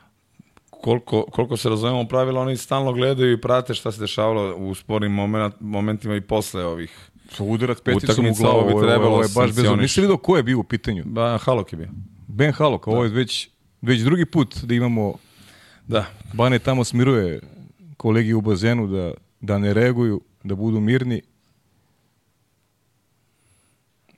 [0.70, 5.12] koliko, koliko se razumemo pravila, oni stalno gledaju i prate šta se dešavalo u spornim
[5.12, 7.10] moment, momentima i posle ovih.
[7.40, 9.82] Udarac peticom u glavu, ovo je- ovo je baš sankcioniš.
[9.82, 11.02] Nisi vidio ko je bio u pitanju?
[11.06, 11.88] Ba, Halok je bio.
[12.28, 13.48] Ben Halok, ovo je već,
[13.82, 15.14] već drugi put da imamo,
[15.86, 16.04] Da.
[16.32, 17.40] Bane tamo smiruje
[17.96, 21.22] kolegi u bazenu da, da ne reaguju, da budu mirni.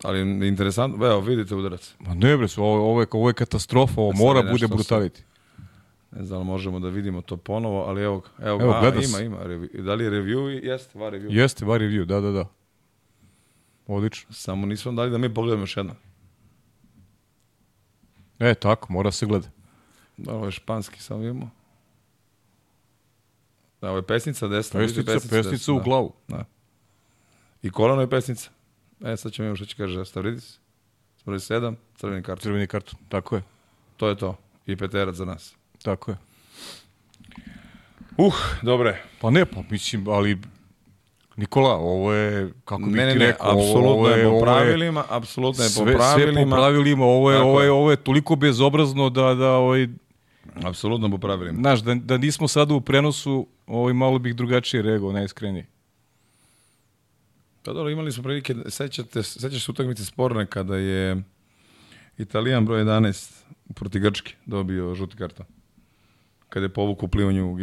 [0.03, 1.95] Ali interesantno, evo, vidite udarac.
[1.99, 5.21] Ma ne bre, ovo, ovo, je, ovo je katastrofa, ovo mora je bude nešto brutality.
[6.11, 9.25] Ne znam da možemo da vidimo to ponovo, ali evo, evo, Evo, a, ima, se.
[9.25, 9.39] ima.
[9.45, 9.83] review.
[9.83, 10.65] Da li je review?
[10.65, 11.33] Jeste, va review.
[11.33, 12.49] Jeste, bar review, da, da, da.
[13.87, 14.33] Odlično.
[14.33, 15.95] Samo nismo dali da mi pogledamo još jedno.
[18.39, 19.49] E, tako, mora se gleda.
[20.17, 21.51] Da, ovo je španski, samo imamo.
[23.81, 24.81] Da, ovo je pesnica desna.
[24.81, 25.85] Pesnica, pesnica desna, u da.
[25.85, 26.13] glavu.
[26.29, 26.45] Da.
[27.63, 28.51] I kolano je pesnica.
[29.05, 30.59] E, sad ćemo imati što će kaže Stavridis.
[31.27, 32.43] Broj 7, crveni karton.
[32.43, 33.43] Crveni karton, tako je,
[33.97, 34.37] To je to.
[34.67, 35.55] I peterac za nas.
[35.83, 36.17] tako je.
[38.19, 39.03] Uh, dobre.
[39.21, 40.39] Pa ne, pa mislim, ali
[41.37, 45.05] Nikola, ovo je, kako bih Ne, ti ne, rekao, ovo- apsolutno ovo je po pravilima,
[45.09, 46.57] apsolutno je po sve, sve po pravilima.
[46.57, 47.71] pravilima, ovo je, ovo je, je.
[47.71, 49.89] ovo je toliko bezobrazno da, da ovaj,
[50.65, 51.57] Apsolutno po pravilima.
[51.57, 55.67] znaš, da, da nismo sada u prenosu, ovaj, malo bih drugačije reagovao, najiskrenije.
[57.65, 61.23] Pa dobro, imali smo prilike, sećate, sećaš se utakmice sporne kada je
[62.19, 63.33] Italijan broj 11
[63.75, 65.47] proti Grčke dobio žuti karton.
[66.49, 67.55] Kada je povukao u plivanju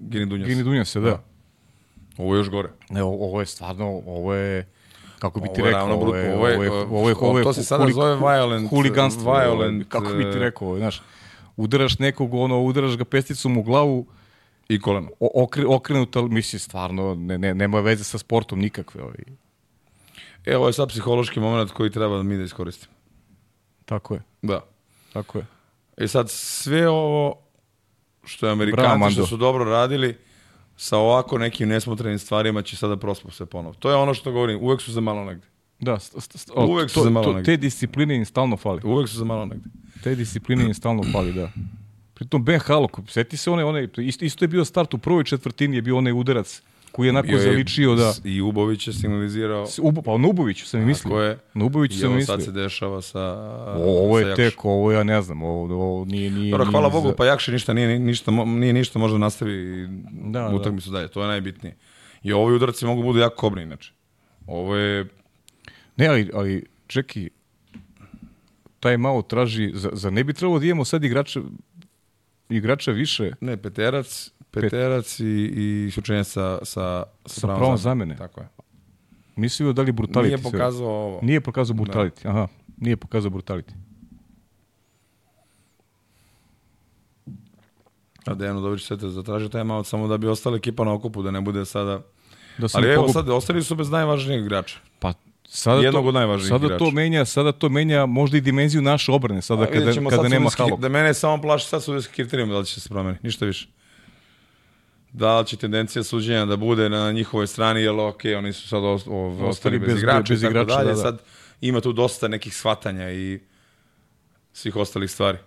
[0.00, 0.48] Gini Dunjas.
[0.48, 1.22] Gini Dunja se, da.
[2.18, 2.68] Ovo je još gore.
[2.90, 4.68] Ne, ovo je stvarno, ovo je,
[5.18, 7.44] kako bi ti Ovo rekao, ovo je, ovo je, ovo je, ovo je, ovo je
[7.44, 11.02] to se sada zove violent- huliganstvo, violent, kako bi ti rekao, znaš,
[11.56, 14.06] udaraš nekog, ono, udaraš ga pesticom u glavu,
[14.68, 15.10] I koleno.
[15.20, 19.16] o- okre, okrenuta, misli, stvarno, ne, ne, nema veze sa sportom nikakve, ovaj.
[20.44, 22.92] E, ovo je sad psihološki moment koji treba mi da iskoristimo.
[23.84, 24.60] tako je, Da.
[25.12, 25.46] tako je.
[25.96, 27.38] E sad, sve ovo
[28.24, 29.10] što je Bravo, Amerikanci Mando.
[29.12, 30.16] što su dobro radili,
[30.76, 33.74] sa ovako nekim nesmotrenim stvarima će sada prospo sve ponovo.
[33.74, 35.46] To je ono što govorim, uvek su za malo negde.
[35.80, 37.44] Da, st, st, st, Uvek su to, za malo to, negde.
[37.46, 38.80] te discipline im stalno fali.
[38.84, 39.70] Uvek su za malo negde.
[40.02, 41.50] Te discipline im stalno fali, da.
[42.16, 45.76] Pritom Ben Halok, seti se one, one isto, isto je bio start u prvoj četvrtini,
[45.76, 46.62] je bio onaj udarac
[46.92, 48.12] koji je onako je zaličio da...
[48.24, 51.02] I Ubović je signalizirao Ubo, pa na Uboviću sam i mislio.
[51.04, 51.38] Tako je.
[51.54, 52.36] Na Uboviću i sam ovo mislio.
[52.36, 54.44] sad se dešava sa O, ovo sa je Jakšom.
[54.46, 57.26] tek, ovo ja ne znam, ovo, ovo nije, nije, Dobro, nije hvala za- Bogu, pa
[57.26, 60.54] Jakši ništa nije, ništa, nije ništa, može da nastavi Da, da, da.
[60.54, 61.76] utakmicu dalje, to je najbitnije.
[62.22, 63.92] I ovi udarci mogu budu jako kobni, inače.
[64.46, 65.06] Ovo je,
[65.96, 67.30] Ne, ali, ali čeki,
[68.80, 71.40] taj malo traži, za, za ne bi trebalo da imamo sad igrača,
[72.48, 75.52] igrača više, ne, peterac, peterac i,
[75.86, 78.16] i sučenje sa, sa, Sa pravom zamene.
[78.16, 78.48] Tako je.
[79.36, 80.22] mislio da li brutality.
[80.22, 80.50] Nije sve.
[80.50, 81.20] pokazao ovo.
[81.22, 83.72] Nije pokazao brutality, aha, nije pokazao brutality.
[88.26, 91.22] A Dejanu Dobrić sve te zatražio taj malo samo da bi ostala ekipa na okupu,
[91.22, 92.00] da ne bude sada...
[92.58, 94.78] Da se Ali evo sad, ostali su bez najvažnijeg igrača.
[94.98, 95.12] Pa
[95.48, 96.78] sada Jednog to, od najvažnijih sada igrača.
[96.80, 100.22] to menja, sada to menja možda i dimenziju naše obrane sada A kada, ćemo kada
[100.22, 100.80] sad nema Halok.
[100.80, 103.68] Da mene samo plaši sad sudijski kriterijum da li će se promeniti, ništa više.
[105.12, 108.82] Da li će tendencija suđenja da bude na njihovoj strani, jer ok, oni su sad
[108.82, 109.08] ov-
[109.42, 110.86] ostali bez, bez- igrača bez tako igrača, dalje.
[110.86, 110.96] da, da.
[110.98, 111.18] Sad
[111.60, 113.40] ima tu dosta nekih shvatanja i
[114.52, 115.38] svih ostalih stvari.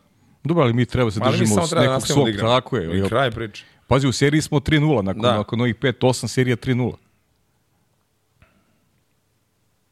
[0.43, 2.49] Dobro, ali mi treba se držimo s nekog svog, da igramo.
[2.51, 2.85] tako je.
[2.87, 3.07] I jel?
[3.07, 3.63] kraj priče.
[3.87, 5.37] Pazi, u seriji smo 3-0, nakon, Da.
[5.37, 6.93] nakon ovih 5-8 serija 3-0.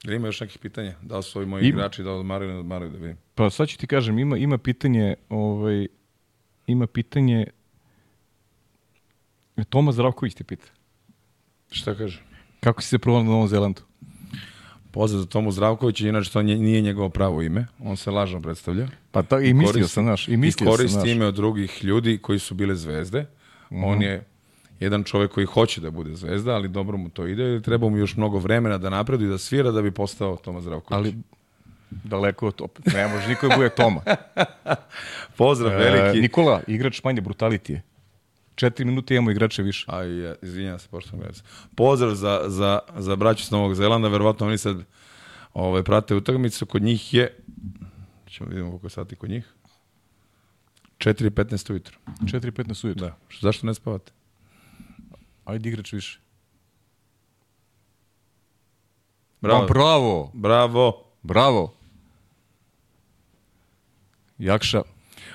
[0.07, 0.93] Ili ima još nekih pitanja?
[1.01, 1.69] Da li su ovi moji Ima.
[1.69, 3.17] igrači, da odmaraju, ne odmaraju, da vidim.
[3.35, 5.87] Pa sad ću ti kažem, ima, ima pitanje, ovaj,
[6.67, 7.47] ima pitanje,
[9.65, 10.65] Toma Zdravković ti pita.
[11.71, 12.23] Šta kaže?
[12.59, 13.81] Kako si se provao na Novom Zelandu?
[14.91, 18.87] Pozdrav za Tomu Zdravkovića, inače to nije njegovo pravo ime, on se lažno predstavlja.
[19.11, 21.09] Pa ta, i mislio Koristi- sam, znaš, i I mislio sam, koristi znaš.
[21.09, 23.25] ime od drugih ljudi koji su bile zvezde.
[23.71, 24.23] On je
[24.79, 27.97] jedan čovek koji hoće da bude zvezda, ali dobro mu to ide ili treba mu
[27.97, 30.97] još mnogo vremena da napreduje i da svira da bi postao Toma Zdravković.
[30.97, 31.15] Ali
[31.89, 32.73] daleko od toga.
[32.85, 34.01] Ne može niko da bude Toma.
[35.37, 36.21] Pozdrav E, veliki.
[36.21, 37.81] Nikola, igrač manje brutalitije.
[38.55, 39.85] Četiri minute imamo igrače više.
[39.87, 41.41] Aj, ja, izvinjam se, poštovno gledajte.
[41.75, 44.77] Pozdrav za, za, za braću s Novog Zelanda, verovatno oni sad
[45.53, 47.35] ovaj, prate utakmicu, kod njih je,
[48.27, 49.53] ćemo vidimo koliko je sati kod njih,
[50.97, 51.97] 4.15 ujutro.
[52.07, 53.07] 4.15 ujutro.
[53.07, 53.17] Da.
[53.27, 54.11] Što, zašto ne spavate?
[55.47, 56.19] Ajde igrač više.
[59.41, 59.61] Bravo.
[59.61, 61.03] Ma, bravo, Bravo.
[61.23, 61.73] bravo.
[64.37, 64.81] Jakša,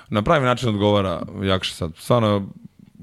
[0.08, 1.92] Na pravi način odgovara Jakša sad.
[1.98, 2.48] Stvarno,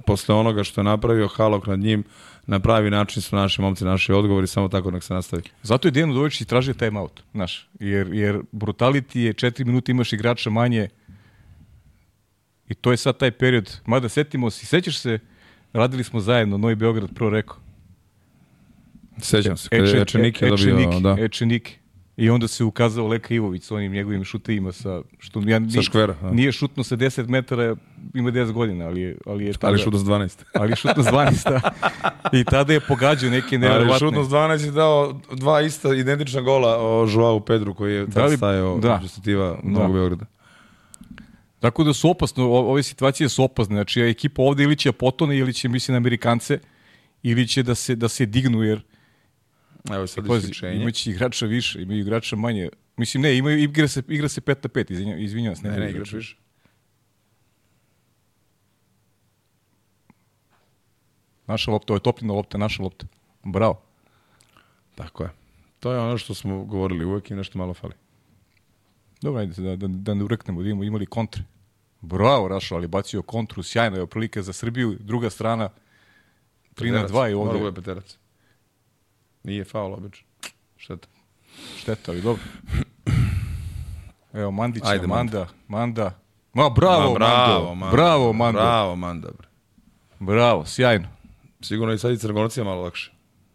[0.05, 2.03] posle onoga što je napravio Halok nad njim,
[2.47, 5.43] na pravi način su naši momci naši odgovori, samo tako nek se nastavi.
[5.63, 10.13] zato je Dejan Udovičić tražio time out, znaš, jer, jer brutality je četiri minute imaš
[10.13, 10.89] igrača manje
[12.67, 15.19] i to je sad taj period, mada setimo se, sećaš se,
[15.73, 17.57] radili smo zajedno, Novi Beograd prvo rekao,
[19.17, 21.15] Sećam se, kada je Ečenike dobio, Ečenike, da.
[21.19, 21.75] Ečenike.
[22.17, 26.15] I onda se ukazao Leka Ivović sa onim njegovim šuteima sa što ja Sa škvera,
[26.21, 26.31] a.
[26.31, 27.75] Nije šutno sa 10 metara,
[28.13, 30.43] ima 10 godina, ali je ali je tada, Ali šutno s 12.
[30.53, 31.71] ali šutno s 12.
[32.33, 33.99] I tada je pogađao neke Ali neverovatne.
[33.99, 38.11] šutno s 12 je dao dva ista identična gola o Joao Pedru koji je Da
[38.13, 38.99] tad li- stajao da.
[39.01, 39.07] da.
[39.07, 40.25] stativa Novog Beograda.
[41.59, 43.75] Tako da su opasno, o- ove situacije su opasne.
[43.75, 46.59] Znači, ekipa ovde ili će potone, ili će, mislim, na Amerikance,
[47.23, 48.81] ili će da se, da se dignu, jer
[49.91, 50.75] Evo sad pazi, isključenje.
[50.75, 52.69] imaće igrača više, imaju igrača manje.
[52.97, 55.61] Mislim, ne, imaju, igra se, igra se 5 na 5, izvinjam, izvinjam se.
[55.61, 56.35] Ne, treba ne, igrač više.
[61.47, 63.05] Naša lopta, ovo je topljena lopta, naša lopta.
[63.43, 63.81] Bravo.
[64.95, 65.29] Tako je.
[65.79, 67.93] To je ono što smo govorili, uvek im nešto malo fali.
[69.21, 71.43] Dobro, ajde, da, da, da ne ureknemo, da imamo imali kontre.
[72.01, 75.69] Bravo, Rašo, ali bacio kontru, sjajno je prilike za Srbiju, druga strana,
[76.75, 77.59] 3 na 2 i Mora ovde.
[77.59, 78.17] bude peterac.
[79.43, 80.27] Nije faul obično.
[80.77, 81.07] Šteta.
[81.77, 82.43] Šteta, ali dobro.
[84.33, 86.19] Evo, Mandić, Ajde, Manda, Manda.
[86.53, 87.75] Ma, bravo, Ma, bravo, Mando.
[87.75, 87.95] Mando.
[87.95, 88.59] Bravo, Mando.
[88.59, 88.95] Bravo.
[88.95, 89.27] Manda.
[89.37, 89.47] bre.
[90.19, 91.07] bravo, sjajno.
[91.61, 93.11] Sigurno i sad i Crnogorcija malo lakše.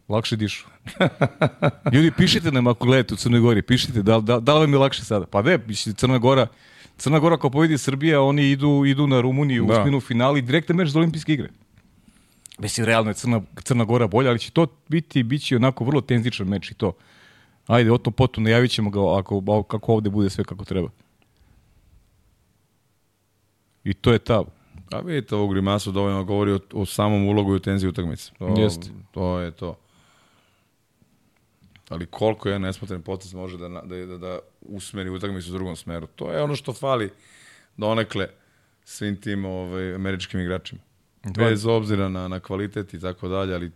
[0.08, 0.66] Lakše dišu.
[1.92, 4.78] Ljudi, pišite nam ako gledate u Crnoj Gori, pišite da, da, da li vam je
[4.78, 5.26] lakše sada.
[5.26, 5.58] Pa ne,
[5.96, 6.46] Crna Gora,
[6.96, 9.72] Crna Gora ako pobedi Srbija, oni idu, idu na Rumuniju Da.
[9.72, 11.48] u spinu finali, direktan meč za olimpijske igre.
[12.58, 16.00] Mislim, realno je Crna, Crna Gora bolja, ali će to biti, bit će onako vrlo
[16.00, 16.92] tenzičan meč i to.
[17.66, 20.88] Ajde, o tom potom najavit ćemo ga ako, kako ovde bude sve kako treba.
[23.84, 24.44] I to je ta.
[24.90, 28.32] A vidite, ovu grimasu dovoljno govori o, o samom ulogu i o tenziji utakmice.
[28.38, 28.88] To, Jeste.
[29.10, 29.76] to je to.
[31.94, 36.06] Ali koliko je nesmotren potez može da, da, da, da usmeri utakmicu u drugom smeru.
[36.06, 37.10] To je ono što fali
[37.76, 38.28] donekle
[38.84, 40.80] svim tim ovaj, američkim igračima.
[41.36, 43.70] Bez obzira na, na kvalitet i tako dalje, ali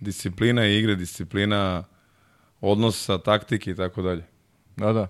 [0.00, 1.84] disciplina igre, disciplina
[2.60, 4.24] odnosa, taktike i tako dalje.
[4.76, 5.08] Da, da.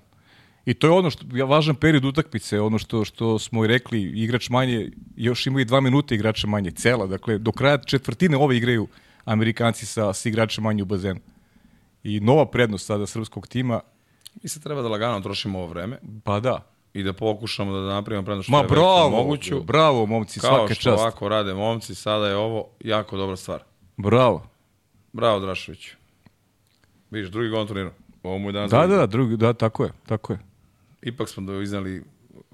[0.66, 4.02] I to je ono što je važan period utakmice, ono što što smo i rekli,
[4.02, 8.88] igrač manje, još imaju dva minuta igrača manje, cela, dakle do kraja četvrtine ove igraju
[9.24, 11.20] Amerikanci sa, sa igračem manje u bazenu.
[12.04, 13.80] I nova prednost sada srpskog tima,
[14.42, 16.60] Mi se treba da lagano trošimo ovo vreme pa da.
[16.94, 19.60] i da pokušamo da napravimo prednost što Ma je bravo, moguću.
[19.62, 21.00] bravo momci, Kao svaka što čast.
[21.00, 23.62] ovako rade momci, sada je ovo jako dobra stvar.
[23.96, 24.46] Bravo.
[25.12, 25.88] Bravo, Drašović.
[27.10, 27.90] Vidiš, drugi gol turniru.
[28.22, 30.38] Ovo mu je danas Da, da, da, drugi, da, tako je, tako je.
[31.02, 32.02] Ipak smo da iznali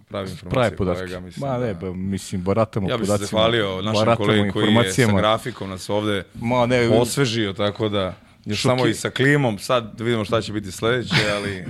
[0.09, 0.51] pravi informacije.
[0.51, 1.01] Prave podatke.
[1.01, 3.27] kolega, mislim, Ma ne, da- ba, mislim, baratamo Ja bih se podacima.
[3.29, 8.15] zahvalio našem kolegi koji je sa grafikom nas ovde Ma ne, osvežio, tako da
[8.45, 11.65] još Šoki- samo i sa klimom, sad da vidimo šta će biti sledeće, ali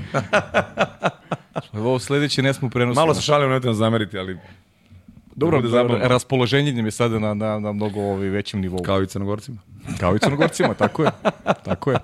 [1.73, 3.03] ovo sledeće ne smo prenosili.
[3.03, 4.39] malo se šalim, nemojte nas zameriti, ali
[5.37, 6.09] Dobro, zabavno.
[6.09, 8.83] raspoloženje nam je sada na, na, na mnogo ovaj, većem nivou.
[8.83, 9.59] kao i crnogorcima.
[10.01, 11.11] Kao i crnogorcima, tako je.
[11.65, 11.97] Tako je.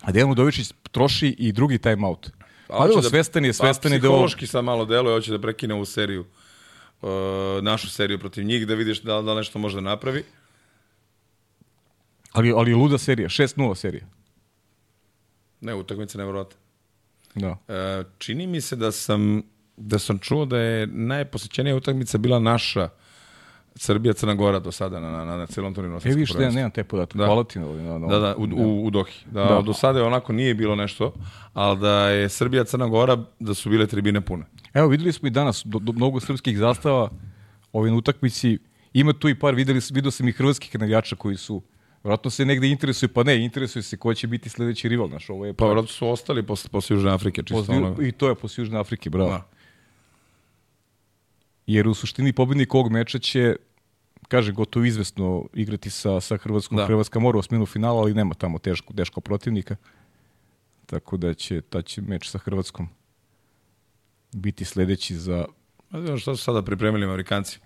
[0.00, 2.30] A Dejan Udovičić troši i drugi time out.
[2.68, 5.74] Pa, evo, svestan je, svestan pa, je da psihološki sad malo deluje, hoće da prekine
[5.74, 6.24] ovu seriju,
[7.02, 7.08] uh,
[7.62, 10.24] našu seriju protiv njih, da vidiš da, da nešto može da napravi.
[12.32, 14.06] Ali, ali luda serija, 6-0 serija.
[15.60, 16.56] Ne, utakmica nevjerojatna.
[17.34, 17.56] Da.
[17.68, 19.42] E, čini mi se da sam
[19.76, 22.88] da sam čuo da je najposećenija utakmica bila naša
[23.74, 25.96] Srbija, Crna Gora do sada na, na, na celom turniru.
[26.04, 27.18] E, vidiš, ja nemam te podatke.
[27.18, 27.26] Da.
[27.26, 29.24] Hvala ti na na, Da, da, u, u, u Dohi.
[29.30, 29.62] Da, da.
[29.62, 31.12] Do sada je onako nije bilo nešto,
[31.52, 34.44] ali da je Srbija, Crna Gora, da su bile tribine pune.
[34.74, 37.10] Evo, videli smo i danas do, do, mnogo srpskih zastava
[37.72, 38.58] ovoj utakmici.
[38.92, 41.62] Ima tu i par, videli, vidio sam i hrvatskih navijača koji su
[42.04, 45.30] Vratno se negde interesuje, pa ne, interesuje se ko će biti sledeći rival naš.
[45.30, 47.96] Ovo je Pa vratno su ostali posle, posle Južne Afrike, čisto posle, ono.
[48.02, 49.30] I to je posle Južne Afrike, bravo.
[49.30, 49.48] Da.
[51.66, 53.56] Jer u suštini pobednik ovog meča će
[54.28, 56.76] kaže gotovo izvesno igrati sa sa Hrvatskom.
[56.76, 56.86] Da.
[56.86, 59.76] Hrvatska mora u osminu finala, ali nema tamo teško teško protivnika.
[60.86, 62.88] Tako da će ta će meč sa Hrvatskom
[64.32, 65.44] biti sledeći za
[65.90, 67.58] Ma znaš šta su sada pripremili Amerikanci?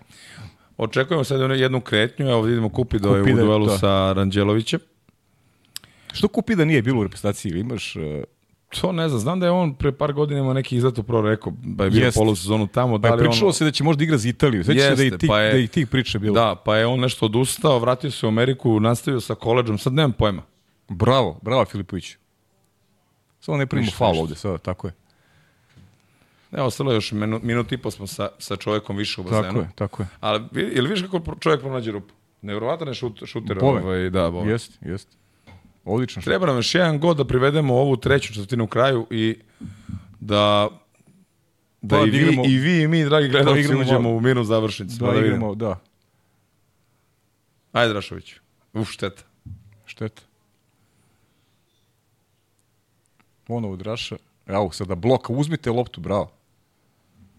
[0.77, 3.77] Očekujemo sad jednu- kretnju, evo vidimo Kupido je u Kupida, duelu da.
[3.77, 4.79] sa Ranđelovićem.
[6.13, 8.01] Što kupi da nije bilo u reprezentaciji ili imaš uh,
[8.81, 11.21] To ne znam, znam da je on pre par godina imao neki izlet u pro
[11.21, 13.53] rekao, da je bio polusezonu tamo, pa da je li pričalo on...
[13.53, 14.63] se da će možda igra za Italiju.
[14.63, 16.33] Sveća se da i tih, pa je- da i tih priča bilo.
[16.33, 20.11] Da, pa je on nešto odustao, vratio se u Ameriku, nastavio sa koleđom, sad nemam
[20.13, 20.41] pojma.
[20.89, 22.15] Bravo, bravo Filipović.
[23.39, 24.93] Samo ne primimo faul ovde sada, tako je.
[26.55, 29.43] Evo, ostalo je još minut, minut i po smo sa, sa čovjekom više u bazenu.
[29.43, 30.07] Tako je, tako je.
[30.19, 32.13] Ali, vi- ili vidiš kako čovjek pronađe rupu?
[32.41, 33.59] Nevjerovatan je šut, šuter.
[33.59, 33.83] Boven.
[33.83, 34.49] Ovaj, da, Boven.
[34.49, 35.11] Jeste, jeste.
[35.85, 36.21] Odlično.
[36.21, 39.37] što- Treba nam još jedan god da privedemo ovu treću četvrtinu kraju i
[40.19, 40.67] da
[41.81, 44.21] da Pa, i, da vi, igramo- i vi i mi, dragi gledalci, igramo uđemo u
[44.21, 44.95] mirnu završnicu.
[44.95, 45.35] Da, pa da vidimo.
[45.35, 45.79] igramo, da.
[47.71, 48.33] Ajde, Drašović.
[48.73, 49.23] Uf, šteta.
[49.85, 50.21] Šteta.
[53.47, 54.15] Ono od Raša.
[54.47, 55.33] Evo, sada bloka.
[55.33, 56.31] Uzmite loptu, bravo.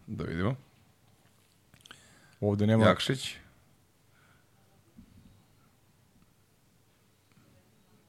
[0.06, 0.56] Da vidimo.
[2.40, 2.84] Ovde nema...
[2.86, 3.34] Jakšić.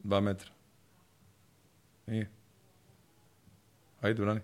[0.04, 0.50] Dva metra.
[2.08, 2.30] Nije.
[4.02, 4.42] Ajde, brani.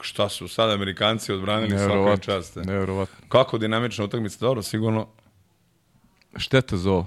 [0.00, 2.24] Šta su sad Amerikanci odbranili svakoj Nevjerovatno.
[2.24, 2.56] čast.
[2.56, 2.62] ne?
[2.62, 3.26] Nevjerovatno.
[3.28, 5.08] Kako dinamična utakmica, dobro, sigurno.
[6.36, 7.06] Šteta za ovo.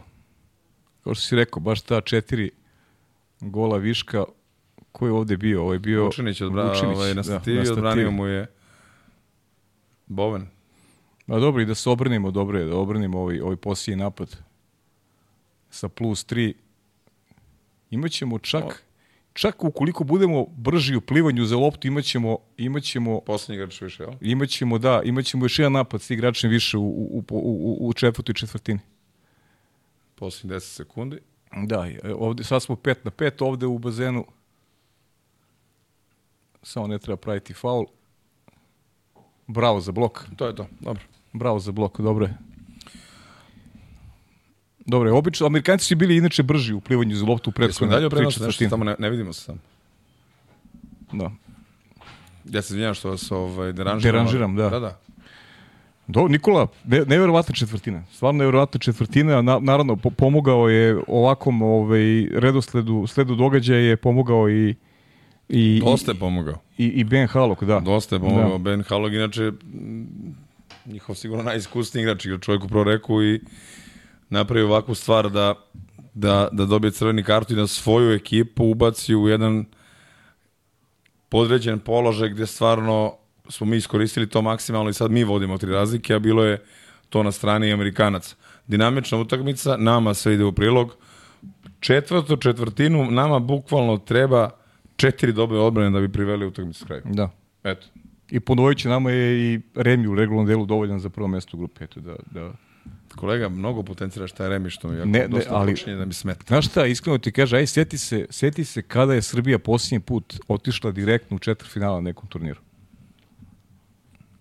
[1.04, 2.52] Kao što si rekao, baš ta četiri
[3.40, 4.24] gola viška
[4.96, 5.62] ko je ovde bio?
[5.62, 7.86] Ovo je bio Vučinić, odbra, Vučinić, ovaj, na da, stativi, na stativi.
[7.86, 8.48] odbranio mu je
[10.08, 10.48] Boven.
[11.28, 14.38] A dobro, i da se obranimo, dobro je, da obranimo ovaj, ovaj posljednji napad
[15.70, 16.54] sa plus 3.
[17.92, 18.84] Imaćemo čak,
[19.34, 24.14] čak ukoliko budemo brži u plivanju za loptu, imaćemo, imaćemo Poslednji igrač više, jel?
[24.22, 28.36] Imaćemo, da, imaćemo još jedan napad s igračem više u, u, u, u, u četvrtoj
[28.36, 28.80] četvrtini.
[30.16, 31.20] Poslednji 10 sekundi.
[31.68, 34.26] Da, e, ovde, sad smo 5 na 5 ovde u bazenu.
[36.66, 37.86] Samo ne treba praviti faul.
[39.48, 40.26] Bravo za blok.
[40.36, 41.04] To je to, dobro.
[41.34, 42.38] Bravo za blok, dobro je.
[44.86, 48.10] Dobro je, obično, Amerikanci su bili inače brži u plivanju za loptu u prethodne dalje
[48.10, 49.60] prenosu, nešto tamo ne, ne vidimo se samo.
[51.12, 51.32] Da.
[52.46, 54.14] Ja se izvinjam što vas ovaj, deranžiram.
[54.14, 54.70] Deranžiram, da.
[54.70, 55.00] Da, da.
[56.08, 58.04] Do, Nikola, ne, nevjerovatna četvrtina.
[58.14, 59.42] Stvarno nevjerovatna četvrtina.
[59.42, 64.76] Na, naravno, po, pomogao je ovakvom ovaj, redosledu, sledu događaja je pomogao i
[65.50, 66.62] i, Dosta je pomogao.
[66.78, 67.80] i, i Ben Halok, da.
[67.80, 68.52] Dosta je pomogao.
[68.52, 68.58] Da.
[68.58, 69.52] Ben Halog, inače,
[70.86, 73.42] njihov sigurno najiskusniji igrač, igra čovjek u proreku i
[74.30, 75.56] napravi ovakvu stvar da,
[76.14, 79.66] da, da dobije crveni kartu i da svoju ekipu ubaci u jedan
[81.30, 83.14] podređen položaj gdje stvarno
[83.50, 86.64] smo mi iskoristili to maksimalno i sad mi vodimo tri razlike, a bilo je
[87.10, 88.36] to na strani Amerikanaca.
[88.68, 90.96] Dinamična utakmica, nama sve ide u prilog.
[91.80, 94.50] Četvrtu četvrtinu nama bukvalno treba
[94.96, 97.02] četiri dobre odbrane da bi priveli utakmicu s kraju.
[97.06, 97.30] Da.
[97.64, 97.88] Eto.
[98.30, 101.60] I ponovit će nama je i Remi u regularnom delu dovoljan za prvo mesto u
[101.60, 101.84] grupi.
[101.84, 102.54] Eto, da, da.
[103.16, 106.06] Kolega, mnogo potencira šta je Remi što mi jako Ne, ne, dosta ali- počinje da
[106.06, 106.44] mi smeta.
[106.48, 110.40] Znaš šta, iskreno ti kaže, aj sjeti se, sjeti se kada je Srbija posljednji put
[110.48, 112.60] otišla direktno u četiri finala na nekom turniru.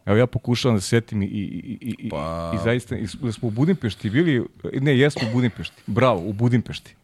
[0.06, 3.06] Evo ja pokušavam da se setim i, i, i, i, i- Pa- i zaista, i,
[3.22, 6.94] da smo u Budimpešti bili, ne, jesmo u Budimpešti, bravo, u Budimpešti.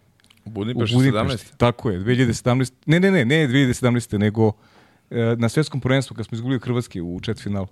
[0.45, 1.57] U U Budimpešti Budimpešti, 17.
[1.57, 4.53] tako je, 2017, ne, ne, ne, ne 2017, nego
[5.11, 7.67] e, na svetskom prvenstvu kad smo izgubili Hrvatske u četvrtfinalu.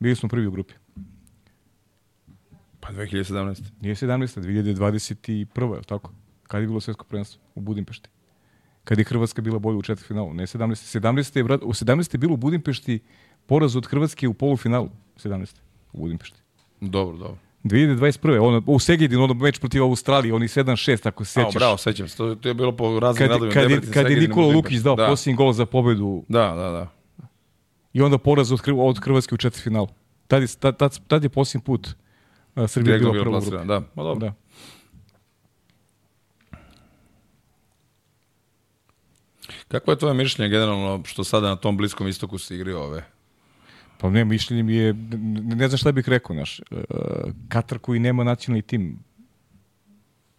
[0.00, 0.74] Bili smo prvi u grupi.
[2.80, 3.62] Pa 2017.
[3.80, 4.40] Nije 17.
[4.40, 5.72] 2021.
[5.72, 6.12] je li tako?
[6.42, 7.42] Kad je bilo svetsko prvenstvo?
[7.54, 8.08] U Budimpešti.
[8.84, 11.00] Kad je Hrvatska bila bolja u četvrtfinalu, ne 17.
[11.00, 11.36] 17.
[11.36, 12.14] je, u 17.
[12.14, 13.00] je bilo u Budimpešti
[13.46, 14.90] poraz od Hrvatske u polufinalu.
[15.16, 15.56] 17.
[15.92, 16.38] u Budimpešti.
[16.80, 17.38] Dobro, dobro.
[17.64, 18.38] 2021.
[18.38, 21.54] Ono, u Segedinu, ono meč protiv Australije, oni 7-6, ako se A, sećaš.
[21.54, 22.16] bravo, sećam se.
[22.16, 23.54] To, to je bilo po raznim Kad, radovima.
[23.54, 24.46] kad, Debrecen, kad je Nikola.
[24.46, 25.06] Lukić dao da.
[25.06, 26.88] posljednji gol za pobedu Da, da, da.
[27.92, 29.88] i onda poraz od, Hrv- od Hrvatske u četvrtfinalu.
[30.26, 31.88] Tad je, tad, tad, tad je posljednji put
[32.54, 33.66] a, Srbija bila bilo prva u grupi.
[33.66, 33.80] da.
[33.94, 34.20] Ma dobro.
[34.20, 34.34] Da.
[39.68, 43.04] Kako je tvoje mišljenje generalno što sada na tom bliskom istoku se igri ove?
[44.04, 46.78] Pa ne, mišljenje mi je, ne, ne znam šta bih rekao, znaš, uh,
[47.48, 48.98] Katar koji nema nacionalni tim,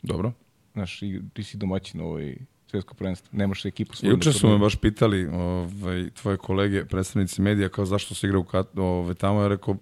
[0.02, 0.32] Dobro.
[0.74, 2.36] znaš, i ti si domaćin ovaj
[2.68, 4.12] svetsko prvenstvo, nemaš ekipu svoju.
[4.12, 8.44] Juče su me baš pitali ovaj, tvoje kolege, predstavnici medija, kao zašto se igra u
[8.44, 9.42] kat, ovaj, tamo.
[9.42, 9.78] Ja rekao,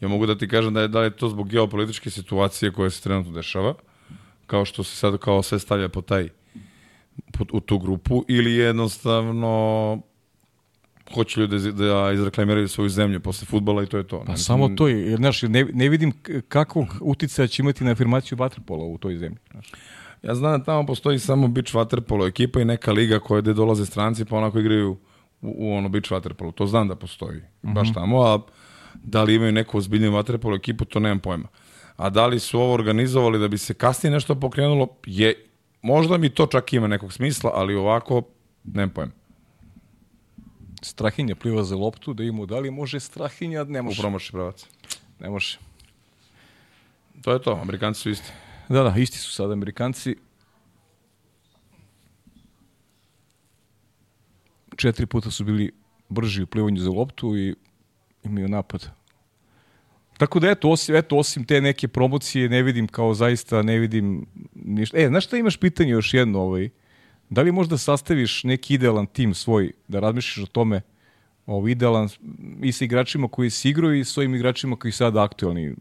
[0.00, 3.02] ja mogu da ti kažem da je, da je to zbog geopolitičke situacije koja se
[3.02, 3.74] trenutno dešava,
[4.46, 6.28] kao što se sad kao sve stavlja po taj
[7.38, 10.02] po, u tu grupu, ili jednostavno
[11.14, 14.22] hoće ljudi da, izreklamiraju svoju zemlju posle futbola i to je to.
[14.26, 16.12] Pa Ne, samo to je, jer, znaš, ne, ne vidim
[16.48, 19.38] kakvog uticaja će imati na afirmaciju vaterpola u toj zemlji.
[19.50, 19.72] Znaš.
[20.22, 23.86] Ja znam da tamo postoji samo beach waterpolo ekipa i neka liga koja gde dolaze
[23.86, 24.98] stranci pa onako igraju u,
[25.58, 26.52] u ono beach waterpolo.
[26.52, 28.38] To znam da postoji baš tamo, a
[28.94, 31.48] da li imaju neku ozbiljniju waterpolo ekipu, to nemam pojma.
[31.96, 35.34] A da li su ovo organizovali da bi se kasnije nešto pokrenulo, je,
[35.82, 38.22] možda mi to čak ima nekog smisla, ali ovako,
[38.64, 39.12] nemam pojma.
[40.82, 44.02] Strahinja pliva za loptu, da ima, da li može Strahinja, ne U može.
[44.02, 44.66] promaši pravac.
[45.20, 45.58] Ne može.
[47.22, 48.32] To je to, Amerikanci su isti.
[48.68, 50.16] Da, da, isti su sad Amerikanci.
[54.76, 55.72] Četiri puta su bili
[56.08, 57.54] brži u plivanju za loptu i
[58.24, 58.86] imaju napad.
[60.18, 64.26] Tako da eto osim, eto, osim te neke promocije ne vidim kao zaista, ne vidim
[64.54, 64.98] ništa.
[64.98, 66.40] E, znaš šta imaš pitanje još jedno?
[66.40, 66.70] Ovaj?
[67.30, 70.80] Da li možda sastaviš neki idealan tim svoj, da razmišljaš o tome,
[71.46, 72.08] ovaj, idealan
[72.62, 75.74] i sa igračima koji si igrao i s ovim igračima koji su sada aktualni?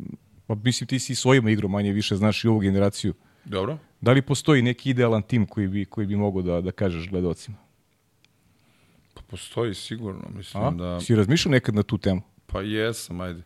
[0.47, 3.13] Pa mislim ti si i svojima igrao manje više, znaš i ovu generaciju.
[3.45, 3.77] Dobro.
[4.01, 7.57] Da li postoji neki idealan tim koji bi, koji bi mogao da, da kažeš gledalcima?
[9.13, 10.71] Pa postoji sigurno, mislim A?
[10.71, 10.99] da...
[10.99, 12.21] Si razmišljao nekad na tu temu?
[12.45, 13.41] Pa jesam, ajde.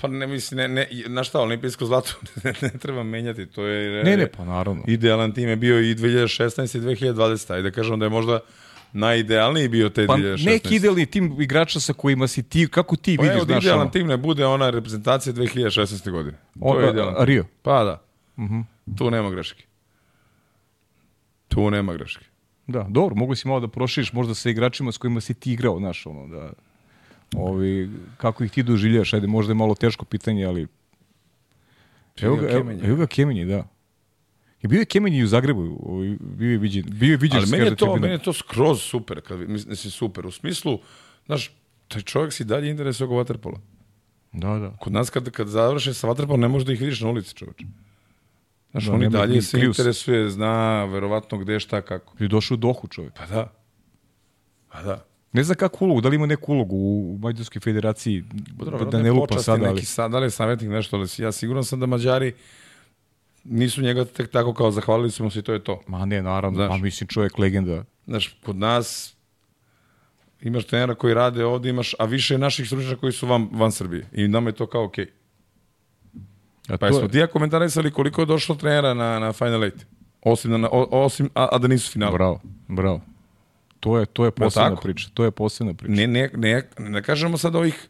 [0.00, 2.14] Pa ne mislim, ne, ne, na šta, olimpijsko zlato
[2.44, 4.04] ne, ne treba menjati, to je...
[4.04, 4.82] Ne, ne, pa naravno.
[4.86, 8.40] Idealan tim je bio i 2016 i 2020, ajde da kažem da je možda
[8.92, 10.46] najidealniji bio te Pa 2016.
[10.46, 13.80] neki idealni tim igrača sa kojima si ti, kako ti Pa vidiš, da znaš, idealan
[13.82, 16.10] ono, tim ne bude ona reprezentacija 2016.
[16.10, 16.38] godine.
[16.60, 17.24] O, to je a- idealan a-.
[17.24, 17.44] Rio?
[17.62, 18.02] Pa da.
[18.98, 19.64] Tu nema greške.
[21.48, 22.24] Tu nema greške.
[22.66, 25.78] Da, dobro, mogu si malo da proširiš možda sa igračima s kojima si ti igrao,
[25.78, 26.52] znaš, ono, da,
[27.36, 30.66] ovi, kako ih ti doživljaš, ajde, možda je malo teško pitanje, ali...
[32.20, 33.68] Evo ga, evo, evo ga Kemenji, da.
[34.62, 35.78] Je bio je Kemenji u Zagrebu,
[36.20, 39.20] bio je viđen, bio je viđen Ali meni je, to, meni je to skroz super,
[39.20, 40.78] kad, mislim, super, u smislu,
[41.26, 41.50] znaš,
[41.88, 43.60] taj čovjek si dalje interesuje oko vaterpola.
[44.32, 44.76] Da, da.
[44.80, 47.64] Kod nas kad, kad završe sa vaterpolom ne možeš da ih vidiš na ulici, čoveče.
[48.70, 49.78] Znaš, Da, on i dalje se Krius.
[49.78, 52.14] interesuje, zna verovatno gde, šta, kako.
[52.18, 53.14] Je došao u Dohu čovjek.
[53.14, 53.52] Pa da.
[54.68, 55.04] Pa da.
[55.32, 58.24] Ne znam kakvu ulogu, da li ima neku ulogu u, Mađarskoj federaciji,
[58.58, 59.74] Pa dobro, da ne lupa sada, ali...
[59.74, 62.32] Neki sad, da li je savjetnik nešto, ali ja siguran sam da Mađari
[63.44, 65.80] nisu njega tek tako kao zahvalili su mu se i to je to.
[65.86, 66.80] Ma ne, naravno, Znaš.
[66.80, 67.84] a mislim čovjek legenda.
[68.06, 69.14] Znaš, kod nas
[70.40, 73.72] imaš trenera koji rade ovde, imaš, a više je naših stručnjaka koji su van, van
[73.72, 74.06] Srbije.
[74.12, 75.06] I nama je to kao okej.
[76.68, 79.86] A Pa jesmo je- ti ja komentarisali koliko je došlo trenera na, na Final Eight?
[80.22, 82.12] Osim, na, o, osim a, a da nisu finali.
[82.12, 83.00] Bravo, bravo.
[83.80, 84.82] To je, to je posebna tako?
[84.82, 85.08] priča.
[85.14, 85.92] To je posebna priča.
[85.92, 87.88] Ne, ne, ne, ne kažemo sad ovih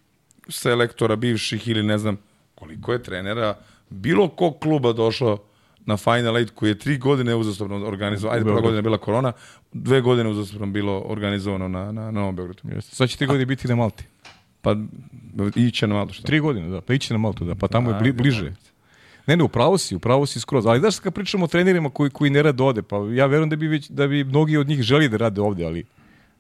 [0.49, 2.17] selektora bivših ili ne znam
[2.55, 3.55] koliko je trenera
[3.91, 5.39] bilo kog kluba došlo
[5.87, 8.35] na Final Eight koji je tri godine uzastopno organizovano.
[8.35, 9.33] Ajde, prva godina bila korona,
[9.73, 12.63] dve godine uzastopno bilo organizovano na, na, na Novom Beogradu.
[12.75, 12.97] Jeste.
[12.97, 14.05] Sad će tri godine biti na Malti.
[14.61, 14.77] Pa
[15.57, 16.27] iće na malo što.
[16.27, 16.81] Tri godine, da.
[16.81, 17.55] Pa ići na Maltu, da.
[17.55, 18.53] Pa tamo je bli, Ajde, bliže.
[19.29, 20.67] Ne, ne, upravo si, upravo si skroz.
[20.67, 23.57] Ali znaš, kad pričamo o trenerima koji, koji ne rade ovde, pa ja verujem da
[23.57, 25.85] bi, već, da bi mnogi od njih želi da rade ovde, ali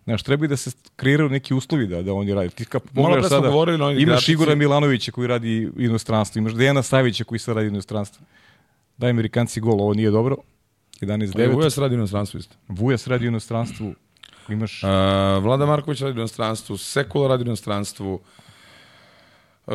[0.04, 2.48] Znaš, treba i da se kreiraju neki uslovi da, da oni rade.
[2.48, 6.82] Ti kad pogledaš sada, govorili imaš igračici- Igora Milanovića koji radi u inostranstvu, imaš Dejana
[6.82, 8.26] Savića koji sad radi u inostranstvu.
[8.96, 10.36] Daj Amerikanci gol, ovo nije dobro.
[11.00, 11.32] 11-9.
[11.32, 12.56] Pa i Vujas radi u inostranstvu isto.
[12.68, 13.94] Vujas radi inostranstvu.
[14.48, 14.82] Imaš...
[14.82, 14.88] Uh,
[15.44, 18.20] Vlada Marković radi inostranstvu, Sekula radi inostranstvu.
[19.66, 19.74] Uh,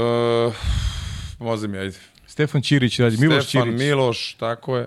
[1.40, 1.98] Moze mi, ajde.
[2.34, 4.86] Stefan Ćirić radi, Miloš Stefan Ćirić, Miloš, tako je.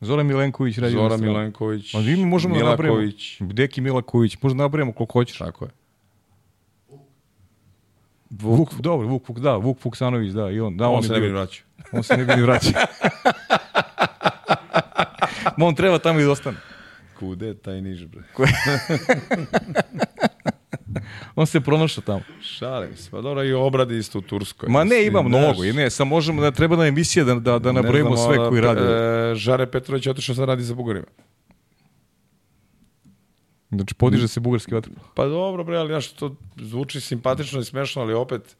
[0.00, 0.92] Zoran Milenković radi.
[0.92, 1.20] Zoran.
[1.20, 1.92] Milenković.
[1.92, 2.60] Pa mi možemo da.
[2.60, 3.36] Milaković.
[3.40, 5.38] Deki Milaković, možemo da nabrajemo koliko hoćeš.
[5.38, 5.70] Tako je.
[8.30, 10.76] Vuk, dobro, Vuk, Vuk, da, Vuk Fuksanović, da, i on.
[10.76, 11.64] Da, On, on, se ne bi vraćao.
[11.92, 12.72] on se ne bi ni vraćao.
[15.56, 16.56] Ma on treba tamo i da ostane.
[17.18, 18.22] Kude taj niž, bre?
[21.34, 22.20] On se pronašao tamo.
[22.42, 23.10] Šalim se.
[23.10, 24.68] Pa dobro, i obradi isto u Turskoj.
[24.68, 25.64] Ma ne, ima mnogo.
[25.64, 28.80] I ne, sam možemo da treba na emisija da, da, da nabrojimo sve koji rade.
[28.80, 31.06] E, Žare Petrović otišao sad radi za Bugarima.
[33.70, 35.06] Znači, podiže se bugarski vaterpolo.
[35.14, 38.56] Pa dobro, bre, ali ja što to zvuči simpatično i smešno, ali opet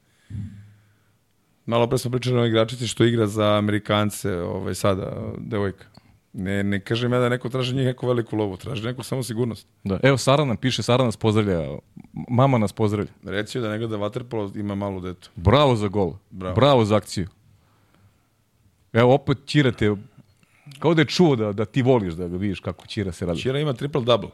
[1.67, 5.85] malo pre smo pričali o igračici što igra za Amerikance ovaj, sada, devojka.
[6.33, 9.67] Ne, ne kažem ja da neko traži njih neku veliku lovu, traži neku samo sigurnost.
[9.85, 10.01] Da.
[10.03, 11.79] Evo, Sara nam piše, Sara nas pozdravlja.
[12.29, 13.11] Mama nas pozdravlja.
[13.25, 15.31] Reci joj da ne gleda vaterpolo, ima malu detu.
[15.37, 16.15] Bravo za gol.
[16.31, 16.55] Bravo.
[16.55, 17.29] Bravo za akciju.
[18.93, 19.97] Evo, opet Ćirate,
[20.79, 23.41] kao da je čuo da, da ti voliš da ga vidiš kako Ćira se radi.
[23.41, 24.31] Čira ima triple double.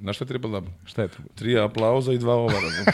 [0.00, 0.72] Znaš šta je triple double?
[0.84, 1.16] Šta je to?
[1.34, 2.84] Tri aplauza i dva ova, razum.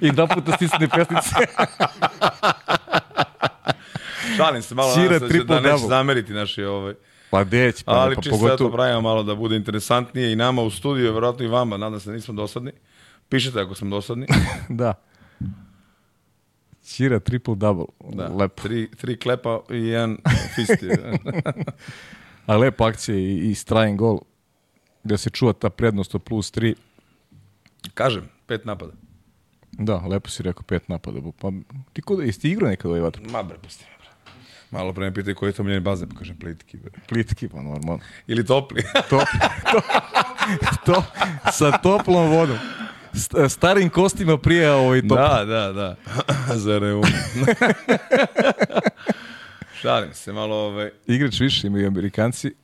[0.00, 1.34] I da puta stisne pesnice.
[4.36, 5.88] Šalim se malo, Ćira nadam se da, da neće double.
[5.88, 6.94] zameriti naši ovaj.
[7.30, 8.56] pa deć, pa, Ali pa čisto pogotovo...
[8.56, 8.76] pogotovo...
[8.76, 12.16] pravimo malo da bude interesantnije i nama u studiju, verovatno i vama, nadam se da
[12.16, 12.72] nismo dosadni.
[13.28, 14.26] Pišite ako smo dosadni.
[14.68, 14.94] Da.
[16.84, 17.84] Ćira triple double.
[18.12, 18.28] Da.
[18.28, 18.62] Lepo.
[18.62, 20.16] Tri, tri klepa i jedan
[20.54, 20.88] fisti.
[22.46, 24.18] A lepa akcija i, i strajen gol.
[25.04, 26.74] Da se čuva ta prednost od plus 3.
[27.94, 28.92] Kažem, pet napada.
[29.72, 31.20] Da, lepo si rekao pet napada.
[31.40, 31.50] Pa,
[31.92, 33.20] ti kod, jesi ti igrao nekad ovaj vatr?
[33.30, 33.84] Ma bre, pusti.
[34.74, 36.76] Malo pre me pitaju koji je to miljeni bazen, pa kažem plitki.
[36.76, 36.90] Bre.
[37.08, 37.98] Plitki, pa normalno.
[38.26, 38.82] Ili topli.
[39.10, 39.20] To,
[39.72, 39.80] to,
[40.86, 41.04] to,
[41.52, 42.58] sa toplom vodom.
[43.12, 45.10] St- Starim kostima prije ovaj top.
[45.10, 45.96] da, da, da.
[46.56, 47.02] Za reum.
[49.80, 50.90] Šalim se malo ovaj.
[51.06, 52.54] Igrač više imaju Amerikanci.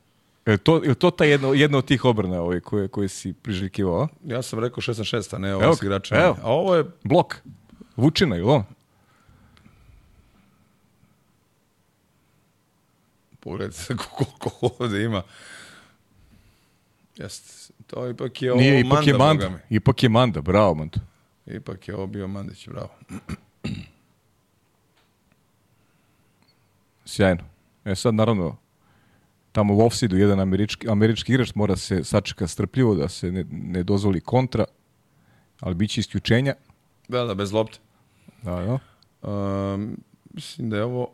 [0.46, 4.08] Je to, je to ta jedno, jedna od tih obrana ovaj, koje, koje si priželjkivao?
[4.24, 6.20] Ja sam rekao 6 na 6, a ne ovo Evo s ga, igračima.
[6.20, 6.36] evo.
[6.42, 7.36] A ovo je Blok.
[7.96, 8.64] Vučina, ili on?
[13.40, 15.22] Pogledajte se koliko ovde ima.
[17.16, 17.72] Jeste.
[17.86, 19.48] To ipak je ovo Nije, ipak je Manda, Manda.
[19.48, 20.98] boga Ipak je Manda, bravo Manda.
[21.46, 22.90] Ipak je ovo bio Mandić, bravo.
[27.04, 27.44] Sjajno.
[27.84, 28.56] E sad, naravno,
[29.52, 33.82] tamo u offside jedan američki, američki igrač mora se sačeka strpljivo da se ne, ne
[33.82, 34.64] dozvoli kontra,
[35.60, 36.54] ali bit će isključenja.
[37.08, 37.78] Da, da, bez lopte.
[38.42, 38.78] Da, da.
[39.30, 39.96] Um,
[40.34, 41.12] mislim da je ovo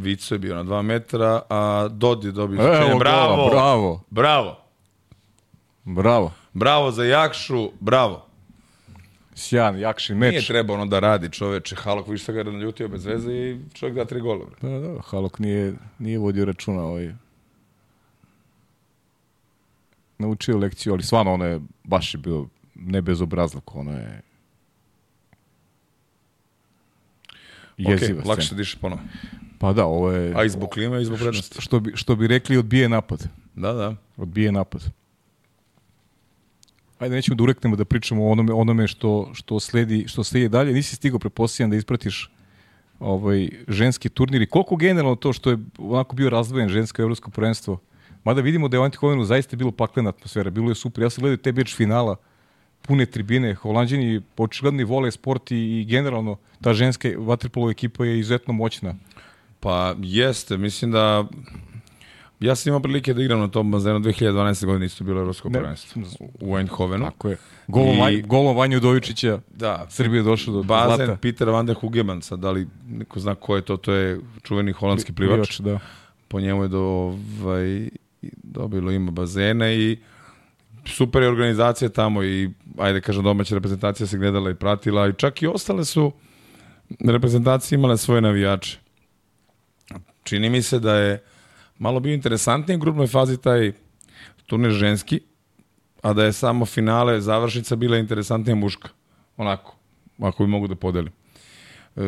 [0.00, 2.98] Vico je bio na 2 metra, a Dodi je dobio Evo.
[2.98, 3.36] Bravo!
[3.36, 4.56] gola, bravo, Bravo!
[5.84, 6.32] bravo.
[6.52, 8.26] Bravo za Jakšu, bravo!
[9.34, 10.46] Sjajan, jakši Nije meč.
[10.46, 11.76] trebao ono da radi čoveče.
[11.76, 14.44] Halok više se ga naljutio bez veze i čovjek da tri gola.
[14.46, 14.70] bre.
[14.70, 17.12] Da, da, Halok nije, nije vodio računa ovaj.
[20.18, 24.22] Naučio lekciju, ali stvarno ono je, baš je bio ne bezobrazluk, ono je
[27.76, 29.00] jeziva Ok, lakše diše ponovo.
[29.60, 31.60] Pa da, ovo je, A i zbog klime i zbog prednosti.
[31.60, 33.28] što bi, što bi rekli, odbije napad.
[33.54, 33.94] Da, da.
[34.16, 34.84] Odbije napad.
[36.98, 40.72] Ajde, nećemo da ureknemo da pričamo o onome, onome što, što, sledi, što sledi dalje.
[40.72, 42.30] Nisi stigao, prepostavljam, da ispratiš
[43.00, 47.78] ovaj, ženski turnir i koliko generalno to što je onako bio razdvojen žensko evropsko prvenstvo.
[48.24, 51.02] Mada vidimo da je u Antikovenu zaista bilo paklena atmosfera, bilo je super.
[51.02, 52.16] Ja sam gledao te beč finala,
[52.82, 58.18] pune tribine, holanđani očigledno i vole sport i, i generalno ta ženska vaterpolo ekipa je
[58.18, 58.94] izuzetno moćna.
[59.60, 61.24] Pa jeste, mislim da
[62.40, 64.66] ja sam imao prilike da igram na tom bazenu 2012.
[64.66, 66.02] godine isto bilo evropsko prvenstvo
[66.40, 67.04] u Eindhovenu.
[67.04, 67.36] Tako je.
[67.68, 71.16] Golom, I- golom Vanju Udovičića Da, Srbija je došla do bazen zlata.
[71.16, 74.72] Peter van der Hugeman, sad da li neko zna ko je to, to je čuveni
[74.72, 75.60] holandski plivač.
[75.60, 75.78] da.
[76.28, 76.80] Po njemu je do,
[77.42, 77.88] ovaj,
[78.42, 79.98] dobilo ima bazene i
[80.86, 85.42] super je organizacija tamo i ajde kažem domaća reprezentacija se gledala i pratila i čak
[85.42, 86.12] i ostale su
[87.00, 88.78] reprezentacije imale svoje navijače.
[90.30, 91.22] Čini mi se da je
[91.78, 93.72] malo bio interesantniji u grupnoj fazi taj
[94.46, 95.20] turnir ženski,
[96.02, 98.88] a da je samo finale, završnica bila interesantnija muška.
[99.36, 99.74] Onako,
[100.22, 101.12] ako bi mogu da podelim.
[101.96, 102.02] E,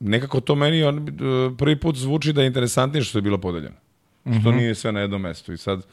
[0.00, 3.76] nekako to meni on, e, prvi put zvuči da je interesantnije što je bilo podeljeno.
[4.40, 5.52] Što nije sve na jednom mestu.
[5.52, 5.86] I sad,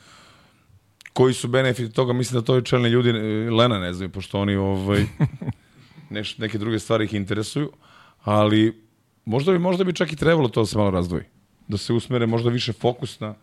[1.13, 4.39] koji su benefiti toga, mislim da to i čelni ljudi, e, Lena ne znaju, pošto
[4.39, 5.05] oni ovaj,
[6.09, 7.71] neš, neke druge stvari ih interesuju,
[8.23, 8.80] ali
[9.25, 11.23] možda bi, možda bi čak i trebalo to da se malo razdvoji.
[11.67, 13.33] Da se usmere možda više fokus na,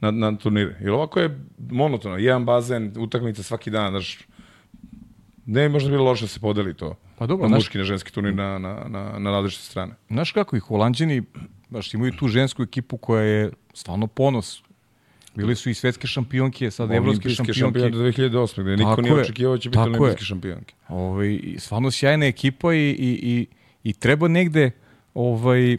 [0.00, 0.76] na, na turnire.
[0.80, 1.38] Jer ovako je
[1.70, 2.16] monotono.
[2.16, 4.18] Jedan bazen, utakmica svaki dan, znaš,
[5.46, 6.96] ne bi možda bilo loše da se podeli to.
[7.18, 9.94] Pa dobro, na muški, na ženski turnir na, na, na, na različite strane.
[10.08, 11.22] Znaš kako i Holandjani
[11.68, 14.62] baš imaju tu žensku ekipu koja je stvarno ponos.
[15.34, 17.80] Bili su i svetske šampionke, sad evropske Olimpijske šampionke.
[17.80, 18.62] šampionke 2008.
[18.62, 19.20] gde niko Tako nije je.
[19.20, 20.74] očekivao da će biti olimpijske šampionke.
[20.88, 23.46] Ovaj, i stvarno sjajna ekipa i, i, i,
[23.84, 24.70] i treba negde
[25.14, 25.76] ovaj,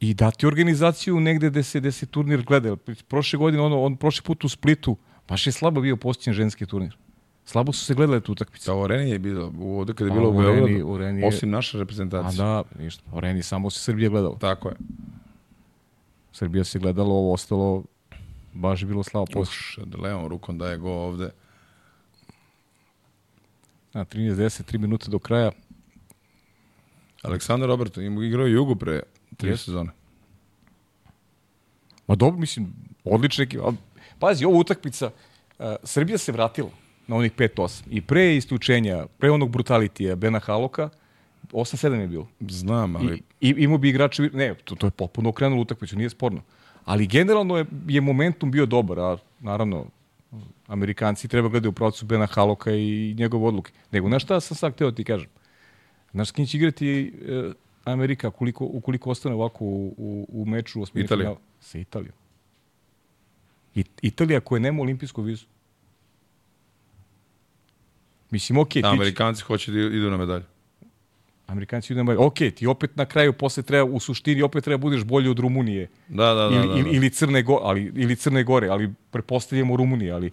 [0.00, 2.76] i dati organizaciju negde gde se, gde se turnir gleda.
[3.08, 4.96] Prošle godine, ono, on prošli put u Splitu,
[5.28, 6.96] baš je slabo bio postijen ženski turnir.
[7.46, 8.66] Slabo su se gledale tu utakmice.
[8.66, 11.50] Da, u Areni je bilo, ovde kada je Pa, bilo u Areni- Beogradu, je- osim
[11.50, 12.38] naše A reprezentacije.
[12.38, 13.02] da, ništa.
[13.12, 14.38] U Areni samo se Srbija gledala.
[14.38, 14.74] Tako je.
[16.32, 17.84] Srbija se gledala, ovo ostalo
[18.54, 19.58] baš je bilo slavo postijen.
[19.60, 21.30] Uš, da levom rukom daje go ovde.
[23.92, 25.50] Na 13-10, 3 minuta do kraja.
[27.24, 29.02] Aleksandar Roberto, ima igrao Jugu pre
[29.36, 29.64] tri Jest.
[29.64, 29.90] sezone.
[32.06, 32.72] Ma dobro, mislim,
[33.04, 33.64] odlična ekipa.
[33.64, 33.76] Ali,
[34.18, 35.10] Pazi, ovo utakmica,
[35.58, 36.70] uh, Srbija se vratila
[37.06, 37.82] na onih 5-8.
[37.90, 40.88] I pre istučenja, pre onog brutalitija Bena Haloka,
[41.52, 42.28] 8-7 je bilo.
[42.40, 43.22] Znam, ali...
[43.40, 46.42] I, i imao bi igrače, ne, to, to je potpuno okrenulo utakmicu, nije sporno.
[46.84, 49.86] Ali generalno je, je momentum bio dobar, a naravno,
[50.66, 53.72] Amerikanci treba gledati u procesu Bena Haloka i njegove odluke.
[53.90, 55.28] Nego, znaš šta sam sad hteo ti kažem?
[56.14, 57.52] Znaš s kim će igrati e,
[57.84, 61.24] Amerika koliko, ukoliko ostane ovako u, u, u meču osmini Italija.
[61.24, 61.40] finala?
[61.60, 62.14] Sa Italijom.
[63.74, 65.44] I, Italija koja nema olimpijsku vizu.
[68.30, 70.44] Mislim, okej, Da, ti, Amerikanci hoće da idu na medalju.
[71.46, 75.04] Amerikanci idu na ok, ti opet na kraju posle treba, u suštini opet treba budeš
[75.04, 75.88] bolji od Rumunije.
[76.08, 76.56] Da, da, da.
[76.56, 76.80] ili, da, da.
[76.80, 80.30] ili, ili Crne Gore, ali ili Crne Gore, ali pretpostavljamo Rumunije, ali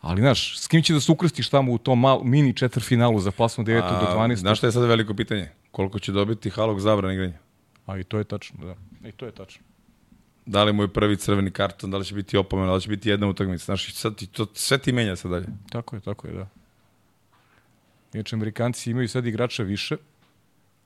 [0.00, 3.30] ali znaš, s kim će da se ukrstiš tamo u tom mal, mini četvrfinalu za
[3.30, 3.80] plasman 9.
[4.00, 4.34] do 12.
[4.36, 5.50] Znaš šta je sad veliko pitanje?
[5.70, 7.38] Koliko će dobiti Halok zabran igranja?
[7.86, 9.08] A i to je tačno, da.
[9.08, 9.62] I to je tačno.
[10.46, 12.88] Da li mu je prvi crveni karton, da li će biti opomena, da li će
[12.88, 13.64] biti jedna utakmica.
[13.64, 15.46] Znaš, sad ti, to, sve ti menja sad dalje.
[15.70, 16.48] Tako je, tako je, da.
[18.14, 19.96] Inače, Amerikanci imaju sad igrača više,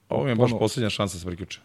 [0.09, 1.61] Ovo je baš posljednja šansa se priključe.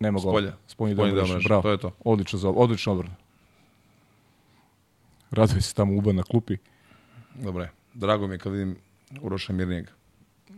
[0.00, 0.52] nema gola.
[0.66, 0.94] Spolja.
[0.94, 1.62] Deo mreže, mreže, bravo.
[1.62, 1.92] to je to.
[2.04, 3.14] Odlično, odlično odbrana.
[5.32, 6.56] Raduje se tamo Uba na klupi.
[7.34, 8.76] Dobre, drago mi je kad vidim
[9.20, 9.92] Uroša Mirnijega.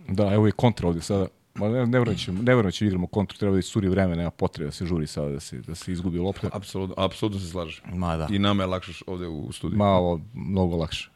[0.08, 1.26] Da, evo je kontra ovde sada.
[1.54, 4.72] Ma ne, ne ćemo, ne ćemo igramo kontru, treba da iscuri vreme, nema potrebe da
[4.72, 6.50] se žuri sada, da se, da se izgubi lopta.
[6.52, 7.84] Apsolutno, apsolutno se slažem.
[7.98, 8.28] Ma da.
[8.30, 9.78] I nama je lakše ovde u studiju.
[9.78, 11.10] Malo, mnogo lakše.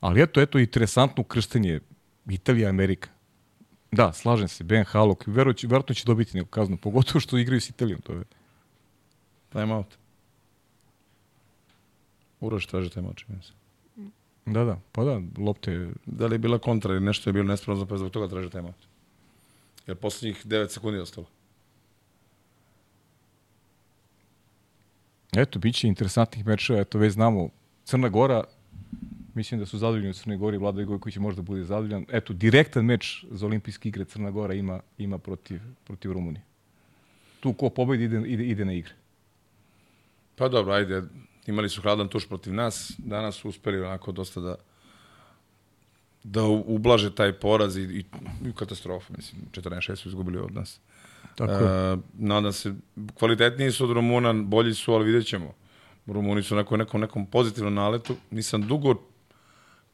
[0.00, 1.80] Ali eto, eto, interesantno ukrštanje
[2.28, 3.08] Italija, Amerika.
[3.92, 7.60] Da, slažem se, Ben Halok, verovatno će, verovatno će dobiti neku kaznu, pogotovo što igraju
[7.60, 8.00] s Italijom.
[8.00, 8.24] To je.
[9.52, 9.97] Time out.
[12.40, 13.52] Uroš traži time out, čini mi se.
[14.46, 17.86] Da, da, pa da, lopte, Da li je bila kontra ili nešto je bilo nespravno,
[17.86, 18.86] pa je zbog toga traži time out.
[19.86, 21.26] Jer poslednjih 9 sekundi je ostalo.
[25.36, 27.48] eto, bit će interesantnih mečeva, eto, već znamo,
[27.84, 28.44] Crna Gora,
[29.34, 32.06] mislim da su zadovoljni u Crnoj Gori, Vlada Gojković će možda bude zadovoljan.
[32.08, 36.42] Eto, direktan meč za olimpijske igre Crna Gora ima, ima protiv, protiv Rumunije.
[37.40, 38.92] Tu ko pobedi ide, ide, ide na igre.
[40.36, 41.02] Pa dobro, ajde,
[41.48, 44.54] imali su hladan tuš protiv nas, danas su uspeli onako dosta da
[46.22, 48.04] da ublaže taj poraz i, i,
[48.48, 50.80] i katastrofu, mislim, 14-6 su izgubili od nas.
[51.34, 51.92] Tako je.
[51.92, 52.74] E, nadam se,
[53.14, 55.54] kvalitetniji su od Rumuna, bolji su, ali vidjet ćemo.
[56.06, 58.16] Rumuni su onako nekom, nekom pozitivnom naletu.
[58.30, 58.94] Nisam dugo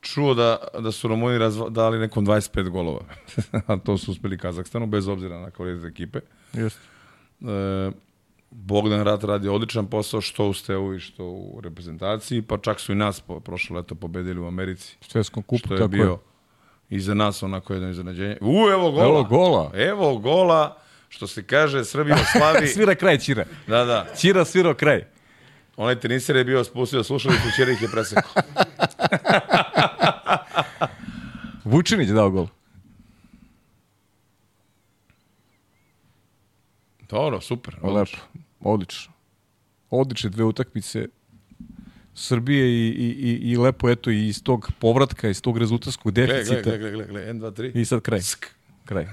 [0.01, 3.05] čuo da, da su Rumuni razva, dali nekom 25 golova.
[3.66, 6.20] A to su uspeli Kazahstanu, bez obzira na kvalitet ekipe.
[6.52, 6.81] Jeste.
[7.40, 7.90] E,
[8.56, 12.93] Bogdan Rat radi odličan posao što u Stevu i što u reprezentaciji, pa čak su
[12.93, 14.97] i nas po, prošlo leto pobedili u Americi.
[15.01, 16.97] Svetskom kupu, Što je tako bio je.
[16.97, 18.36] i za nas onako jedno iznenađenje.
[18.40, 19.06] U, evo gola!
[19.06, 19.70] Evo gola.
[19.74, 20.76] Evo gola,
[21.09, 22.66] što se kaže, Srbija slavi.
[22.74, 23.44] Svira kraj Ćira.
[23.66, 24.06] da, da.
[24.16, 25.05] Ćira svirao kraj.
[25.76, 28.32] Onaj teniser je bio spustio slušalicu, Čerik je presekao.
[31.64, 32.47] Vučinić dao gol.
[37.10, 37.74] Dobro, super.
[37.82, 38.16] Lepo.
[38.64, 39.12] Odlično.
[39.90, 41.06] Odlične dve utakmice
[42.14, 46.26] Srbije i, i, i, i lepo eto i iz tog povratka, iz tog rezultatskog Gle,
[46.26, 46.60] deficita.
[46.62, 47.80] gle, gle, gle, gle, 1, 2, 3.
[47.80, 48.20] I sad kraj.
[48.84, 49.06] Kraj.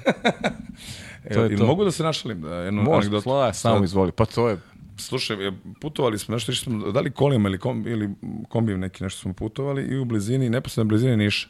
[1.25, 1.65] E, to je to.
[1.65, 2.41] mogu da se našalim?
[2.41, 3.21] Da, jednu Može, anegdotu?
[3.23, 4.11] slaja, samo izvoli.
[4.11, 4.57] Pa to je,
[4.97, 5.51] Slušaj, e,
[5.81, 8.09] putovali smo nešto, što smo, da li kolima ili, kom, ili
[8.49, 11.47] kombijem neki nešto smo putovali i u blizini, neposredno blizini Niša.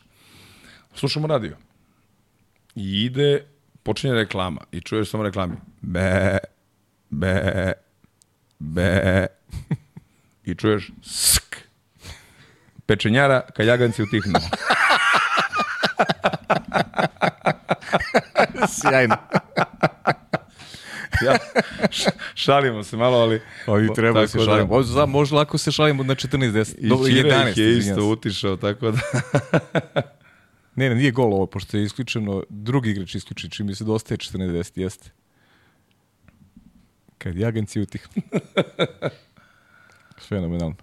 [0.93, 1.57] Slušamo radio.
[2.75, 3.45] I ide,
[3.83, 5.55] počinje reklama i čuješ samo reklami.
[5.81, 6.37] Be,
[7.09, 7.73] be,
[8.61, 9.27] be.
[10.45, 11.55] I čuješ sk.
[12.85, 14.39] Pečenjara kad jaganci utihnu.
[18.71, 19.15] sjajno.
[21.25, 21.35] ja,
[22.35, 23.41] šalimo se malo, ali...
[23.65, 24.67] Ali treba da se da- šalimo.
[24.67, 26.75] Može, za- može lako se šalimo na 14-10.
[26.77, 28.99] I Do, Ćira 11, ih je isto utišao, tako da...
[30.75, 34.17] Ne, ne, nije gol ovo, pošto je isključeno, drugi igrač isključen, čim mi se dostaje
[34.17, 35.09] 14-10, jeste.
[37.23, 38.21] Kad jaganci utihnu.
[40.27, 40.75] Fenomenalno.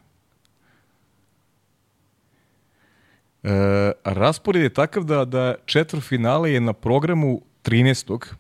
[3.43, 3.51] E,
[4.05, 8.35] raspored je takav da, da četvrfinale je na programu 13.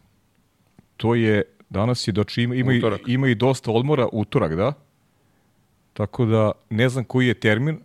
[0.96, 3.00] To je, danas je, doći ima, ima, Utorak.
[3.06, 4.72] ima i dosta odmora, utorak, da?
[5.92, 7.80] Tako da, ne znam koji je termin,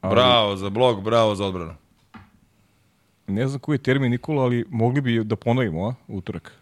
[0.00, 1.74] ali- Bravo za blog, bravo za odbranu.
[3.26, 5.94] Ne znam koji je termin, Nikola, ali mogli bi da ponovimo, a?
[6.08, 6.52] Utorak.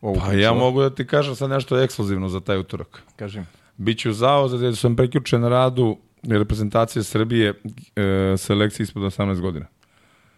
[0.00, 3.02] Ovu Pa ja mogu da ti kažem sad nešto ekskluzivno za taj utorak.
[3.16, 3.46] Kažem.
[3.76, 7.54] Biću zao zato jer sam preključen na radu reprezentacije Srbije
[7.96, 9.66] e, selekcije ispod 18 godina.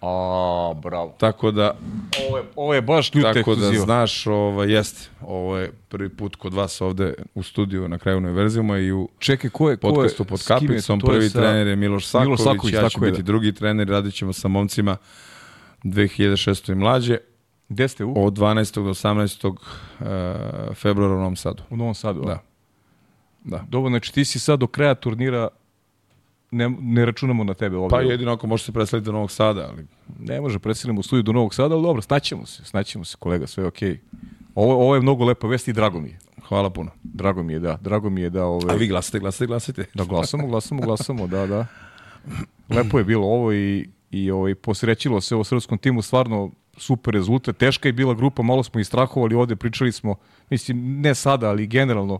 [0.02, 1.14] A, bravo.
[1.18, 1.74] Tako da,
[2.28, 6.36] Ovo je, ovo je baš ljuta tako da znaš, ovaj, jeste, ovo je prvi put
[6.36, 9.94] kod vas ovde u studiju na kraju univerzuma i u Čekaj, ko je, ko je,
[9.94, 11.00] podcastu pod kapicom.
[11.00, 13.22] Prvi sa- trener je Miloš Saković, Miloš Saković, ja ću biti da.
[13.22, 14.96] drugi trener, radit ćemo sa momcima
[15.84, 16.72] 2006.
[16.72, 17.18] i mlađe
[17.70, 18.26] Gde ste u?
[18.26, 18.74] od 12.
[18.74, 19.47] do 18.
[19.47, 19.56] Uh,
[20.74, 21.62] februara u Novom Sadu.
[21.70, 22.20] U Novom Sadu.
[22.20, 22.42] Da.
[23.44, 23.64] Da.
[23.68, 25.48] Dobro, znači ti si sad do kraja turnira
[26.51, 27.98] ne, ne računamo na tebe ovdje.
[27.98, 29.86] Pa jedino ako možete preseliti do Novog Sada, ali
[30.18, 33.47] Ne može, preselimo u studiju do Novog Sada, ali dobro, snaćemo se, snaćemo se, kolega,
[33.47, 33.98] sve je okej.
[34.55, 36.18] Ovo, ovo je mnogo lepa vest i drago mi je.
[36.48, 36.90] hvala puno.
[37.02, 37.78] Drago mi je, da.
[37.80, 38.44] Drago mi je da...
[38.44, 39.84] Ove, A vi glasate, glasate, glasate.
[39.94, 41.66] Da glasamo, glasamo, glasamo, da, da.
[42.68, 46.51] Lepo je bilo ovo i, i ovaj, posrećilo se ovo srpskom timu, stvarno
[46.81, 47.57] super rezultat.
[47.57, 50.16] Teška je bila grupa, malo smo i strahovali ovde, pričali smo,
[50.51, 52.19] mislim, ne sada, ali generalno,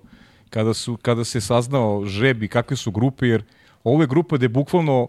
[0.51, 3.45] kada, su, kada se saznao žreb i kakve su grupe, jer
[3.85, 5.09] ovo je grupa gde bukvalno,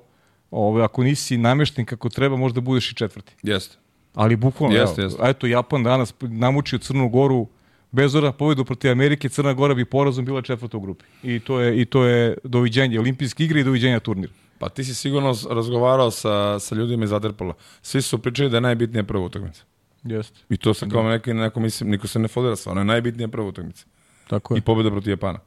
[0.51, 3.35] ove, ako nisi namešten kako treba, možda budeš i četvrti.
[3.43, 3.77] Jeste.
[4.13, 5.29] Ali bukvalno, Jeste, evo, jeste.
[5.29, 7.47] eto, Japan danas namučio Crnu Goru,
[7.91, 11.05] bez ora pobedu protiv Amerike, Crna Gora bi porazom bila četvrta u grupi.
[11.23, 14.33] I to je, i to je doviđenje olimpijske igre i doviđenja turnira.
[14.61, 17.53] Pa ti si sigurno razgovarao sa, sa ljudima iz Aderpola.
[17.81, 19.63] Svi su pričali da je najbitnija prva utakmica.
[20.03, 20.39] Jeste.
[20.49, 23.47] I to se kao neki, neko mislim, niko se ne fodera stvarno, je najbitnija prva
[23.47, 23.85] utakmica.
[24.27, 24.57] Tako je.
[24.57, 25.39] I pobjeda protiv Japana.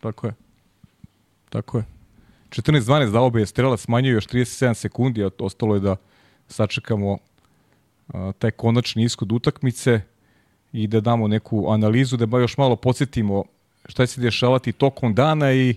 [0.00, 0.34] Tako je.
[1.48, 1.84] Tako je.
[2.48, 5.96] 14-12 da obe je strela smanjio još 37 sekundi, a ostalo je da
[6.48, 7.18] sačekamo
[8.08, 10.00] a, taj konačni ishod utakmice
[10.72, 13.44] i da damo neku analizu, da ba još malo podsjetimo
[13.84, 15.76] šta će se dešavati tokom dana i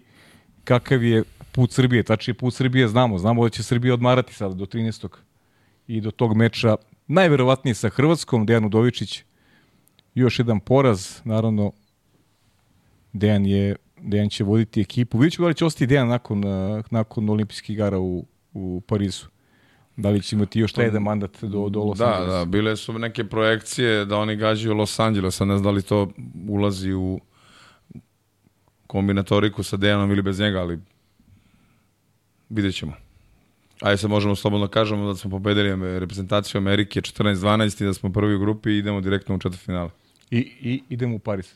[0.65, 2.03] kakav je put Srbije.
[2.03, 3.17] Tačnije put Srbije znamo.
[3.17, 5.07] Znamo da će Srbija odmarati sada do 13.
[5.87, 6.75] i do tog meča
[7.07, 9.23] najverovatnije sa Hrvatskom, Dejan Udovičić
[10.15, 11.71] još jedan poraz, naravno
[13.13, 15.17] Dejan je Dejan će voditi ekipu.
[15.17, 19.25] Vidjet ćemo da li će ostati Dejan nakon, uh, nakon olimpijskih igara u, u Parizu.
[19.97, 22.37] Da li će imati još taj jedan mandat do, do Los Da, Angelesa.
[22.39, 25.81] da, bile su neke projekcije da oni gađaju Los Angeles, a ne znam da li
[25.81, 26.09] to
[26.49, 27.19] ulazi u
[28.87, 30.79] kombinatoriku sa Dejanom ili bez njega, ali
[32.49, 32.93] vidjet ćemo.
[33.81, 38.35] Ajde se možemo slobodno kažemo da smo pobedili reprezentaciju Amerike 14-12 i da smo prvi
[38.35, 39.89] u grupi i idemo direktno u četvrtfinale.
[40.31, 41.53] I, I idemo u Pariz.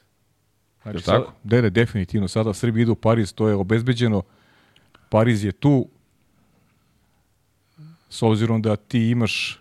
[0.84, 1.34] Znači, sada, tako?
[1.44, 2.28] Da, da, definitivno.
[2.28, 4.22] Sada Srbi idu u Pariz, to je obezbeđeno.
[5.10, 5.88] Pariz je tu.
[8.10, 9.60] S obzirom da ti imaš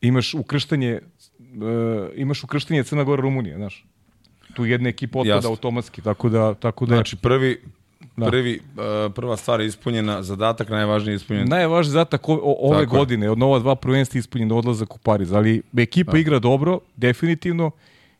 [0.00, 1.00] imaš ukrštanje
[1.38, 3.86] uh, imaš ukrštanje Crna Gora Rumunija, znaš.
[4.54, 5.50] Tu jedna ekipa otpada Jasno.
[5.50, 7.60] automatski, tako da tako da Znači prvi,
[8.16, 8.26] Da.
[8.26, 11.48] prvi uh, prva stvar je ispunjena, zadatak najvažniji je ispunjen.
[11.48, 15.62] Najvažniji zadatak o, ove Tako godine, od nova dva prvenstva ispunjen odlazak u Pariz, ali
[15.76, 17.70] ekipa igra dobro, definitivno,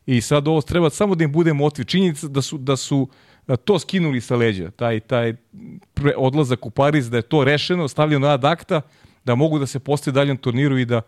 [0.06, 1.85] i sad ovo treba samo da im bude motiv.
[1.85, 3.09] Činjenica da su, da su
[3.47, 5.35] a, to skinuli sa leđa, taj, taj
[5.94, 8.81] pre, odlazak u Pariz, da je to rešeno, stavljeno ad akta,
[9.24, 11.01] da mogu da se postoje daljem turniru i da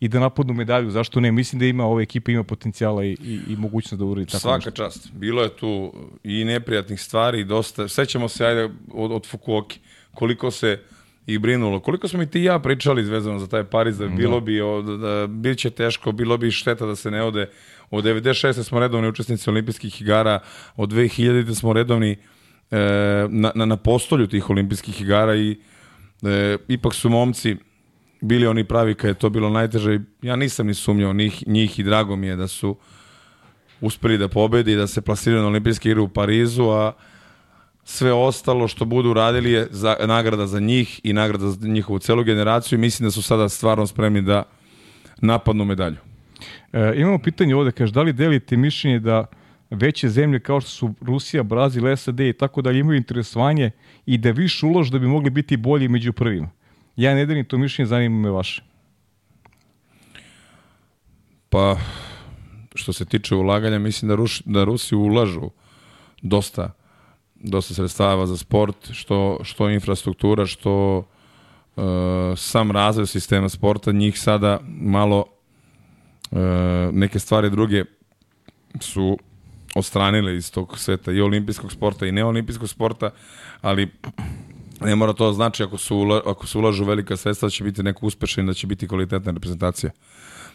[0.00, 0.90] i da napadnu medalju.
[0.90, 1.32] Zašto ne?
[1.32, 4.56] Mislim da ima ova ekipa ima potencijala i, i, i mogućnost da uradi tako Svaka
[4.56, 4.70] nešto.
[4.70, 5.12] čast.
[5.12, 5.92] Bilo je tu
[6.24, 7.88] i neprijatnih stvari i dosta.
[7.88, 9.80] Sećamo se ajde od, od Fukuoki.
[10.14, 10.78] Koliko se
[11.26, 11.80] i brinulo.
[11.80, 14.84] Koliko smo i ti i ja pričali vezano za taj Pariz, da bilo bi, od,
[14.84, 17.50] da, bit će teško, bilo bi šteta da se ne ode.
[17.90, 18.62] Od 96.
[18.62, 20.40] smo redovni učesnici olimpijskih igara,
[20.76, 21.54] od 2000.
[21.54, 22.16] smo redovni
[22.70, 22.76] e,
[23.28, 25.60] na, na, na postolju tih olimpijskih igara i
[26.22, 27.56] e, ipak su momci
[28.24, 30.00] bili oni pravi kad je to bilo najteže.
[30.22, 32.76] Ja nisam ni sumnjao njih, njih i drago mi je da su
[33.80, 36.92] uspeli da pobedi i da se plasiraju na olimpijske igre u Parizu, a
[37.84, 42.24] sve ostalo što budu radili je za, nagrada za njih i nagrada za njihovu celu
[42.24, 44.42] generaciju i mislim da su sada stvarno spremni da
[45.20, 45.96] napadnu medalju.
[46.72, 49.26] E, imamo pitanje ovde, kaže, da li delite mišljenje da
[49.70, 53.70] veće zemlje kao što su Rusija, Brazil, SAD i tako dalje imaju interesovanje
[54.06, 56.50] i da više ulož da bi mogli biti bolji među prvima?
[56.96, 58.62] Ja ne delim to mišljenje, zanima me vaše.
[61.48, 61.76] Pa,
[62.74, 65.50] što se tiče ulaganja, mislim da, Ruš, da Rusi ulažu
[66.22, 66.70] dosta,
[67.34, 70.98] dosta sredstava za sport, što, što infrastruktura, što
[71.76, 71.84] uh,
[72.36, 75.24] sam razvoj sistema sporta, njih sada malo
[76.30, 76.38] uh,
[76.92, 77.84] neke stvari druge
[78.80, 79.18] su
[79.74, 83.10] ostranile iz tog sveta i olimpijskog sporta i neolimpijskog sporta,
[83.60, 83.88] ali
[84.80, 87.82] ne mora to znači ako su, ula, ako se ulažu velika sredstva da će biti
[87.82, 89.90] neko uspešan i da će biti kvalitetna reprezentacija.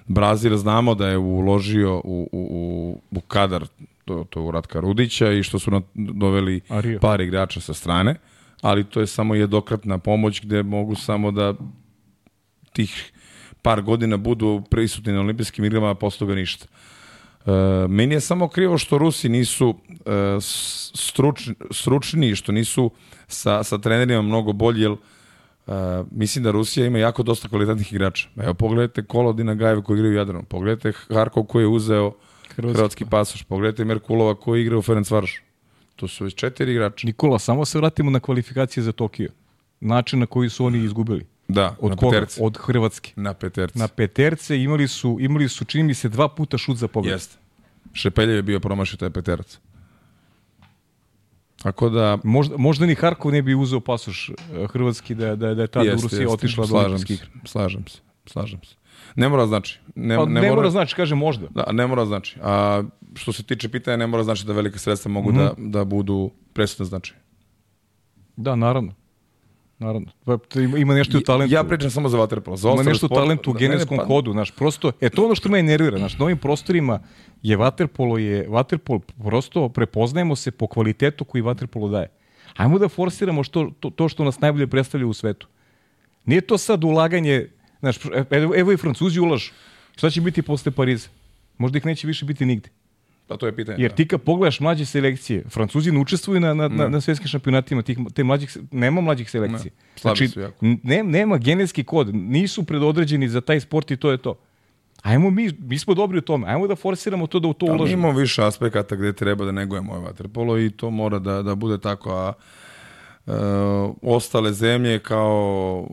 [0.07, 3.67] Brazil znamo da je uložio u, u, u, u kadar
[4.05, 6.99] to, to u Ratka Rudića i što su na, doveli Ario.
[6.99, 8.15] par igrača sa strane,
[8.61, 11.53] ali to je samo jednokratna pomoć gde mogu samo da
[12.73, 13.11] tih
[13.61, 16.65] par godina budu prisutni na olimpijskim igrama, a posle toga ništa.
[16.65, 16.98] E,
[17.89, 20.37] meni je samo krivo što Rusi nisu e,
[20.93, 22.91] stručni, stručni, što nisu
[23.27, 24.95] sa, sa trenerima mnogo bolji, jer
[25.69, 25.75] Uh,
[26.11, 28.27] mislim da Rusija ima jako dosta kvalitetnih igrača.
[28.37, 32.11] Evo, pogledajte Kolodina Gajeva koji igraju u Jadranu, pogledajte Harkov koji je uzeo
[32.55, 35.41] hrvatski, hrvatski pasoš, pogledajte Merkulova koji igra u Ferencvarošu.
[35.95, 37.07] To su već četiri igrača.
[37.07, 39.29] Nikola, samo se vratimo na kvalifikacije za Tokio.
[39.79, 41.25] Način na koji su oni izgubili.
[41.49, 42.11] Da, Od na koga?
[42.11, 42.43] peterce.
[42.43, 43.13] Od Hrvatske.
[43.15, 43.79] Na peterce.
[43.79, 47.13] Na peterce imali su, imali su, čini mi se, dva puta šut za pogled.
[47.13, 47.37] Jeste.
[47.93, 49.59] Šepeljev je bio promašio taj peterac.
[51.55, 52.17] Tako da...
[52.23, 54.33] Možda, možda ni Harkov ne bi uzeo pasoš eh,
[54.67, 56.33] hrvatski da, da, da je tada jeste, Rusija jeste.
[56.33, 58.75] otišla do slažem olimpijskih slažem se, slažem se.
[59.15, 59.79] Ne mora znači.
[59.95, 61.47] Ne, Pa, ne, ne mora znači, kaže možda.
[61.49, 62.37] Da, ne mora znači.
[62.41, 62.83] A
[63.15, 65.39] što se tiče pitanja, ne mora znači da velike sredstva mogu Mhm.
[65.39, 67.13] da, da budu presudne znači.
[68.37, 68.93] Da, naravno.
[69.79, 70.07] Naravno.
[70.25, 70.37] Pa,
[70.77, 71.53] Ima, nešto u talentu.
[71.53, 72.57] Ja pričam samo za vaterpolo.
[72.57, 75.25] Za Ima nešto u talentu u Ne, ne, genetskom pa- kodu, znaš, prosto, e to
[75.25, 76.99] ono što me nervira, znaš, na ovim prostorima
[77.41, 82.07] je vaterpolo, je vaterpolo, prosto prepoznajemo se po kvalitetu koji vaterpolo daje.
[82.57, 85.47] Ajmo da forsiramo što, to, to što nas najbolje predstavlja u svetu.
[86.25, 87.49] Nije to sad ulaganje,
[87.79, 87.97] znaš,
[88.29, 89.51] evo, evo i Francuzi ulažu.
[89.95, 91.09] Šta će biti posle Pariza?
[91.57, 92.69] Možda ih neće više biti nigde.
[93.29, 93.83] Pa to je pitanje.
[93.83, 93.95] Jer da.
[93.95, 97.97] ti kad pogledaš mlađe selekcije, Francuzi ne učestvuju na, na, na, na svetskim šampionatima, tih,
[98.13, 99.71] te mlađih, nema mlađih selekcije.
[99.95, 100.65] slabi znači, su jako.
[100.83, 104.35] ne, nema genetski kod, nisu predodređeni za taj sport i to je to.
[105.01, 107.87] Ajmo mi, mi smo dobri u tome, ajmo da forsiramo to da u to ulažemo.
[107.87, 111.77] imamo više aspekata gde treba da negujemo ovaj vaterpolo i to mora da, da bude
[111.77, 112.33] tako, a
[113.27, 113.31] e,
[114.01, 115.87] ostale zemlje kao,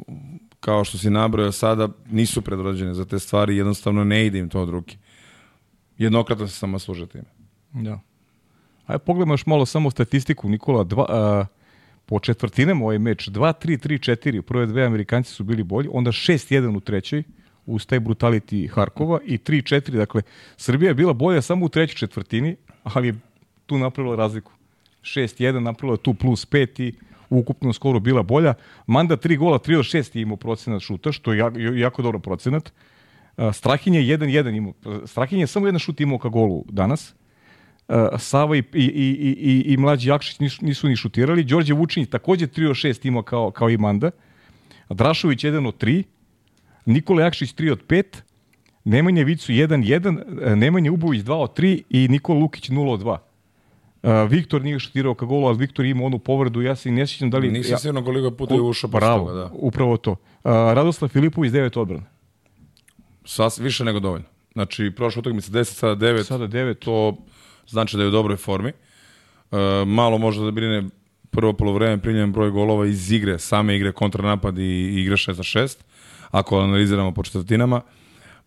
[0.60, 4.60] kao što si nabrojao sada nisu predrođene za te stvari, jednostavno ne ide im to
[4.60, 4.96] od ruke.
[5.98, 7.24] Jednokratno se samo služe time.
[7.72, 8.00] Da.
[8.86, 11.46] Ajde pogledamo još malo samo statistiku, Nikola, dva, a,
[12.06, 16.80] po četvrtinama ovaj meč, 2-3, 3-4, prve dve Amerikanci su bili bolji, onda 6-1 u
[16.80, 17.22] trećoj,
[17.66, 20.22] uz taj brutality Harkova i 3-4, dakle,
[20.56, 23.14] Srbija je bila bolja samo u trećoj četvrtini, ali je
[23.66, 24.52] tu napravila razliku.
[25.02, 26.94] 6-1 napravila tu plus 5 i
[27.30, 28.54] ukupno skoro bila bolja.
[28.86, 32.18] Manda 3 gola, 3 od 6 je imao procenat šuta, što je jako, jako dobro
[32.18, 32.68] procenat.
[32.68, 32.72] A,
[33.52, 34.72] Strahin je 1-1 imao.
[35.06, 37.14] Strahin je samo jedan šut imao ka golu danas.
[38.18, 41.44] Sava i, i, i, i, i mlađi Jakšić nisu, nisu ni šutirali.
[41.44, 44.10] Đorđe Vučinić takođe 3 od 6 imao kao, kao i Manda.
[44.88, 46.02] Drašović 1 od 3.
[46.86, 48.04] Nikola Jakšić 3 od 5.
[48.84, 50.54] Nemanja Vicu 1-1.
[50.56, 53.16] Nemanja Ubović 2 od 3 i Nikola Lukić 0 od 2.
[54.02, 56.62] Uh, Viktor nije šutirao ka golu, ali Viktor ima onu povredu.
[56.62, 57.50] Ja se i ne sjećam da li...
[57.50, 59.50] Nisam ja, sigurno koliko puta je ušao posle toga, da.
[59.52, 60.10] upravo to.
[60.10, 60.16] Uh,
[60.52, 62.04] Radoslav Filipović 9 odbrana.
[63.26, 64.26] Sas, više nego dovoljno.
[64.52, 66.22] Znači, prošla utakmica 10, sada 9.
[66.22, 66.74] Sada 9.
[66.74, 67.16] to
[67.68, 68.68] znači da je u dobroj formi.
[68.68, 70.88] E, malo može da brine
[71.30, 75.42] prvo polovreme primljen broj golova iz igre, same igre, kontranapad i, i igre 6 za
[75.42, 75.76] 6,
[76.30, 77.80] ako analiziramo po četvrtinama.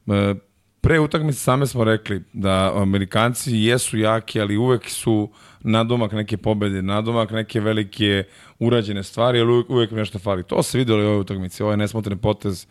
[0.08, 0.36] E,
[0.82, 5.30] pre utakmice same smo rekli da Amerikanci jesu jaki, ali uvek su
[5.60, 8.24] nadomak neke pobede, nadomak neke velike
[8.60, 10.44] urađene stvari, ali uvek, uvek nešto fali.
[10.44, 12.68] To se videlo i u ovoj utakmici, ovaj nesmotren potez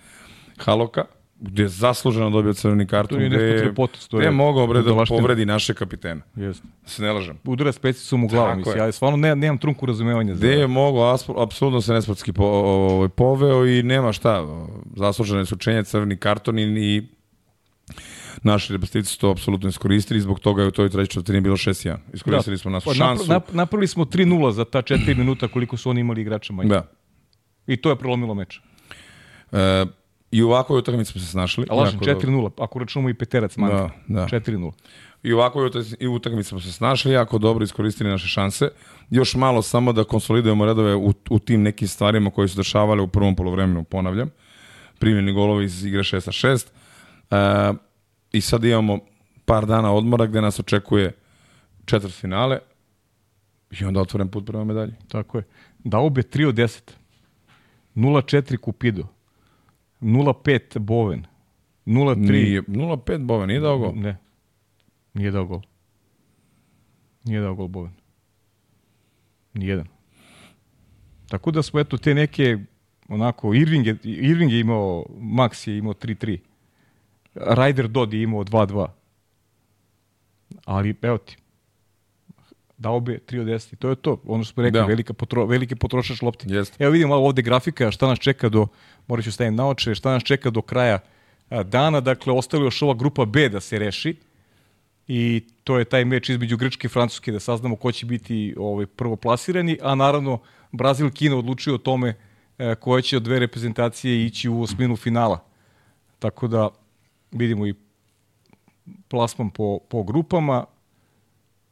[0.59, 1.05] Haloka,
[1.41, 5.47] gde je zasluženo dobio crveni karton, gde je, gde je je mogao bre da povredi
[5.47, 6.21] naše kapitena.
[6.37, 6.67] Jeste.
[6.83, 7.39] Da se ne lažem.
[7.45, 8.77] Udara s pecicom u glavu, mislim.
[8.77, 8.81] je.
[8.87, 10.35] Ja stvarno ne, nemam trunku razumevanja.
[10.35, 14.47] Gde je mogao, apsolutno se nesportski po, o, o, poveo i nema šta.
[14.97, 17.03] Zaslužene su čenje, crveni karton i, i
[18.43, 21.97] naši reprezentativci su to apsolutno iskoristili, zbog toga je u toj trećoj četvrtini bilo 6-1.
[22.13, 23.25] Iskoristili smo našu Pa, šansu.
[23.25, 26.69] napra- nap- napravili smo 3-0 za ta 4 minuta koliko su oni imali igrača manje.
[26.69, 26.91] Da.
[27.67, 28.61] I to je prelomilo meč.
[29.53, 29.85] E,
[30.31, 31.67] I u ovakvoj utakmici smo se snašli.
[31.71, 32.29] A lažem, Jako dobro.
[32.29, 33.75] 4-0, ako računamo i peterac manje.
[33.75, 34.27] Da, da.
[34.27, 34.73] 4-0.
[35.23, 38.69] I u ovakvoj utakmici- smo se snašli, jako dobro iskoristili naše šanse.
[39.11, 43.09] Još malo samo da konsolidujemo redove u, u tim nekim stvarima koje su dešavale u
[43.09, 44.31] prvom polovremenu, ponavljam.
[44.99, 46.67] Primljeni golovi iz igre 6 sa 6.
[47.31, 47.75] E,
[48.33, 48.99] I sad imamo
[49.45, 51.13] par dana odmora gde nas očekuje
[51.85, 52.59] četvrt finale
[53.81, 54.93] i onda otvoren put prema medalji.
[55.09, 55.45] Tako je.
[55.79, 56.81] Daube 3 od 10.
[57.95, 59.03] 0-4 Kupido.
[60.01, 61.27] 0-5 Boven.
[61.87, 62.17] 0-3...
[62.17, 63.93] Nije, 0-5 Bove, nije dao gol.
[63.95, 64.17] Ne.
[65.15, 65.61] Nije dao gol.
[67.25, 67.93] Nije dao gol Boven.
[69.55, 69.87] Nijedan.
[71.29, 72.59] Tako da smo eto te neke
[73.09, 76.39] onako Irving je, Irving je imao Max je imao 3-3.
[77.35, 78.87] Ryder Dodd je imao 2-2.
[80.65, 81.37] Ali evo ti.
[82.79, 83.73] Dao bi 3 od 10.
[83.73, 84.23] I to je to.
[84.25, 84.87] Ono što smo rekli, Da.
[84.87, 86.47] velika potro, veliki potrošač lopti.
[86.49, 86.85] Jeste.
[86.85, 88.67] Evo vidimo malo ovde grafika, šta nas čeka do,
[89.09, 90.99] morat ću na oče, šta nas čeka do kraja
[91.65, 92.01] dana.
[92.01, 94.17] Dakle, ostala je još ova grupa B da se reši
[95.09, 98.87] i to je taj meč između Grčke i Francuske da saznamo ko će biti ovaj,
[98.87, 100.39] prvo plasirani, a naravno
[100.73, 102.15] Brazil Kina odlučuju o tome
[102.59, 105.45] e, koja će od dve reprezentacije ići u osminu finala.
[106.19, 106.69] Tako da
[107.33, 107.75] vidimo i
[109.09, 110.65] plasman po, po grupama.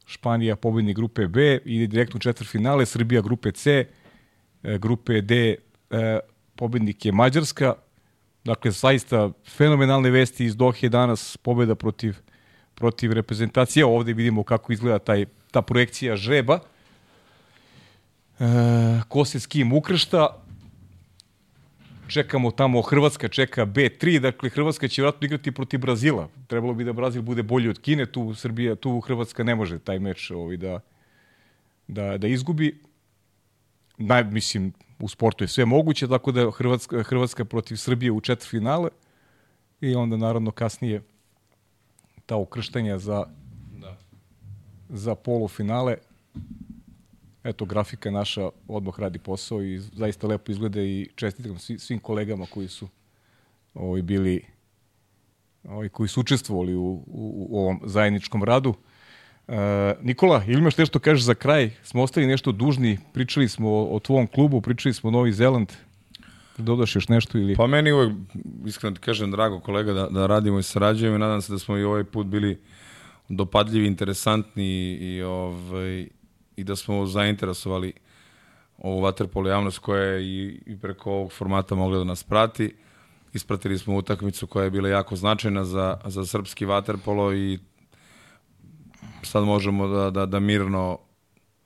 [0.05, 3.85] Španija pobednik grupe B, ide direktno u četvrtfinale, Srbija grupe C,
[4.63, 5.55] e, grupe D,
[5.89, 6.19] e,
[6.57, 7.73] pobednik je Mađarska.
[8.43, 12.15] Dakle, zaista fenomenalne vesti iz Dohe danas, pobeda protiv,
[12.75, 13.85] protiv reprezentacije.
[13.85, 16.59] Ovde vidimo kako izgleda taj, ta projekcija žreba.
[18.39, 18.45] E,
[19.07, 20.27] ko se s kim ukršta,
[22.07, 26.29] čekamo tamo, Hrvatska čeka B3, dakle Hrvatska će vratno igrati protiv Brazila.
[26.47, 29.99] Trebalo bi da Brazil bude bolji od Kine, tu Srbija, tu Hrvatska ne može taj
[29.99, 30.79] meč ovaj, da,
[31.87, 32.79] da, da izgubi.
[33.97, 38.89] Naj, mislim, u sportu je sve moguće, tako da Hrvatska, Hrvatska protiv Srbije u četvrfinale
[39.81, 41.01] i onda naravno kasnije
[42.25, 43.25] ta ukrštanja za,
[43.77, 43.97] da.
[44.89, 45.97] za polufinale
[47.43, 52.67] eto, grafika naša odmah radi posao i zaista lepo izgleda i čestitam svim kolegama koji
[52.67, 52.87] su
[53.73, 54.45] ovaj, bili
[55.63, 58.73] ovaj, koji su učestvovali u, u, u ovom zajedničkom radu.
[59.47, 61.71] E, Nikola, ili imaš nešto kažeš za kraj?
[61.83, 65.71] Smo ostali nešto dužni, pričali smo o, o tvom klubu, pričali smo o Novi Zeland.
[66.57, 67.55] Dodaš još nešto ili...
[67.55, 68.13] Pa meni uvek,
[68.65, 71.77] iskreno ti kažem, drago kolega, da, da radimo i sarađujemo i nadam se da smo
[71.77, 72.59] i ovaj put bili
[73.29, 76.07] dopadljivi, interesantni i, ovaj,
[76.55, 77.93] i da smo zainteresovali
[78.77, 82.75] ovu vaterpolo javnost koja je i, i preko ovog formata mogla da nas prati.
[83.33, 87.59] Ispratili smo utakmicu koja je bila jako značajna za, za srpski vaterpolo i
[89.21, 90.99] sad možemo da, da, da mirno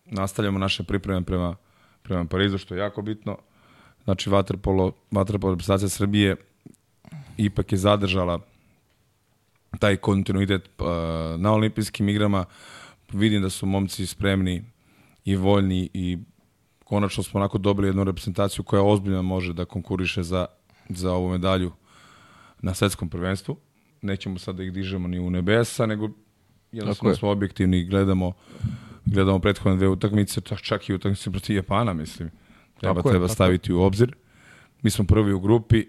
[0.05, 1.55] nastavljamo naše pripreme prema,
[2.03, 3.37] prema Parizu, što je jako bitno.
[4.03, 6.35] Znači, vaterpolo, vaterpolo reprezentacija Srbije
[7.37, 8.39] ipak je zadržala
[9.79, 10.87] taj kontinuitet uh,
[11.41, 12.45] na olimpijskim igrama.
[13.13, 14.63] Vidim da su momci spremni
[15.25, 16.17] i voljni i
[16.83, 20.45] konačno smo onako dobili jednu reprezentaciju koja ozbiljno može da konkuriše za,
[20.89, 21.71] za ovu medalju
[22.61, 23.57] na svetskom prvenstvu.
[24.01, 26.09] Nećemo sad da ih dižemo ni u nebesa, nego
[26.71, 28.33] jednostavno smo objektivni i gledamo,
[29.05, 32.31] gledamo prethodne dve utakmice, čak i utakmice protiv Japana, mislim.
[32.79, 34.15] Treba, tako treba je, staviti u obzir.
[34.81, 35.85] Mi smo prvi u grupi,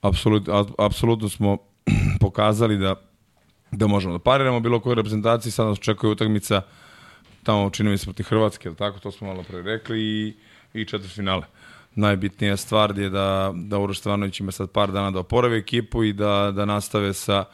[0.00, 0.48] Apsolut,
[0.78, 1.58] apsolutno smo
[2.20, 2.94] pokazali da
[3.72, 6.62] da možemo da pariramo bilo koje reprezentacije, sad nas očekuje utakmica
[7.42, 10.34] tamo čini mi se protiv Hrvatske, ili tako, to smo malo pre rekli, i,
[10.74, 11.42] i finale.
[11.94, 16.12] Najbitnija stvar je da, da Uroš Stevanović ima sad par dana da oporavi ekipu i
[16.12, 17.44] da, da nastave sa,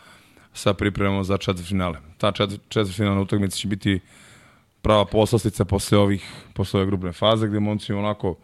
[0.59, 1.99] sa pripremom za finale.
[2.19, 2.33] Ta
[2.69, 4.01] četvrtfinalna utakmica će biti
[4.83, 8.37] prava poslastica posle ovih posle ove grupne faze gde momci onako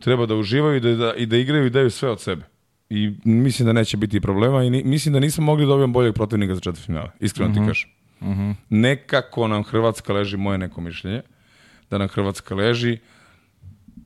[0.00, 2.42] treba da uživaju i da, da, i da igraju i daju sve od sebe.
[2.90, 6.14] I mislim da neće biti problema i ni, mislim da nismo mogli da dobijemo boljeg
[6.14, 7.10] protivnika za četvrtfinale.
[7.20, 7.54] Iskreno mm -hmm.
[7.54, 7.68] ti mhm.
[7.68, 7.90] kažem.
[8.20, 8.54] Mm -hmm.
[8.68, 11.22] Nekako nam Hrvatska leži, moje neko mišljenje,
[11.90, 12.98] da nam Hrvatska leži.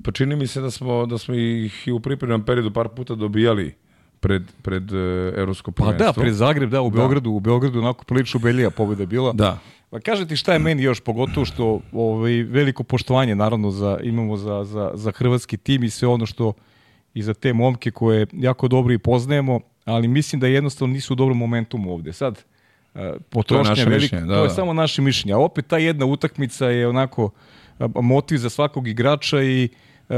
[0.05, 3.15] Pa čini mi se da smo, da smo ih i u pripremnom periodu par puta
[3.15, 3.75] dobijali
[4.23, 4.99] pred, pred uh,
[5.37, 5.99] Evropsko prvenstvo.
[5.99, 6.97] Pa da, pred Zagreb, da, u da.
[6.97, 9.33] Beogradu, u Beogradu onako prilično belija pobjeda bila.
[9.33, 9.59] Da.
[9.91, 14.37] Pa kaže ti šta je meni još, pogotovo što ovaj, veliko poštovanje naravno za, imamo
[14.37, 16.53] za, za, za hrvatski tim i sve ono što
[17.15, 21.17] i za te momke koje jako dobro i poznajemo, ali mislim da jednostavno nisu u
[21.17, 22.13] dobrom momentumu ovde.
[22.13, 22.45] Sad,
[23.31, 24.55] potrošnja to je velika, da, to je da.
[24.55, 25.35] samo naše mišljenje.
[25.35, 27.31] A opet ta jedna utakmica je onako
[27.95, 29.69] motiv za svakog igrača i
[30.09, 30.17] uh,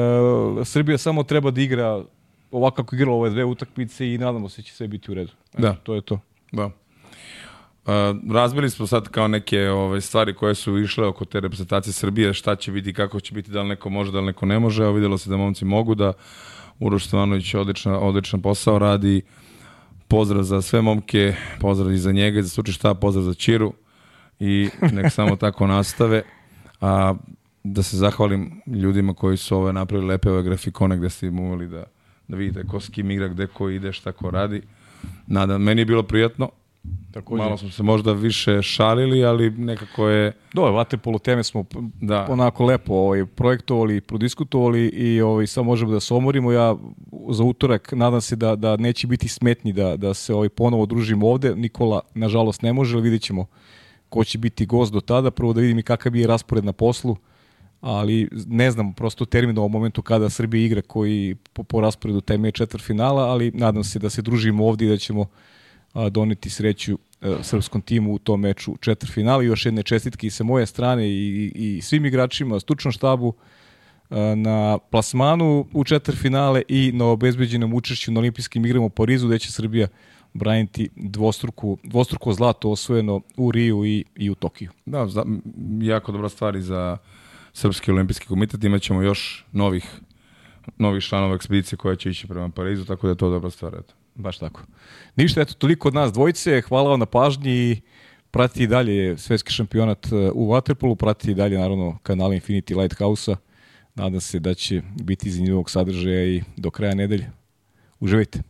[0.67, 2.05] Srbija samo treba da igra
[2.55, 5.33] ovako kako igrala ove dve utakmice i nadamo se da će sve biti u redu.
[5.59, 5.75] Da.
[5.75, 6.21] To je to.
[6.53, 6.65] Da.
[6.67, 6.73] Uh,
[8.33, 12.57] razbili smo sad kao neke ove stvari koje su išle oko te reprezentacije Srbije, šta
[12.57, 14.83] će biti, kako će biti, da li neko može, da li neko ne može.
[14.83, 16.13] Evo videlo se da momci mogu da
[16.81, 19.23] Uroš Stevanović odličan, odličan posao radi.
[20.09, 23.73] Pozdrav za sve momke, pozdrav i za njega, za slučaj šta, pozdrav za Čiru
[24.41, 26.23] i nek samo tako nastave.
[26.81, 27.15] A
[27.65, 31.85] da se zahvalim ljudima koji su ove napravili lepe ove grafikone gde ste imali da,
[32.29, 34.63] da vidite ko s kim igra, gde ko ide, šta ko radi.
[35.27, 36.51] Nadam, meni je bilo prijatno,
[37.13, 37.43] Takođe.
[37.43, 40.33] Malo smo se možda više šalili, ali nekako je...
[40.55, 41.65] Dobar, vaterpolo teme smo
[42.01, 42.27] da.
[42.31, 46.53] onako lepo ovaj, projektovali, prodiskutovali i ovaj, sad možemo da se omorimo.
[46.53, 46.77] Ja
[47.31, 51.29] za utorak nadam se da, da neće biti smetni da, da se ovaj, ponovo družimo
[51.29, 51.57] ovde.
[51.57, 53.47] Nikola, nažalost, ne može, ali vidjet ćemo
[54.09, 55.31] ko će biti gost do tada.
[55.31, 57.17] Prvo da vidim i kakav je raspored na poslu,
[57.85, 62.21] ali ne znam prosto termin u ovom momentu kada Srbija igra koji po, po rasporedu
[62.21, 65.27] taj meč finala, ali nadam se da se družimo ovde i da ćemo
[65.93, 69.43] a, doneti sreću a, e, srpskom timu u tom meču četvrtfinala.
[69.43, 73.33] Još jedne čestitke i sa moje strane i, i, i svim igračima, stručnom štabu
[74.11, 79.39] a, na plasmanu u četvrtfinale i na obezbeđenom učešću na olimpijskim igrama u Parizu gde
[79.39, 79.89] će Srbija
[80.33, 84.71] braniti dvostruku, dvostruko zlato osvojeno u Riju i, i u Tokiju.
[84.87, 85.25] Da, za,
[85.81, 86.99] jako dobra stvar i za
[87.55, 88.65] Srpski olimpijski komitet.
[88.65, 90.01] Imaćemo još novih,
[90.79, 93.75] novih članova ekspedicije koja će ići prema Parizu, tako da je to dobra stvar.
[93.75, 93.95] Eto.
[94.15, 94.61] Baš tako.
[95.17, 96.61] Ništa, eto, toliko od nas dvojice.
[96.61, 97.81] Hvala vam na pažnji i
[98.31, 103.37] prati i dalje svetski šampionat uh, u Waterpolu, prati i dalje, naravno, kanal Infinity Lighthouse-a
[103.95, 107.31] Nadam se da će biti zanimljivog sadržaja i do kraja nedelje.
[108.01, 108.43] Uživajte.